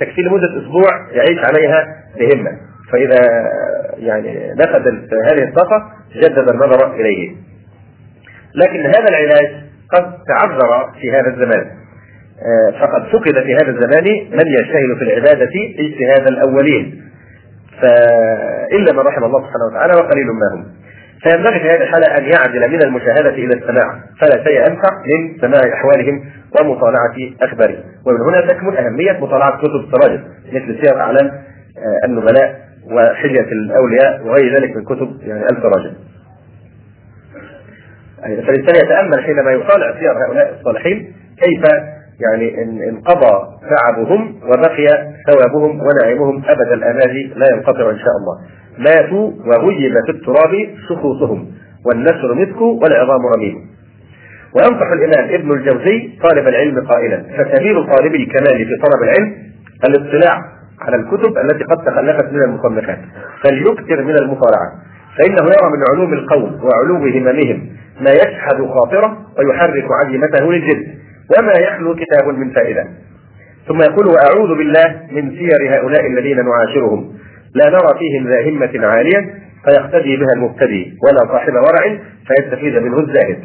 [0.01, 2.51] تكفي لمدة أسبوع يعيش عليها بهمة
[2.93, 3.19] فإذا
[3.97, 7.36] يعني نفذت هذه الطاقة جدد النظر إليه.
[8.55, 9.62] لكن هذا العلاج
[9.94, 11.70] قد تعذر في هذا الزمان.
[12.81, 17.02] فقد فقد في هذا الزمان من يجتهد في العبادة اجتهاد الأولين.
[17.81, 20.66] فإلا من رحم الله سبحانه وتعالى وقليل ما هم.
[21.23, 25.74] فينبغي في هذه الحالة أن يعدل من المشاهدة إلى السماع، فلا شيء أنفع من سماع
[25.74, 26.24] أحوالهم
[26.61, 30.23] ومطالعة أخبارهم، ومن هنا تكمن أهمية مطالعة كتب التراجم
[30.53, 31.31] مثل سير أعلام
[32.05, 35.93] النبلاء وحلية الأولياء وغير ذلك من كتب يعني التراجم.
[38.23, 41.65] فالإنسان يتأمل حينما يطالع سير هؤلاء الصالحين كيف
[42.20, 44.86] يعني انقضى تعبهم وبقي
[45.27, 48.40] ثوابهم ونعيمهم أبد الآمال لا ينقطع إن شاء الله.
[48.79, 51.47] ماتوا وغيب في التراب سقوطهم
[51.87, 53.57] والنسر مسك والعظام رميم.
[54.55, 59.35] وينصح الإمام ابن الجوزي طالب العلم قائلا: فسبيل طالب الكمال في طلب العلم
[59.89, 62.99] الاطلاع على الكتب التي قد تخلفت من المصنفات
[63.45, 64.73] فليكثر من المطالعة
[65.19, 67.69] فإنه يرى من علوم القوم وعلو هممهم
[68.01, 70.87] ما يشحذ خاطره ويحرك عزيمته للجد
[71.39, 72.85] وما يخلو كتاب من فائدة
[73.69, 77.15] ثم يقول وأعوذ بالله من سير هؤلاء الذين نعاشرهم
[77.55, 79.35] لا نرى فيهم ذا همة عالية
[79.65, 83.39] فيقتدي بها المبتدي ولا صاحب ورع فيستفيد منه الزاهد.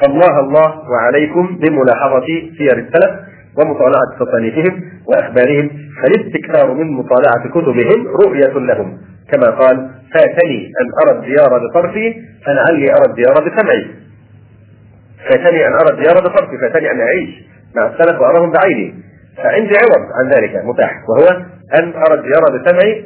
[0.00, 2.26] فالله الله وعليكم بملاحظة
[2.58, 3.10] سير السلف
[3.58, 5.70] ومطالعة تصانيفهم وأخبارهم
[6.02, 8.98] فالاستكثار من مطالعة كتبهم رؤية لهم.
[9.32, 12.14] كما قال فاتني أن أرى الديار بطرفي
[12.46, 13.86] فلعلي أرى الديار بسمعي.
[15.30, 17.30] فاتني أن أرى الديار بطرفي فاتني أن أعيش
[17.76, 18.94] مع السلف وأراهم بعيني.
[19.36, 21.42] فعندي عوض عن ذلك متاح وهو
[21.78, 23.04] أن أرى الديار بسمعي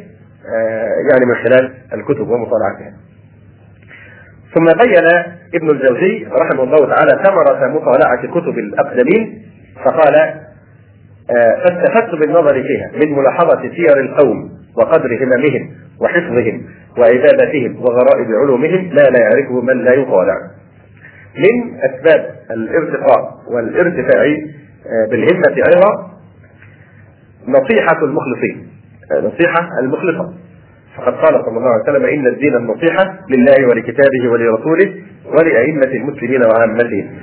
[1.10, 2.94] يعني من خلال الكتب ومطالعتها
[4.54, 5.04] ثم بين
[5.54, 9.42] ابن الجوزي رحمه الله تعالى ثمرة مطالعة كتب الأقدمين
[9.84, 10.14] فقال
[11.30, 16.62] آه، فاستفدت بالنظر فيها من ملاحظة سير القوم وقدر هممهم وحفظهم
[16.98, 20.34] وعبادتهم وغرائب علومهم ما لا يعرفه من لا يطالع.
[21.36, 24.24] من أسباب الارتقاء والارتفاع
[24.86, 26.10] آه، بالهمة أيضا
[27.48, 28.73] نصيحة المخلصين آه،
[29.12, 30.34] نصيحة المخلصة.
[30.96, 34.94] فقد قال صلى الله عليه وسلم إن الدين النصيحة لله ولكتابه ولرسوله
[35.24, 37.08] ولأئمة المسلمين وعامتهم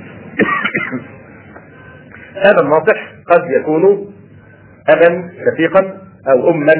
[2.46, 4.12] هذا الناصح قد يكون
[4.88, 5.80] أبا شفيقا
[6.28, 6.72] أو أما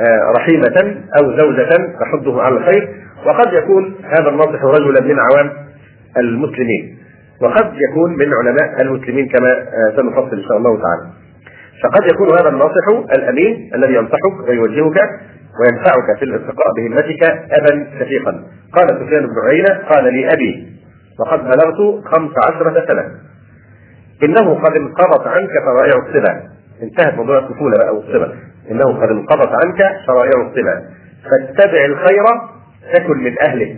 [0.00, 1.68] آه، رحيمة أو زوجة
[2.00, 2.88] تحضه على الخير.
[3.26, 5.50] وقد يكون هذا الناصح رجلا من عوام
[6.16, 6.98] المسلمين.
[7.40, 11.17] وقد يكون من علماء المسلمين كما آه، سنفصل إن شاء الله تعالى.
[11.82, 12.86] فقد يكون هذا الناصح
[13.18, 14.96] الأمين الذي ينصحك ويوجهك
[15.60, 17.22] وينفعك في الارتقاء بهمتك
[17.52, 18.44] أبا شفيقا.
[18.72, 20.72] قال سفيان بن عيينة قال لي أبي
[21.20, 23.10] وقد بلغت خمس عشرة سنة.
[24.22, 26.42] إنه قد انقضت عنك شرائع الصلة.
[26.82, 28.34] انتهت موضوع الطفولة بقى والصلة.
[28.70, 30.84] إنه قد انقضت عنك شرائع الصلة.
[31.24, 32.24] فاتبع الخير
[32.94, 33.76] تكن من أهله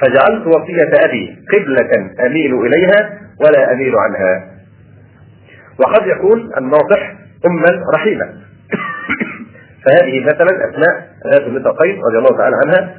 [0.00, 1.90] فجعلت وصية أبي قبلة
[2.26, 4.44] أميل إليها ولا أميل عنها.
[5.78, 7.12] وقد يكون الناصح
[7.46, 8.24] أما رحيمة
[9.84, 12.94] فهذه مثلا أسماء ذات النطاقين رضي الله تعالى عنها.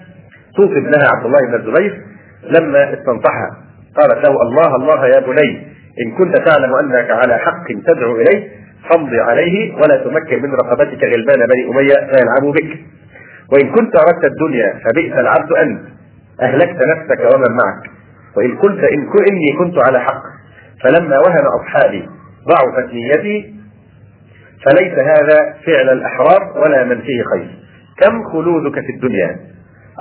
[0.55, 2.01] توصف لها عبد الله بن الزبير
[2.43, 3.49] لما استنصحها.
[3.97, 5.67] قالت له الله الله يا بني
[6.05, 8.49] إن كنت تعلم أنك على حق تدعو إليه
[8.89, 12.79] فامضي عليه ولا تمكن من رقبتك غلمان بني أمية فيلعبوا بك.
[13.53, 15.81] وإن كنت أردت الدنيا فبئس العبد أنت.
[16.41, 17.91] أهلكت نفسك ومن معك.
[18.37, 20.23] وإن كنت إن إني كنت على حق.
[20.83, 22.09] فلما وهن أصحابي
[22.47, 23.58] ضعفت نيتي
[24.65, 27.49] فليس هذا فعل الأحرار ولا من فيه خير.
[28.01, 29.39] كم خلودك في الدنيا؟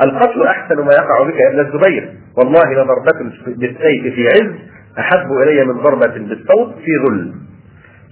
[0.03, 2.13] القتل أحسن ما يقع بك يا ابن الزبير.
[2.37, 4.55] والله لضربة بالسيف في عز
[4.99, 7.33] أحب إلي من ضربة بالصوت في ذل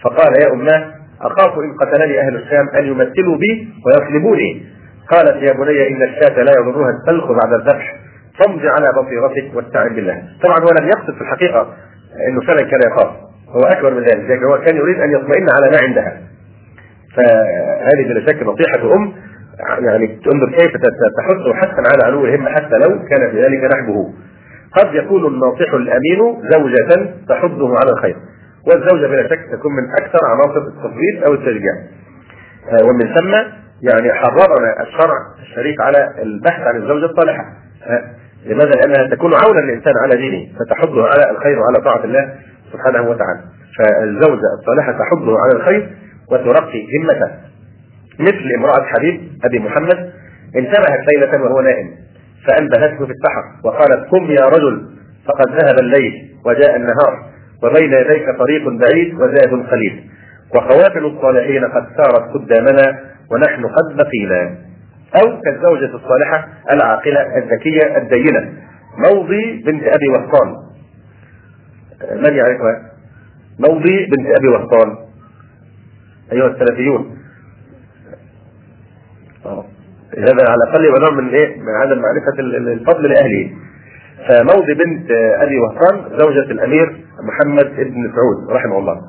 [0.03, 4.67] فقال يا أماه أخاف إن قتلني أهل الشام أن يمثلوا بي ويصلبوني.
[5.11, 7.97] قالت يا بني إن الشاة لا يضرها السلخ بعد الذبح.
[8.39, 10.23] فامض على بصيرتك واستعن بالله.
[10.43, 11.75] طبعا هو لم يقصد في الحقيقة
[12.29, 13.17] أنه فعلا كان يخاف.
[13.49, 16.21] هو أكبر من ذلك هو كان يريد أن يطمئن على ما عندها.
[17.15, 19.13] فهذه بلا شك نصيحة أم
[19.85, 20.73] يعني تنظر كيف
[21.17, 24.13] تحث حتى على علو الهمة حتى لو كان في ذلك نحبه.
[24.73, 28.17] قد يكون الناصح الأمين زوجة تحضه على الخير.
[28.67, 31.73] والزوجة بلا شك تكون من أكثر عناصر التفضيل أو التشجيع.
[32.71, 33.35] آه، ومن ثم
[33.83, 37.45] يعني حررنا الشرع الشريف على البحث عن الزوجة الصالحة.
[37.87, 38.05] آه،
[38.47, 42.35] لماذا؟ لأنها تكون عونا للإنسان على دينه فتحضه على الخير وعلى طاعة الله
[42.73, 43.41] سبحانه وتعالى.
[43.79, 45.91] فالزوجة الصالحة تحضه على الخير
[46.31, 47.31] وترقي همته
[48.19, 50.13] مثل امرأة حبيب أبي محمد
[50.57, 51.91] انتبهت ليلة وهو نائم
[52.47, 54.89] فأنبهته في السحر وقالت قم يا رجل
[55.27, 57.31] فقد ذهب الليل وجاء النهار
[57.63, 60.11] وبين يديك طريق بعيد وزاد قليل
[60.55, 63.01] وخواتم الصالحين قد سارت قدامنا
[63.31, 64.59] ونحن قد بقينا.
[65.17, 68.53] أو كالزوجة الصالحة العاقلة الذكية الدينة
[68.99, 70.55] موضي بنت أبي وهطان.
[72.11, 72.91] من يعرفها؟
[73.69, 75.06] موضي بنت أبي وهطان.
[76.33, 77.17] أيها السلفيون
[80.19, 82.41] هذا على الأقل يبقى نوع من إيه؟ من عدم معرفه
[82.73, 83.51] الفضل لأهله.
[84.29, 85.11] فموضي بنت
[85.43, 89.01] أبي وهران زوجة الأمير محمد بن سعود رحمه الله.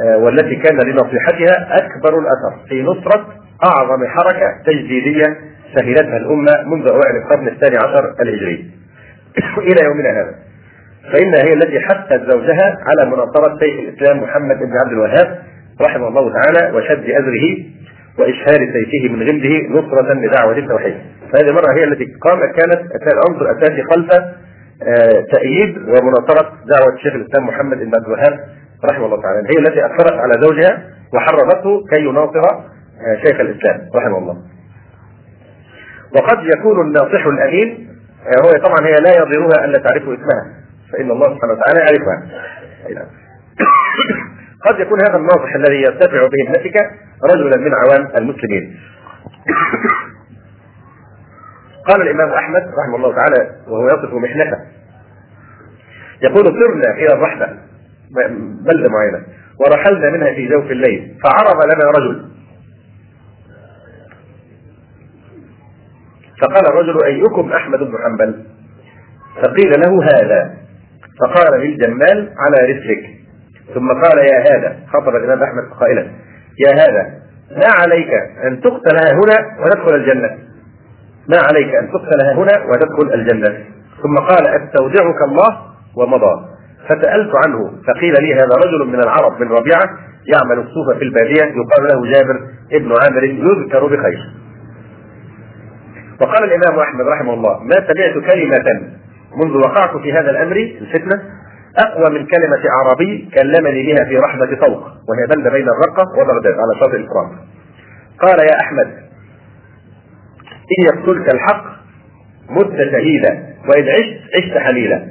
[0.00, 3.26] آه، والتي كان لنصيحتها أكبر الأثر في نصرة
[3.64, 5.36] أعظم حركة تجديدية
[5.76, 8.70] شهدتها الأمة منذ أوائل القرن الثاني عشر الهجري.
[9.68, 10.34] إلى يومنا هذا.
[11.12, 15.38] فإنها هي التي حثت زوجها على مناصرة شيخ الإسلام محمد بن عبد الوهاب
[15.80, 17.56] رحمه الله تعالى وشد أزره
[18.18, 20.94] وإشهار سيفه من غمده نصرة لدعوة التوحيد.
[21.32, 22.80] فهذه المرة هي التي قام كانت
[23.12, 24.12] العنصر الأساسي خلف
[24.82, 28.40] آه، تأييد ومناصرة دعوة الشيخ الإسلام محمد بن عبد الوهاب
[28.90, 29.38] رحمه الله تعالى.
[29.38, 30.82] هي التي أثرت على زوجها
[31.14, 34.36] وحرضته كي يناصر آه، شيخ الإسلام رحمه الله.
[36.16, 37.88] وقد يكون الناصح الأمين
[38.26, 40.44] آه، هو طبعا هي لا يضرها أن تعرف اسمها
[40.92, 42.26] فإن الله سبحانه وتعالى يعرفها.
[44.64, 46.76] قد يكون هذا الناصح الذي يرتفع بهمتك
[47.24, 48.80] رجلا من عوام المسلمين.
[51.88, 54.58] قال الإمام أحمد رحمه الله تعالى وهو يصف محنته.
[56.22, 57.58] يقول سرنا إلى الرحلة.
[58.60, 59.22] بلدة معينة.
[59.60, 61.16] ورحلنا منها في جوف الليل.
[61.24, 62.30] فعرض لنا رجل.
[66.42, 68.44] فقال الرجل أيكم أحمد بن حنبل؟
[69.42, 70.54] فقيل له هذا.
[71.20, 73.19] فقال للجمال على رسلك
[73.74, 74.76] ثم قال يا هذا.
[74.92, 76.02] خطب الإمام أحمد قائلا
[76.58, 77.20] يا هذا
[77.56, 78.10] ما عليك
[78.44, 80.30] أن تقتل هنا وتدخل الجنة؟
[81.28, 83.58] ما عليك أن تقتل هنا وتدخل الجنة؟
[84.02, 85.58] ثم قال أستودعك الله
[85.96, 86.46] ومضى.
[86.88, 89.88] فسألت عنه فقيل لي هذا رجل من العرب من ربيعة
[90.34, 91.44] يعمل الصوف في البادية.
[91.44, 92.40] يقال له جابر
[92.72, 94.34] ابن عامر يذكر بخير.
[96.20, 98.90] وقال الإمام أحمد رحمه الله ما سمعت كلمة
[99.36, 101.22] منذ وقعت في هذا الأمر الفتنة؟
[101.78, 106.80] أقوى من كلمة أعرابي كلمني بها في رحمة طوق وهي بلدة بين الرقة وبغداد على
[106.80, 107.30] شاطئ الفرات
[108.20, 108.86] قال يا أحمد
[110.78, 111.64] إن يقتلك الحق
[112.50, 115.06] مت شهيدا وإن عشت عشت حليلا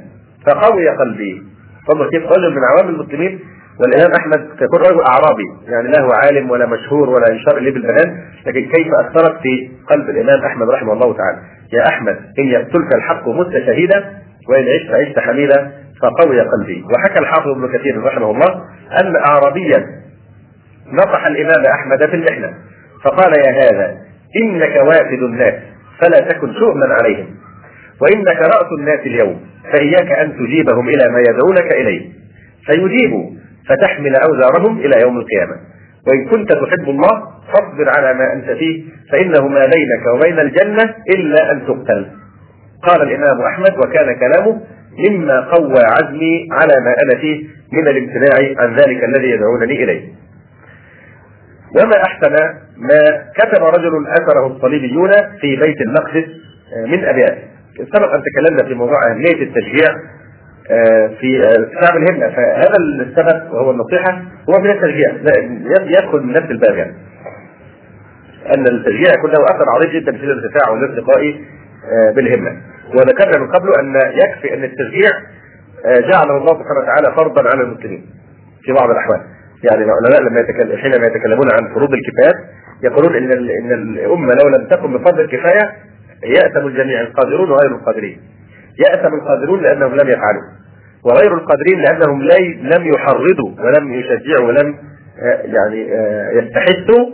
[0.46, 1.42] فقوي قلبي.
[1.92, 3.40] انظر كيف رجل من عوام المسلمين
[3.80, 8.22] والإمام أحمد يكون رجل أعرابي يعني لا هو عالم ولا مشهور ولا ينشر إليه بالبنان
[8.46, 11.38] لكن كيف أثرت في قلب الإمام أحمد رحمه الله تعالى؟
[11.72, 14.12] يا أحمد إن يقتلك الحق مت شهيدا
[14.48, 15.72] وإن عشت عشت حميدا.
[16.02, 16.84] فقوي قلبي.
[16.94, 18.64] وحكى الحافظ ابن كثير رحمه الله
[19.02, 19.86] أن اعرابيا
[20.92, 22.54] نصح الإمام أحمد في المحنه
[23.04, 23.96] فقال يا هذا
[24.42, 25.54] إنك وافد الناس
[26.00, 27.26] فلا تكن شؤما عليهم.
[28.00, 29.40] وإنك رأس الناس اليوم
[29.72, 32.10] فإياك أن تجيبهم إلى ما يدعونك إليه.
[32.66, 33.30] فيجيبوا
[33.68, 35.56] فتحمل أوزارهم إلى يوم القيامة.
[36.08, 37.22] وإن كنت تحب الله
[37.52, 42.06] فاصبر على ما أنت فيه فإنه ما بينك وبين الجنة إلا أن تقتل.
[42.82, 44.60] قال الإمام أحمد وكان كلامه
[44.98, 50.02] مما قوى عزمي على ما أنا فيه من الامتناع عن ذلك الذي يدعونني إليه.
[51.76, 52.32] وما أحسن
[52.76, 52.98] ما
[53.36, 55.10] كتب رجل أثره الصليبيون
[55.40, 56.28] في بيت المقدس
[56.86, 57.38] من أبيات
[57.76, 59.88] سبق أن تكلمنا في موضوع أهمية التشجيع
[60.70, 61.40] آه، في
[61.72, 62.28] كتاب الهمة.
[62.28, 65.12] فهذا السبب وهو النصيحة هو من التشجيع.
[65.98, 66.94] يدخل من نفس الباب يعني.
[68.56, 71.34] أن التشجيع يكون له أثر عظيم جدا في الارتفاع والارتقاء
[71.84, 72.56] آه، بالهمة.
[72.94, 75.10] وذكرنا من قبل أن يكفي أن التشجيع
[75.86, 78.06] آه، جعله الله سبحانه وتعالى فرضا على المسلمين
[78.62, 79.20] في بعض الأحوال.
[79.70, 82.34] يعني العلماء لما يتكلم حينما يتكلمون عن فروض الكفايات
[82.84, 85.72] يقولون إن إن الأمة لو لم تكن بفضل الكفاية
[86.24, 88.20] يأثم الجميع القادرون وغير القادرين.
[88.78, 90.42] يأثم القادرون لأنهم لم يفعلوا
[91.04, 92.22] وغير القادرين لأنهم
[92.62, 94.74] لم يحرضوا ولم يشجعوا ولم
[95.22, 97.06] آه، يعني آه، يستحثوا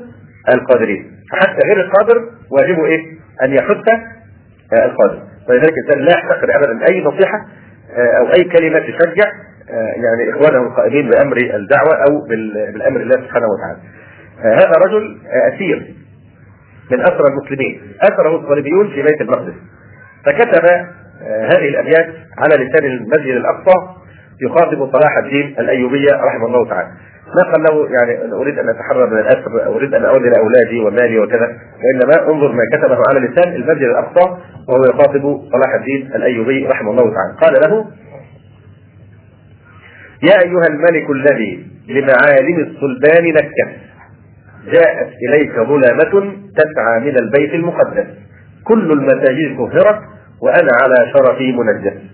[0.54, 1.10] القادرين.
[1.32, 3.00] فحتى غير القادر واجبه إيه؟
[3.44, 3.76] أن يحث
[4.72, 5.22] القادر.
[5.48, 7.46] ولذلك الإنسان لا يحتقر ابدا أي نصيحة
[8.18, 9.30] أو أي كلمة تشجع
[9.96, 12.26] يعني إخوانه القائمين بأمر الدعوة أو
[12.72, 13.78] بالأمر الله سبحانه وتعالى.
[14.42, 15.18] هذا رجل
[15.54, 15.94] أسير
[16.90, 19.54] من أسرى المسلمين، اسره الصليبيون في بيت المقدس.
[20.26, 20.64] فكتب
[21.24, 22.06] هذه الأبيات
[22.38, 23.74] على لسان المسجد الأقصى
[24.42, 26.88] يخاطب صلاح الدين الأيوبية رحمه الله تعالى.
[27.26, 31.58] ما قال له يعني أريد أن أتحرر من الأسر أريد أن اولي لاولادي ومالي وكذا
[31.84, 34.36] وإنما انظر ما كتبه على لسان المسجد الأقصى
[34.68, 37.36] وهو يخاطب صلاح الدين الأيوبي رحمه الله تعالى.
[37.40, 37.86] قال له
[40.22, 43.76] يا أيها الملك الذي لمعالم الصلبان نكت
[44.66, 48.06] جاءت إليك ظلامه تسعى من البيت المقدس.
[48.64, 50.00] كل المساجد طهرت
[50.42, 52.05] وأنا على شرفي منجس.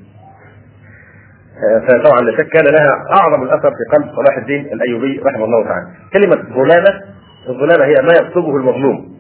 [1.89, 5.87] فطبعا لا شك كان لها أعظم الأثر في قلب صلاح الدين الأيوبي رحمه الله تعالى.
[6.13, 7.01] كلمة ظلامه
[7.49, 9.13] الظلامه هي ما يطلبه المظلوم.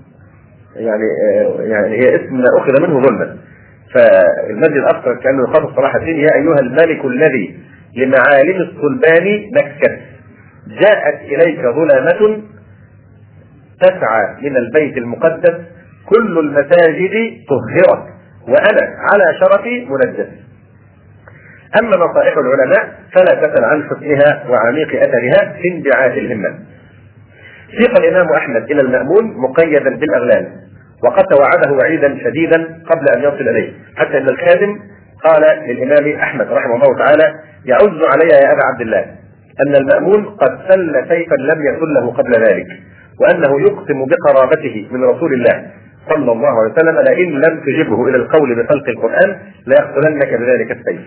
[0.77, 3.36] يعني آه، يعني هي اسم أخذ منه ظلما.
[3.94, 7.59] فالمسجد الاقصى كأنه يخاطب صلاح الدين يا أيها الملك الذي
[7.97, 9.98] لمعالم الصلبان نكت
[10.69, 12.43] جاءت إليك ظلامه
[13.81, 15.55] تسعى من البيت المقدس
[16.06, 17.12] كل المساجد
[17.48, 18.05] طهرت
[18.48, 20.41] وأنا على شرفي منجس.
[21.80, 26.58] أما نصائح العلماء فلا تسأل عن حسنها وعميق أثرها في انبعاث الهمة
[27.80, 30.48] سيق الإمام أحمد إلى المأمون مقيدا بالأغلال
[31.04, 32.56] وقد توعده وعيدا شديدا
[32.90, 34.78] قبل أن يصل إليه حتى إن الخادم
[35.24, 37.34] قال للإمام أحمد رحمه الله تعالى
[37.64, 39.04] يعز علي يا أبا عبد الله
[39.66, 42.66] أن المأمون قد سل سيفا لم يسله له قبل ذلك
[43.20, 45.66] وأنه يقسم بقرابته من رسول الله
[46.08, 49.36] صلى الله عليه وسلم لئن لم تجبه إلى القول بخلق القرآن
[49.66, 51.00] ليقتلنك بذلك السيف.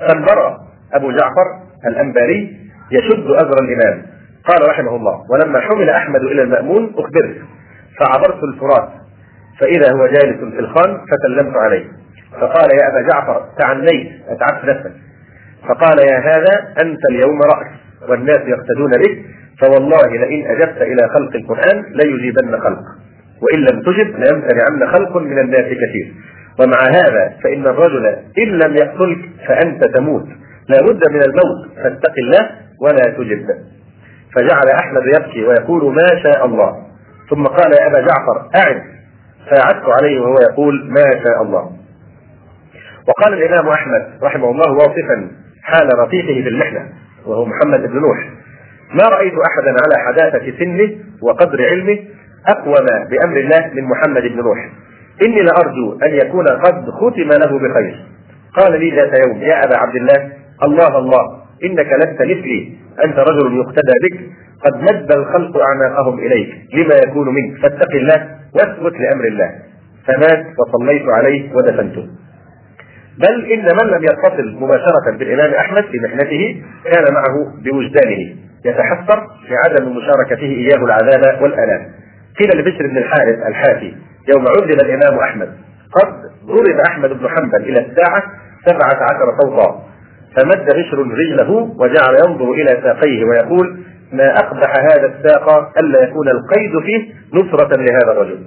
[0.00, 0.60] فانبرى
[0.94, 1.46] أبو جعفر
[1.86, 2.56] الأنباري
[2.92, 4.02] يشد أزر الإمام.
[4.44, 7.36] قال رحمه الله ولما حمل أحمد إلى المأمون أخبرت
[8.00, 8.88] فعبرت الفرات
[9.60, 11.84] فإذا هو جالس في الخان فسلمت عليه.
[12.40, 14.92] فقال يا أبا جعفر تعنيت أتعبت نفسك.
[15.68, 17.66] فقال يا هذا أنت اليوم راس
[18.08, 19.24] والناس يقتدون بك
[19.60, 22.82] فوالله لئن أجبت إلى خلق القرآن ليجيبن خلق
[23.42, 26.14] وإن لم تجب ليمتنعن خلق من الناس كثير.
[26.60, 28.06] ومع هذا فإن الرجل
[28.38, 29.18] إن لم يقتلك
[29.48, 30.26] فأنت تموت.
[30.68, 32.50] لا بد من الموت فاتق الله
[32.80, 33.46] ولا تجب
[34.34, 36.86] فجعل أحمد يبكي ويقول ما شاء الله.
[37.30, 38.82] ثم قال يا أبا جعفر أعد.
[39.50, 41.70] فعدت عليه وهو يقول ما شاء الله.
[43.08, 45.30] وقال الإمام أحمد رحمه الله واصفا
[45.62, 46.88] حال رفيقه في المحنة
[47.26, 48.18] وهو محمد بن نوح.
[48.94, 50.90] ما رأيت أحدا على حداثة سنه
[51.22, 51.98] وقدر علمه
[52.48, 54.68] أقوم بأمر الله من محمد بن نوح.
[55.22, 58.06] إني لأرجو أن يكون قد ختم له بخير.
[58.56, 60.32] قال لي ذات يوم يا أبا عبد الله
[60.62, 62.72] الله الله إنك لست مثلي.
[63.04, 64.20] أنت رجل يقتدى بك.
[64.64, 66.48] قد مد الخلق أعناقهم إليك.
[66.74, 69.50] لما يكون منك؟ فاتق الله واثبت لأمر الله.
[70.06, 72.06] فمات وصليت عليه ودفنته.
[73.18, 78.36] بل إن من لم يتصل مباشرة بالإمام أحمد في محنته كان معه بوجدانه.
[78.64, 81.86] يتحسر لعدم مشاركته إياه العذاب والآلام.
[82.38, 83.94] قيل لبشر بن الحارث الحافي
[84.34, 85.48] يوم عذب الإمام أحمد.
[85.92, 86.12] قد
[86.46, 88.22] ضرب أحمد بن حنبل إلى الساعة
[88.66, 89.82] سبعة عشر صوتا.
[90.36, 93.78] فمد بشر رجله وجعل ينظر إلى ساقيه ويقول
[94.12, 98.38] ما أقبح هذا الساق ألا يكون القيد فيه نصرة لهذا الرجل.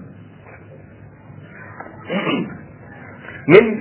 [3.48, 3.80] من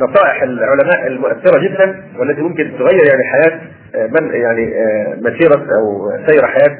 [0.00, 3.60] نصائح العلماء المؤثرة جدا والتي ممكن تغير يعني حياة
[4.08, 4.74] من يعني
[5.20, 6.78] مسيرة أو سير حياة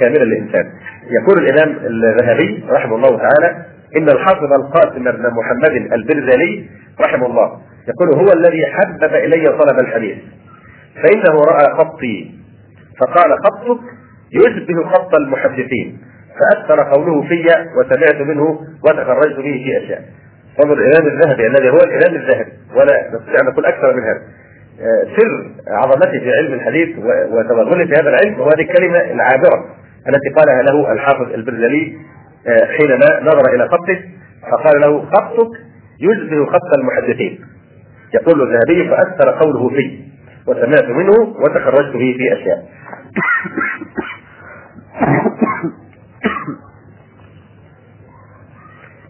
[0.00, 0.70] كاملة للإنسان.
[1.20, 3.64] يقول الإمام الذهبي رحمه الله تعالى
[3.96, 6.68] إن الحافظ القاسم بن محمد البرزالي
[7.00, 7.58] رحمه الله
[7.88, 10.18] يقول هو الذي حبب إلي طلب الحديث
[11.02, 12.30] فإنه رأى خطي
[13.00, 13.80] فقال خطك
[14.32, 15.98] يشبه خط المحدثين
[16.38, 17.44] فأثر قوله في
[17.78, 20.02] وسمعت منه وتخرجت به في أشياء.
[20.64, 24.22] انظر الإمام الذهبي الذي هو الإمام الذهبي ولا نستطيع أن نقول أكثر من هذا.
[25.16, 26.98] سر عظمته في علم الحديث
[27.30, 29.64] وتوغله في هذا العلم هو هذه الكلمة العابرة
[30.08, 31.96] التي قالها له الحافظ البرزلي
[32.46, 33.98] حينما نظر إلى خطه
[34.50, 35.50] فقال له خطك
[36.00, 37.40] يشبه خط المحدثين.
[38.14, 40.00] يقول الذهبي فأثر قوله في
[40.46, 42.68] وسمعت منه وتخرجت به في أشياء.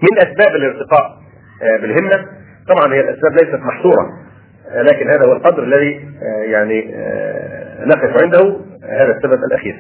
[0.03, 1.17] من أسباب الارتقاء
[1.63, 2.27] آه، بالهمة
[2.69, 4.09] طبعا هي الأسباب ليست محصورة
[4.71, 6.95] آه، لكن هذا هو القدر الذي آه، يعني
[7.87, 9.77] نقف عنده هذا السبب الأخير.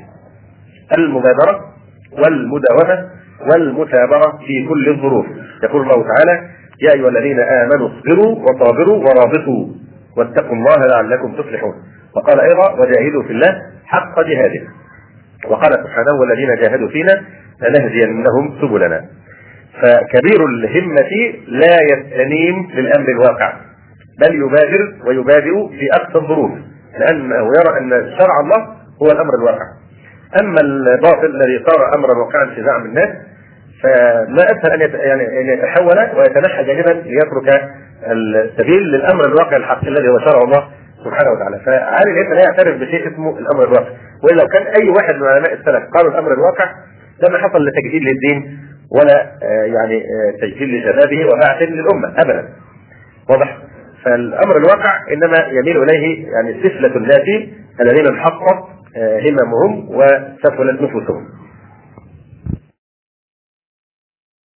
[0.98, 1.74] المبادرة
[2.12, 5.26] والمداومة والمثابرة في كل الظروف.
[5.64, 6.48] يقول الله تعالى
[6.82, 9.66] يا أيها الذين آمنوا اصبروا وصابروا ورابطوا
[10.16, 11.74] واتقوا الله لعلكم تفلحون.
[12.16, 14.62] وقال أيضا وجاهدوا في الله حق جهاده.
[15.48, 17.22] وقال سبحانه والذين جاهدوا فينا
[17.62, 19.04] لنهدينهم سبلنا.
[19.82, 21.12] فكبير الهمة
[21.48, 23.52] لا يستنيم للأمر الواقع
[24.20, 26.50] بل يبادر ويبادئ في أقصى الظروف
[26.98, 28.66] لأنه يرى أن شرع الله
[29.02, 29.66] هو الأمر الواقع.
[30.40, 33.08] أما الباطل الذي صار أمرا واقعا في زعم الناس
[33.82, 37.70] فما اسهل أن يعني أن يتحول ويتنحى جانبا ليترك
[38.06, 40.68] السبيل للأمر الواقع الحق الذي هو شرع الله
[41.04, 41.60] سبحانه وتعالى.
[41.66, 43.90] فعلي الانسان لا يعترف بشيء اسمه الأمر الواقع.
[44.24, 46.70] وإلا لو كان أي واحد من علماء السلف قالوا الأمر الواقع
[47.28, 48.58] لما حصل لتجديد للدين
[48.90, 52.48] ولا آه، يعني آه، تجديد لشبابه وبعث للأمة ابدا.
[53.30, 53.58] واضح؟
[54.04, 57.48] فالأمر الواقع إنما يميل إليه يعني سفلة الناس
[57.80, 61.26] الذين انحطت هممهم وسفلت نفوسهم.